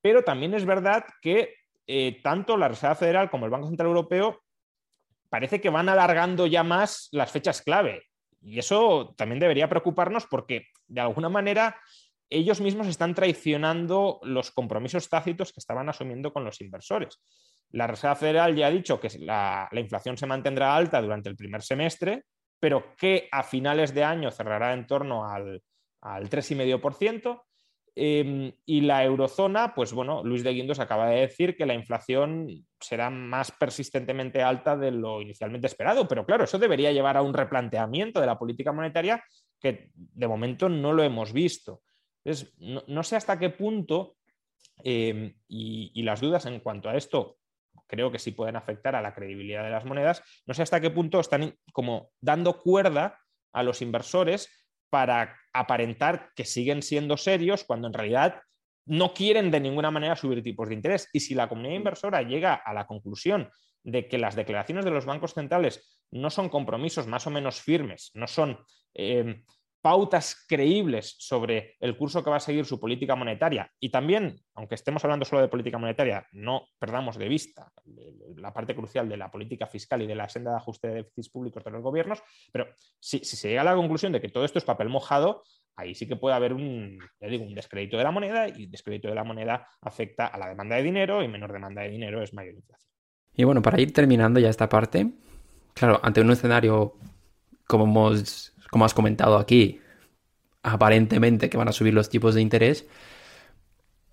Pero 0.00 0.22
también 0.22 0.54
es 0.54 0.64
verdad 0.64 1.04
que 1.20 1.54
eh, 1.86 2.20
tanto 2.22 2.56
la 2.56 2.68
Reserva 2.68 2.94
Federal 2.94 3.30
como 3.30 3.46
el 3.46 3.50
Banco 3.50 3.68
Central 3.68 3.88
Europeo 3.88 4.42
parece 5.28 5.60
que 5.60 5.70
van 5.70 5.88
alargando 5.88 6.46
ya 6.46 6.62
más 6.62 7.08
las 7.12 7.30
fechas 7.30 7.62
clave. 7.62 8.04
Y 8.40 8.58
eso 8.58 9.14
también 9.16 9.40
debería 9.40 9.68
preocuparnos 9.68 10.26
porque, 10.26 10.66
de 10.88 11.00
alguna 11.00 11.28
manera, 11.28 11.80
ellos 12.28 12.60
mismos 12.60 12.86
están 12.86 13.14
traicionando 13.14 14.20
los 14.24 14.50
compromisos 14.50 15.08
tácitos 15.08 15.52
que 15.52 15.60
estaban 15.60 15.88
asumiendo 15.88 16.32
con 16.32 16.44
los 16.44 16.60
inversores. 16.60 17.20
La 17.72 17.86
Reserva 17.86 18.16
Federal 18.16 18.54
ya 18.54 18.66
ha 18.66 18.70
dicho 18.70 19.00
que 19.00 19.08
la, 19.18 19.68
inflación 19.72 20.16
se 20.16 20.26
mantendrá 20.26 20.74
alta 20.74 21.00
durante 21.00 21.28
el 21.28 21.36
primer 21.36 21.62
semestre, 21.62 22.24
pero 22.60 22.94
que 22.96 23.28
a 23.30 23.42
finales 23.42 23.94
de 23.94 24.04
año 24.04 24.30
cerrará 24.30 24.72
en 24.72 24.86
torno 24.86 25.26
al, 25.26 25.62
al 26.02 26.28
3,5%. 26.28 27.42
Em, 27.94 28.50
y 28.64 28.80
la 28.80 29.04
eurozona, 29.04 29.74
pues 29.74 29.92
bueno, 29.92 30.24
Luis 30.24 30.42
de 30.42 30.54
Guindos 30.54 30.80
acaba 30.80 31.10
de 31.10 31.20
decir 31.20 31.54
que 31.54 31.66
la 31.66 31.74
inflación 31.74 32.48
será 32.80 33.10
más 33.10 33.52
persistentemente 33.52 34.42
alta 34.42 34.78
de 34.78 34.90
lo 34.90 35.20
inicialmente 35.20 35.66
esperado, 35.66 36.08
pero 36.08 36.24
claro, 36.24 36.44
eso 36.44 36.58
debería 36.58 36.90
llevar 36.90 37.18
a 37.18 37.22
un 37.22 37.34
replanteamiento 37.34 38.18
de 38.18 38.26
la 38.26 38.38
política 38.38 38.72
monetaria 38.72 39.22
que 39.60 39.90
de 39.94 40.28
momento 40.28 40.70
no 40.70 40.94
lo 40.94 41.02
hemos 41.02 41.34
visto. 41.34 41.82
Entonces, 42.24 42.54
no, 42.58 43.02
sé 43.02 43.16
hasta 43.16 43.38
qué 43.38 43.50
punto, 43.50 44.16
em, 44.82 45.34
y, 45.48 46.02
las 46.02 46.20
dudas 46.20 46.46
en 46.46 46.60
cuanto 46.60 46.88
a 46.88 46.96
esto 46.96 47.36
creo 47.92 48.10
que 48.10 48.18
sí 48.18 48.30
pueden 48.32 48.56
afectar 48.56 48.96
a 48.96 49.02
la 49.02 49.12
credibilidad 49.12 49.62
de 49.62 49.70
las 49.70 49.84
monedas. 49.84 50.22
No 50.46 50.54
sé 50.54 50.62
hasta 50.62 50.80
qué 50.80 50.90
punto 50.90 51.20
están 51.20 51.54
como 51.74 52.10
dando 52.22 52.58
cuerda 52.58 53.20
a 53.52 53.62
los 53.62 53.82
inversores 53.82 54.48
para 54.88 55.38
aparentar 55.52 56.30
que 56.34 56.46
siguen 56.46 56.82
siendo 56.82 57.18
serios 57.18 57.64
cuando 57.64 57.88
en 57.88 57.92
realidad 57.92 58.40
no 58.86 59.12
quieren 59.12 59.50
de 59.50 59.60
ninguna 59.60 59.90
manera 59.90 60.16
subir 60.16 60.42
tipos 60.42 60.70
de 60.70 60.74
interés. 60.74 61.10
Y 61.12 61.20
si 61.20 61.34
la 61.34 61.50
comunidad 61.50 61.76
inversora 61.76 62.22
llega 62.22 62.54
a 62.54 62.72
la 62.72 62.86
conclusión 62.86 63.50
de 63.84 64.08
que 64.08 64.16
las 64.16 64.36
declaraciones 64.36 64.86
de 64.86 64.90
los 64.90 65.04
bancos 65.04 65.34
centrales 65.34 66.00
no 66.10 66.30
son 66.30 66.48
compromisos 66.48 67.06
más 67.06 67.26
o 67.26 67.30
menos 67.30 67.60
firmes, 67.60 68.10
no 68.14 68.26
son 68.26 68.58
eh, 68.94 69.42
pautas 69.82 70.46
creíbles 70.48 71.16
sobre 71.18 71.74
el 71.80 71.96
curso 71.96 72.22
que 72.22 72.30
va 72.30 72.36
a 72.36 72.40
seguir 72.40 72.64
su 72.64 72.78
política 72.78 73.16
monetaria 73.16 73.70
y 73.80 73.90
también, 73.90 74.40
aunque 74.54 74.76
estemos 74.76 75.04
hablando 75.04 75.24
solo 75.24 75.42
de 75.42 75.48
política 75.48 75.76
monetaria, 75.76 76.26
no 76.32 76.68
perdamos 76.78 77.18
de 77.18 77.28
vista 77.28 77.72
la 78.36 78.54
parte 78.54 78.76
crucial 78.76 79.08
de 79.08 79.16
la 79.16 79.30
política 79.30 79.66
fiscal 79.66 80.00
y 80.00 80.06
de 80.06 80.14
la 80.14 80.28
senda 80.28 80.52
de 80.52 80.56
ajuste 80.58 80.88
de 80.88 80.94
déficits 80.94 81.28
públicos 81.28 81.64
de 81.64 81.70
los 81.72 81.82
gobiernos, 81.82 82.22
pero 82.52 82.68
si, 83.00 83.18
se 83.24 83.48
llega 83.48 83.62
a 83.62 83.64
la 83.64 83.74
conclusión 83.74 84.12
de 84.12 84.20
que 84.20 84.28
todo 84.28 84.44
esto 84.44 84.58
es 84.58 84.64
papel 84.64 84.88
mojado, 84.88 85.42
ahí 85.74 85.94
sí 85.94 86.06
que 86.06 86.16
puede 86.16 86.36
haber 86.36 86.52
un, 86.52 87.00
digo, 87.20 87.44
un 87.44 87.54
descrédito 87.54 87.96
de 87.98 88.04
la 88.04 88.12
moneda 88.12 88.48
y 88.48 88.64
el 88.64 88.70
descrédito 88.70 89.08
de 89.08 89.16
la 89.16 89.24
moneda 89.24 89.66
afecta 89.80 90.26
a 90.26 90.38
la 90.38 90.48
demanda 90.48 90.76
de 90.76 90.82
dinero 90.84 91.24
y 91.24 91.28
menor 91.28 91.52
demanda 91.52 91.82
de 91.82 91.88
dinero 91.88 92.22
es 92.22 92.32
mayor 92.32 92.54
inflación. 92.54 92.92
Y 93.34 93.44
bueno, 93.44 93.62
para 93.62 93.80
ir 93.80 93.92
terminando 93.92 94.38
ya 94.38 94.48
esta 94.48 94.68
parte, 94.68 95.10
claro, 95.74 95.98
ante 96.02 96.20
un 96.20 96.30
escenario 96.30 96.94
como 97.66 97.84
hemos 97.84 98.51
como 98.72 98.86
has 98.86 98.94
comentado 98.94 99.36
aquí, 99.36 99.82
aparentemente 100.62 101.50
que 101.50 101.58
van 101.58 101.68
a 101.68 101.72
subir 101.72 101.92
los 101.92 102.08
tipos 102.08 102.34
de 102.34 102.40
interés. 102.40 102.86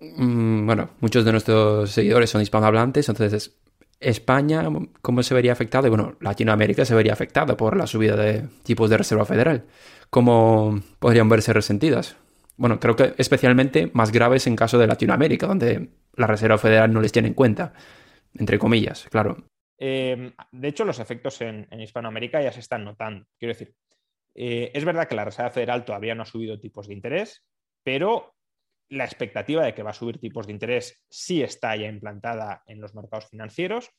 Mm, 0.00 0.66
bueno, 0.66 0.90
muchos 1.00 1.24
de 1.24 1.32
nuestros 1.32 1.90
seguidores 1.90 2.28
son 2.28 2.42
hispanohablantes, 2.42 3.08
entonces 3.08 3.56
España, 4.00 4.68
¿cómo 5.00 5.22
se 5.22 5.32
vería 5.32 5.52
afectado? 5.52 5.86
Y 5.86 5.90
bueno, 5.90 6.18
Latinoamérica 6.20 6.84
se 6.84 6.94
vería 6.94 7.14
afectada 7.14 7.56
por 7.56 7.74
la 7.74 7.86
subida 7.86 8.16
de 8.16 8.44
tipos 8.62 8.90
de 8.90 8.98
Reserva 8.98 9.24
Federal. 9.24 9.64
¿Cómo 10.10 10.78
podrían 10.98 11.30
verse 11.30 11.54
resentidas? 11.54 12.16
Bueno, 12.58 12.78
creo 12.78 12.96
que 12.96 13.14
especialmente 13.16 13.90
más 13.94 14.12
graves 14.12 14.46
en 14.46 14.56
caso 14.56 14.76
de 14.76 14.86
Latinoamérica, 14.86 15.46
donde 15.46 15.88
la 16.16 16.26
Reserva 16.26 16.58
Federal 16.58 16.92
no 16.92 17.00
les 17.00 17.12
tiene 17.12 17.28
en 17.28 17.34
cuenta, 17.34 17.72
entre 18.34 18.58
comillas, 18.58 19.06
claro. 19.10 19.38
Eh, 19.78 20.34
de 20.52 20.68
hecho, 20.68 20.84
los 20.84 20.98
efectos 20.98 21.40
en, 21.40 21.66
en 21.70 21.80
Hispanoamérica 21.80 22.42
ya 22.42 22.52
se 22.52 22.60
están 22.60 22.84
notando. 22.84 23.24
Quiero 23.38 23.54
decir, 23.54 23.74
eh, 24.34 24.70
es 24.74 24.84
verdad 24.84 25.08
que 25.08 25.16
la 25.16 25.24
Reserva 25.24 25.50
Federal 25.50 25.84
todavía 25.84 26.14
no 26.14 26.22
ha 26.22 26.26
subido 26.26 26.58
tipos 26.58 26.86
de 26.86 26.94
interés, 26.94 27.44
pero 27.82 28.34
la 28.88 29.04
expectativa 29.04 29.64
de 29.64 29.74
que 29.74 29.82
va 29.82 29.90
a 29.90 29.94
subir 29.94 30.18
tipos 30.18 30.46
de 30.46 30.52
interés 30.52 31.04
sí 31.08 31.42
está 31.42 31.76
ya 31.76 31.86
implantada 31.86 32.62
en 32.66 32.80
los 32.80 32.94
mercados 32.94 33.28
financieros. 33.28 33.90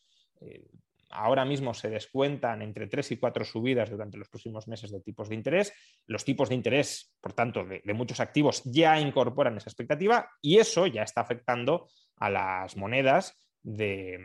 Eh, 0.41 0.65
ahora 1.11 1.45
mismo 1.45 1.73
se 1.73 1.89
descuentan 1.89 2.61
entre 2.61 2.87
tres 2.87 3.11
y 3.11 3.17
cuatro 3.17 3.45
subidas 3.45 3.89
durante 3.89 4.17
los 4.17 4.29
próximos 4.29 4.67
meses 4.67 4.91
de 4.91 5.01
tipos 5.01 5.29
de 5.29 5.35
interés. 5.35 5.73
Los 6.07 6.25
tipos 6.25 6.49
de 6.49 6.55
interés, 6.55 7.13
por 7.21 7.33
tanto, 7.33 7.63
de, 7.63 7.81
muchos 7.93 8.19
activos 8.19 8.63
ya 8.65 8.99
incorporan 8.99 9.57
esa 9.57 9.69
expectativa 9.69 10.29
y 10.41 10.57
eso 10.57 10.87
ya 10.87 11.03
está 11.03 11.21
afectando 11.21 11.87
a 12.17 12.29
las 12.29 12.75
monedas 12.75 13.37
de, 13.63 14.19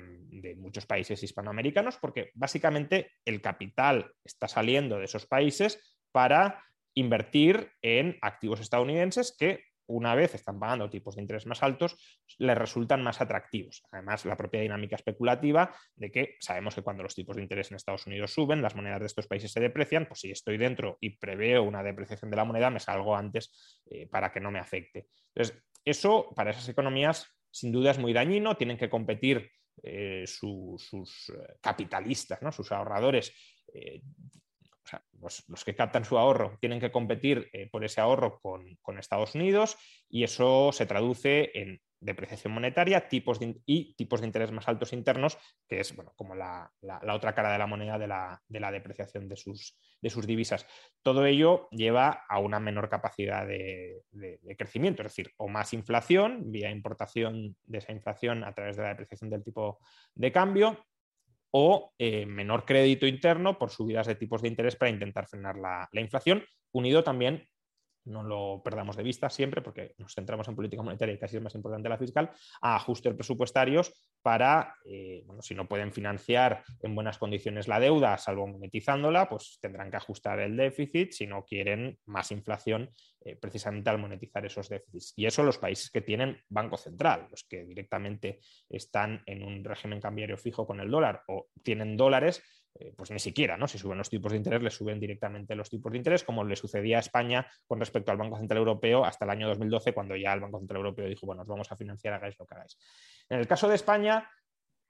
muchos 0.57 0.87
países 0.87 1.23
hispanoamericanos 1.23 1.99
porque 1.99 2.31
básicamente 2.35 3.13
el 3.25 3.41
capital 3.41 4.13
está 4.25 4.49
saliendo 4.49 4.99
de 4.99 5.05
esos 5.05 5.27
países 5.27 5.96
para 6.17 6.65
invertir 6.95 7.73
en 7.83 8.17
activos 8.23 8.61
estadounidenses 8.61 9.37
que 9.39 9.65
una 9.87 10.15
vez 10.15 10.35
están 10.35 10.59
pagando 10.59 10.89
tipos 10.89 11.15
de 11.15 11.21
interés 11.21 11.45
más 11.45 11.63
altos, 11.63 11.95
les 12.39 12.57
resultan 12.57 13.03
más 13.03 13.21
atractivos. 13.21 13.83
Además, 13.93 14.25
la 14.25 14.35
propia 14.35 14.63
dinámica 14.63 14.97
especulativa 14.97 15.77
de 15.95 16.11
que 16.11 16.37
sabemos 16.41 16.75
que 16.75 16.81
cuando 16.81 17.03
los 17.03 17.15
tipos 17.15 17.37
de 17.37 17.43
interés 17.43 17.71
en 17.71 17.77
Estados 17.77 18.07
Unidos 18.07 18.33
suben, 18.33 18.63
las 18.63 18.75
monedas 18.75 19.01
de 19.01 19.07
estos 19.09 19.27
países 19.27 19.53
se 19.53 19.61
deprecian, 19.61 20.07
pues 20.07 20.21
si 20.21 20.31
estoy 20.31 20.57
dentro 20.57 20.97
y 21.03 21.19
preveo 21.19 21.65
una 21.65 21.83
depreciación 21.83 22.31
de 22.31 22.37
la 22.39 22.47
moneda, 22.47 22.71
me 22.71 22.81
salgo 22.81 23.15
antes 23.15 23.83
eh, 23.91 24.07
para 24.07 24.33
que 24.33 24.41
no 24.41 24.51
me 24.51 24.59
afecte. 24.59 25.09
Entonces, 25.35 25.63
eso 25.85 26.33
para 26.35 26.53
esas 26.53 26.67
economías 26.71 27.27
sin 27.51 27.73
duda 27.73 27.91
es 27.91 27.99
muy 27.99 28.15
dañino, 28.15 28.57
tienen 28.57 28.79
que 28.79 28.89
competir 28.89 29.51
eh, 29.83 30.25
sus 30.27 31.29
eh, 31.29 31.57
capitalistas, 31.61 32.41
¿no? 32.41 32.51
sus 32.53 32.73
ahorradores 32.73 33.35
los, 35.21 35.65
que 35.65 35.75
captan 35.75 36.05
su 36.05 36.19
ahorro 36.19 36.57
tienen 36.61 36.81
que 36.81 36.91
competir 36.91 37.49
eh, 37.53 37.69
por 37.71 37.85
ese 37.85 38.01
ahorro 38.01 38.39
con, 38.41 38.99
Estados 38.99 39.35
Unidos 39.35 39.77
y 40.09 40.25
eso 40.25 40.73
se 40.73 40.87
traduce 40.87 41.51
en 41.55 41.81
depreciación 42.01 42.53
monetaria 42.53 43.09
tipos 43.09 43.39
y 43.41 43.95
tipos 43.95 44.21
de 44.21 44.27
interés 44.27 44.53
más 44.53 44.69
altos 44.69 44.93
internos, 44.93 45.39
que 45.69 45.81
es 45.81 45.95
bueno, 45.95 46.13
como 46.17 46.35
la, 46.35 46.73
otra 47.13 47.35
cara 47.35 47.53
de 47.53 47.59
la 47.59 47.67
moneda 47.67 47.99
de 47.99 48.07
la, 48.07 48.71
depreciación 48.71 49.29
de 49.29 49.37
sus, 49.37 49.79
de 50.01 50.11
sus, 50.11 50.27
divisas. 50.27 50.67
Todo 51.03 51.27
ello 51.27 51.69
lleva 51.71 52.25
a 52.29 52.39
una 52.39 52.61
menor 52.61 52.89
capacidad 52.89 53.47
de, 53.47 54.03
de, 54.13 54.57
crecimiento, 54.57 55.03
es 55.03 55.09
decir, 55.09 55.33
o 55.37 55.49
más 55.49 55.73
inflación 55.73 56.51
vía 56.51 56.71
importación 56.71 57.57
de 57.65 57.79
esa 57.79 57.93
inflación 57.93 58.45
a 58.45 58.55
través 58.55 58.77
de 58.77 58.83
la 58.83 58.91
depreciación 58.91 59.31
del 59.31 59.45
tipo 59.45 59.79
de 60.15 60.33
cambio, 60.33 60.79
o 61.59 61.95
eh, 61.97 62.27
menor 62.27 62.67
crédito 62.67 63.07
interno 63.07 63.59
por 63.59 63.71
subidas 63.71 64.07
de 64.07 64.15
tipos 64.15 64.43
de 64.43 64.49
interés 64.49 64.77
para 64.77 64.91
intentar 64.91 65.27
frenar 65.27 65.57
la, 65.57 65.89
inflación, 65.95 66.45
unido 66.71 67.03
también 67.03 67.49
no 68.07 68.23
lo 68.23 68.63
perdamos 68.65 68.97
de 68.97 69.03
vista 69.03 69.29
siempre, 69.29 69.63
porque 69.63 69.95
nos 69.99 70.15
centramos 70.15 70.49
en 70.49 70.57
política 70.57 70.83
monetaria 70.83 71.15
y 71.15 71.19
casi 71.19 71.37
es 71.37 71.43
más 71.43 71.55
importante 71.55 71.89
la 71.89 71.99
fiscal, 71.99 72.31
a 72.61 72.77
ajustes 72.77 73.15
presupuestarios 73.15 73.93
para, 74.23 74.75
eh, 74.85 75.23
bueno, 75.27 75.43
si 75.43 75.55
no 75.55 75.69
pueden 75.69 75.93
financiar 75.93 76.65
en 76.83 76.95
buenas 76.95 77.19
condiciones 77.19 77.69
la 77.69 77.81
deuda, 77.81 78.19
salvo 78.19 78.47
monetizándola, 78.47 79.29
pues 79.29 79.59
tendrán 79.61 79.91
que 79.91 79.99
ajustar 79.99 80.41
el 80.41 80.57
déficit 80.57 81.13
si 81.13 81.27
no 81.27 81.45
quieren 81.45 81.99
más 82.07 82.31
inflación 82.33 82.91
eh, 83.21 83.37
precisamente 83.37 83.91
al 83.91 83.99
monetizar 83.99 84.47
esos 84.47 84.69
déficits. 84.69 85.13
Y 85.17 85.27
eso 85.27 85.43
los 85.43 85.59
países 85.59 85.91
que 85.91 86.01
tienen 86.01 86.41
Banco 86.49 86.77
Central, 86.77 87.27
los 87.31 87.45
que 87.45 87.65
directamente 87.65 88.41
están 88.69 89.23
en 89.27 89.43
un 89.43 89.65
régimen 89.65 90.01
cambiario 90.01 90.39
fijo 90.39 90.67
con 90.67 90.81
el 90.81 90.91
dólar 90.91 91.23
o 91.27 91.49
tienen 91.63 91.97
dólares, 91.97 92.43
eh, 92.79 92.93
pues 92.97 93.11
ni 93.11 93.19
siquiera, 93.19 93.57
¿no? 93.57 93.67
Si 93.69 93.79
suben 93.79 93.99
los 93.99 94.11
tipos 94.11 94.33
de 94.33 94.39
interés, 94.39 94.63
les 94.63 94.75
suben 94.75 95.01
directamente 95.01 95.55
los 95.55 95.71
tipos 95.71 95.93
de 95.93 95.99
interés, 95.99 96.25
como 96.25 96.45
le 96.45 96.57
sucedía 96.57 96.99
a 96.99 97.01
España 97.01 97.47
con 97.67 97.81
respecto 97.81 98.11
al 98.11 98.19
Banco 98.19 98.37
Central 98.37 98.59
Europeo 98.59 99.05
hasta 99.05 99.25
el 99.25 99.31
año 99.31 99.49
2012, 99.49 99.93
cuando 99.93 100.17
ya 100.17 100.33
el 100.33 100.41
Banco 100.41 100.59
Central 100.59 100.79
Europeo 100.79 101.09
dijo, 101.09 101.27
bueno, 101.27 101.43
os 101.43 101.49
vamos 101.49 101.71
a 101.71 101.77
financiar, 101.77 102.15
hagáis 102.15 102.39
lo 102.39 102.47
que 102.47 102.55
hagáis. 102.55 102.79
En 103.29 103.39
el 103.39 103.47
caso 103.47 103.69
de 103.69 103.75
España, 103.77 104.29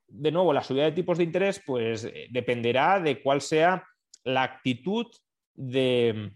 de 0.09 0.31
nuevo, 0.31 0.53
la 0.53 0.63
subida 0.63 0.85
de 0.85 0.93
tipos 0.93 1.19
de 1.19 1.25
interés, 1.25 1.63
pues 1.65 2.05
eh, 2.05 2.29
dependerá 2.31 3.01
de 3.01 3.23
cuál 3.23 3.41
sea 3.41 3.87
la 4.25 4.43
actitud 4.43 5.07
del 5.55 6.33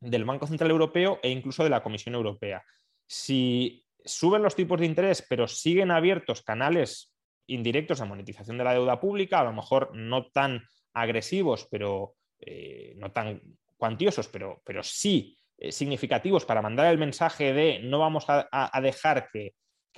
Banco 0.00 0.46
Central 0.46 0.70
Europeo 0.70 1.20
e 1.22 1.30
incluso 1.30 1.64
de 1.64 1.70
la 1.70 1.82
Comisión 1.82 2.14
Europea. 2.14 2.64
Si 3.06 3.84
suben 4.04 4.42
los 4.42 4.56
tipos 4.56 4.80
de 4.80 4.86
interés, 4.86 5.24
pero 5.28 5.46
siguen 5.46 5.90
abiertos 5.90 6.42
canales 6.42 7.14
indirectos 7.46 8.00
a 8.00 8.04
monetización 8.04 8.58
de 8.58 8.64
la 8.64 8.74
deuda 8.74 9.00
pública, 9.00 9.40
a 9.40 9.44
lo 9.44 9.52
mejor 9.52 9.90
no 9.94 10.26
tan 10.26 10.62
agresivos, 11.00 11.66
pero 11.70 12.14
eh, 12.40 12.94
no 12.96 13.12
tan 13.12 13.40
cuantiosos, 13.76 14.28
pero, 14.28 14.62
pero 14.64 14.82
sí 14.82 15.38
eh, 15.56 15.72
significativos 15.72 16.44
para 16.44 16.62
mandar 16.62 16.86
el 16.86 16.98
mensaje 16.98 17.52
de 17.52 17.80
no 17.80 17.98
vamos 17.98 18.24
a, 18.28 18.80
dejar 18.80 19.28
que, 19.32 19.54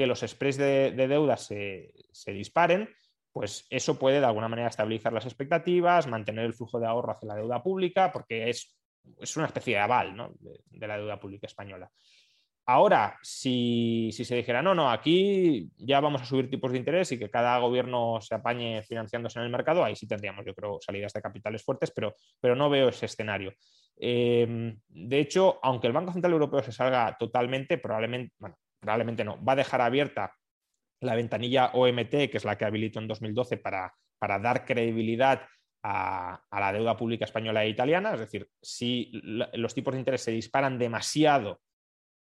los 0.06 0.20
spreads 0.20 0.56
de, 0.56 0.92
deuda 0.92 1.36
se, 1.36 1.92
disparen, 2.26 2.88
pues 3.32 3.66
eso 3.68 3.98
puede 3.98 4.20
de 4.20 4.24
alguna 4.24 4.48
manera 4.48 4.68
estabilizar 4.68 5.12
las 5.12 5.26
expectativas, 5.26 6.06
mantener 6.06 6.46
el 6.46 6.54
flujo 6.54 6.80
de 6.80 6.86
ahorro 6.86 7.12
hacia 7.12 7.28
la 7.28 7.34
deuda 7.34 7.62
pública, 7.62 8.10
porque 8.10 8.48
es, 8.48 8.74
es 9.20 9.36
una 9.36 9.46
especie 9.46 9.74
de 9.74 9.80
aval 9.80 10.16
de 10.38 10.86
la 10.86 10.96
deuda 10.96 11.20
pública 11.20 11.46
española. 11.46 11.90
Ahora, 12.72 13.18
si, 13.20 14.12
se 14.12 14.36
dijera, 14.36 14.62
no, 14.62 14.76
no, 14.76 14.92
aquí 14.92 15.72
ya 15.76 15.98
vamos 15.98 16.22
a 16.22 16.24
subir 16.24 16.48
tipos 16.48 16.70
de 16.70 16.78
interés 16.78 17.10
y 17.10 17.18
que 17.18 17.28
cada 17.28 17.58
gobierno 17.58 18.20
se 18.20 18.36
apañe 18.36 18.84
financiándose 18.84 19.40
en 19.40 19.46
el 19.46 19.50
mercado, 19.50 19.82
ahí 19.82 19.96
sí 19.96 20.06
tendríamos, 20.06 20.46
yo 20.46 20.54
creo, 20.54 20.78
salidas 20.80 21.12
de 21.12 21.20
capitales 21.20 21.64
fuertes, 21.64 21.90
pero, 21.90 22.14
no 22.54 22.70
veo 22.70 22.90
ese 22.90 23.06
escenario. 23.06 23.54
Em, 23.96 24.78
de 24.88 25.18
hecho, 25.18 25.58
aunque 25.64 25.88
el 25.88 25.92
Banco 25.92 26.12
Central 26.12 26.32
Europeo 26.32 26.62
se 26.62 26.70
salga 26.70 27.16
totalmente, 27.18 27.76
probablemente, 27.76 28.34
bueno, 28.38 28.56
probablemente 28.78 29.24
no, 29.24 29.44
va 29.44 29.54
a 29.54 29.56
dejar 29.56 29.80
abierta 29.80 30.32
la 31.00 31.16
ventanilla 31.16 31.72
OMT, 31.74 32.30
que 32.30 32.36
es 32.36 32.44
la 32.44 32.56
que 32.56 32.66
habilitó 32.66 33.00
en 33.00 33.08
2012 33.08 33.56
para, 33.56 33.92
para 34.16 34.38
dar 34.38 34.64
credibilidad 34.64 35.42
a, 35.82 36.40
a, 36.48 36.60
la 36.60 36.72
deuda 36.72 36.96
pública 36.96 37.24
española 37.24 37.64
e 37.64 37.70
italiana. 37.70 38.14
Es 38.14 38.20
decir, 38.20 38.48
si 38.62 39.10
los 39.24 39.74
tipos 39.74 39.92
de 39.92 39.98
interés 39.98 40.22
se 40.22 40.30
disparan 40.30 40.78
demasiado 40.78 41.58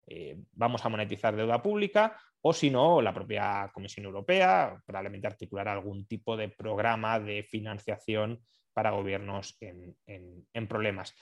eh, 0.08 0.38
vamos 0.54 0.86
a 0.86 0.90
monetizar 0.90 1.36
deuda 1.36 1.62
pública 1.62 2.18
o 2.42 2.54
si 2.54 2.70
no, 2.70 3.02
la 3.02 3.14
propia 3.14 3.72
Comisión 3.74 4.06
Europea 4.06 4.80
probablemente 4.86 5.28
articulará 5.28 5.74
algún 5.74 6.06
tipo 6.06 6.38
de 6.38 6.50
programa 6.50 7.20
de 7.20 7.44
financiación 7.44 8.40
para 8.72 8.92
gobiernos 8.92 9.58
en, 9.62 10.68
problemas. 10.68 11.16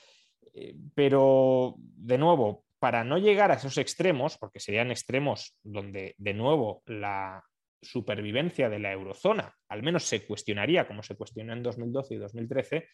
Eh, 0.54 0.76
pero, 0.94 1.76
de 1.78 2.18
nuevo, 2.18 2.66
para 2.78 3.06
no 3.06 3.18
llegar 3.20 3.52
a 3.52 3.56
esos 3.56 3.78
extremos, 3.78 4.38
porque 4.38 4.60
serían 4.60 4.92
extremos 4.92 5.56
donde, 5.64 6.16
de 6.18 6.34
nuevo, 6.34 6.84
la 6.88 7.42
supervivencia 7.82 8.70
de 8.70 8.80
la 8.80 8.92
eurozona 8.92 9.54
al 9.70 9.82
menos 9.82 10.04
se 10.04 10.26
cuestionaría, 10.26 10.88
como 10.88 11.04
se 11.04 11.16
cuestionó 11.16 11.54
en 11.54 11.64
2012 11.64 12.16
y 12.16 12.18
2013, 12.18 12.88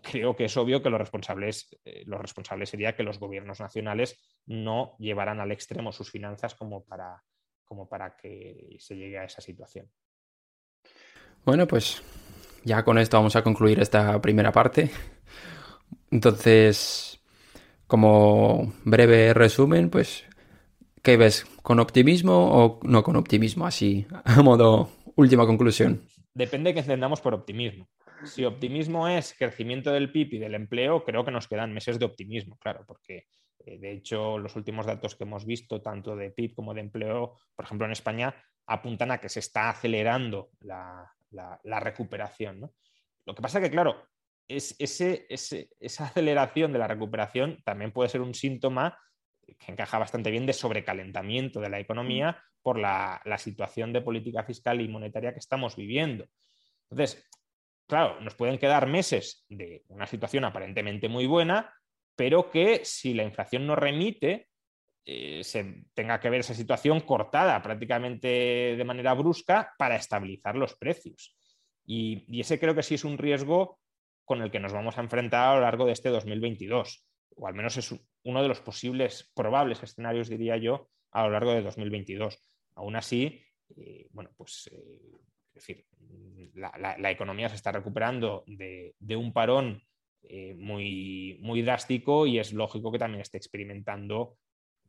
creo 0.00 0.34
que 0.34 0.46
es 0.46 0.56
obvio 0.56 0.82
que 0.82 0.90
lo 0.90 0.98
responsable, 0.98 1.50
eh, 1.84 2.02
lo 2.06 2.18
responsable 2.18 2.66
sería 2.66 2.94
que 2.94 3.02
los 3.02 3.18
gobiernos 3.18 3.60
nacionales 3.60 4.18
no 4.46 4.96
llevaran 4.98 5.40
al 5.40 5.52
extremo 5.52 5.92
sus 5.92 6.10
finanzas 6.10 6.54
como 6.54 6.84
para, 6.84 7.22
como 7.64 7.88
para 7.88 8.16
que 8.16 8.76
se 8.78 8.96
llegue 8.96 9.18
a 9.18 9.24
esa 9.24 9.40
situación. 9.40 9.90
Bueno, 11.44 11.66
pues 11.66 12.02
ya 12.64 12.84
con 12.84 12.98
esto 12.98 13.16
vamos 13.16 13.36
a 13.36 13.42
concluir 13.42 13.80
esta 13.80 14.20
primera 14.22 14.52
parte. 14.52 14.90
Entonces, 16.10 17.20
como 17.86 18.72
breve 18.84 19.34
resumen, 19.34 19.90
pues, 19.90 20.24
¿qué 21.02 21.16
ves? 21.16 21.44
¿Con 21.62 21.80
optimismo 21.80 22.32
o 22.32 22.80
no 22.82 23.02
con 23.02 23.16
optimismo? 23.16 23.66
Así, 23.66 24.06
a 24.24 24.42
modo 24.42 24.90
última 25.16 25.46
conclusión. 25.46 26.02
Depende 26.34 26.70
de 26.70 26.74
qué 26.74 26.80
entendamos 26.80 27.20
por 27.20 27.34
optimismo. 27.34 27.88
Si 28.24 28.44
optimismo 28.44 29.08
es 29.08 29.34
crecimiento 29.36 29.92
del 29.92 30.10
PIB 30.10 30.34
y 30.34 30.38
del 30.38 30.54
empleo, 30.54 31.04
creo 31.04 31.24
que 31.24 31.30
nos 31.30 31.48
quedan 31.48 31.72
meses 31.72 31.98
de 31.98 32.04
optimismo, 32.04 32.56
claro, 32.58 32.84
porque 32.86 33.26
eh, 33.58 33.78
de 33.78 33.92
hecho 33.92 34.38
los 34.38 34.56
últimos 34.56 34.86
datos 34.86 35.14
que 35.14 35.24
hemos 35.24 35.44
visto, 35.44 35.80
tanto 35.80 36.16
de 36.16 36.30
PIB 36.30 36.54
como 36.54 36.74
de 36.74 36.80
empleo, 36.80 37.36
por 37.54 37.64
ejemplo 37.64 37.86
en 37.86 37.92
España, 37.92 38.34
apuntan 38.66 39.10
a 39.10 39.18
que 39.18 39.28
se 39.28 39.40
está 39.40 39.70
acelerando 39.70 40.50
la, 40.60 41.10
recuperación. 41.80 42.70
Lo 43.24 43.34
que 43.34 43.42
pasa 43.42 43.58
es 43.58 43.64
que, 43.64 43.70
claro, 43.70 44.06
es, 44.48 44.76
ese, 44.78 45.26
esa 45.28 46.04
aceleración 46.04 46.72
de 46.72 46.78
la 46.78 46.88
recuperación 46.88 47.62
también 47.64 47.92
puede 47.92 48.08
ser 48.08 48.20
un 48.20 48.34
síntoma 48.34 48.98
que 49.58 49.72
encaja 49.72 49.98
bastante 49.98 50.30
bien 50.30 50.46
de 50.46 50.52
sobrecalentamiento 50.52 51.60
de 51.60 51.68
la 51.68 51.80
economía 51.80 52.42
por 52.62 52.78
la, 52.78 53.20
situación 53.38 53.92
de 53.92 54.00
política 54.00 54.44
fiscal 54.44 54.80
y 54.80 54.88
monetaria 54.88 55.32
que 55.32 55.40
estamos 55.40 55.76
viviendo. 55.76 56.26
Entonces, 56.90 57.28
claro, 57.92 58.18
nos 58.22 58.34
pueden 58.34 58.56
quedar 58.56 58.86
meses 58.86 59.44
de 59.50 59.84
una 59.88 60.06
situación 60.06 60.46
aparentemente 60.46 61.10
muy 61.10 61.26
buena, 61.26 61.70
pero 62.16 62.50
que 62.50 62.86
si 62.86 63.12
la 63.12 63.22
inflación 63.22 63.66
no 63.66 63.76
remite, 63.76 64.48
eh, 65.04 65.44
se 65.44 65.84
tenga 65.92 66.18
que 66.18 66.30
ver 66.30 66.40
esa 66.40 66.54
situación 66.54 67.00
cortada 67.00 67.60
prácticamente 67.60 68.76
de 68.78 68.84
manera 68.86 69.12
brusca 69.12 69.74
para 69.76 69.96
estabilizar 69.96 70.56
los 70.56 70.74
precios. 70.74 71.36
Y, 71.84 72.40
ese 72.40 72.58
creo 72.58 72.74
que 72.74 72.82
sí 72.82 72.94
es 72.94 73.04
un 73.04 73.18
riesgo 73.18 73.78
con 74.24 74.40
el 74.40 74.50
que 74.50 74.60
nos 74.60 74.72
vamos 74.72 74.96
a 74.96 75.02
enfrentar 75.02 75.50
a 75.50 75.54
lo 75.56 75.60
largo 75.60 75.84
de 75.84 75.92
este 75.92 76.08
2022, 76.08 77.06
o 77.36 77.46
al 77.46 77.52
menos 77.52 77.76
es 77.76 77.94
uno 78.22 78.40
de 78.40 78.48
los 78.48 78.60
posibles, 78.60 79.30
probables 79.34 79.82
escenarios, 79.82 80.30
diría 80.30 80.56
yo, 80.56 80.88
a 81.10 81.24
lo 81.24 81.32
largo 81.32 81.52
de 81.52 81.60
2022. 81.60 82.42
Aún 82.74 82.96
así, 82.96 83.44
eh, 83.76 84.06
bueno, 84.12 84.30
pues 84.34 84.70
eh, 84.72 85.20
decir, 85.54 85.86
la, 86.54 87.10
economía 87.10 87.48
se 87.48 87.56
está 87.56 87.72
recuperando 87.72 88.44
de, 88.46 89.16
un 89.16 89.32
parón 89.32 89.82
eh, 90.22 90.54
muy, 90.54 91.38
muy 91.40 91.62
drástico 91.62 92.26
y 92.26 92.38
es 92.38 92.52
lógico 92.52 92.92
que 92.92 92.98
también 92.98 93.20
esté 93.20 93.38
experimentando 93.38 94.36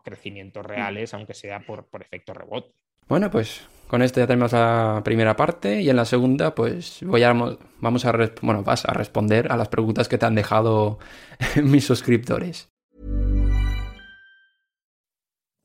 crecimientos 0.03 0.65
reales, 0.65 1.13
aunque 1.13 1.33
sea 1.33 1.65
por, 1.65 1.87
por 1.87 2.01
efecto 2.01 2.33
rebote. 2.33 2.73
Bueno, 3.07 3.29
pues 3.29 3.67
con 3.87 4.01
esto 4.01 4.19
ya 4.19 4.27
tenemos 4.27 4.53
la 4.53 5.01
primera 5.03 5.35
parte 5.35 5.81
y 5.81 5.89
en 5.89 5.95
la 5.95 6.05
segunda 6.05 6.55
pues 6.55 6.99
voy 7.03 7.23
a, 7.23 7.33
vamos 7.33 8.05
a, 8.05 8.11
bueno, 8.41 8.63
vas 8.63 8.85
a 8.85 8.93
responder 8.93 9.51
a 9.51 9.57
las 9.57 9.69
preguntas 9.69 10.07
que 10.07 10.17
te 10.17 10.25
han 10.25 10.35
dejado 10.35 10.99
mis 11.63 11.85
suscriptores. 11.85 12.69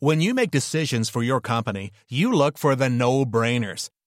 When 0.01 0.21
you 0.21 0.33
make 0.33 0.53
decisions 0.53 1.11
for 1.11 1.25
your 1.25 1.41
company, 1.41 1.91
you 2.09 2.31
look 2.31 2.57
for 2.57 2.77
the 2.77 2.89
no-brainers. 2.89 3.91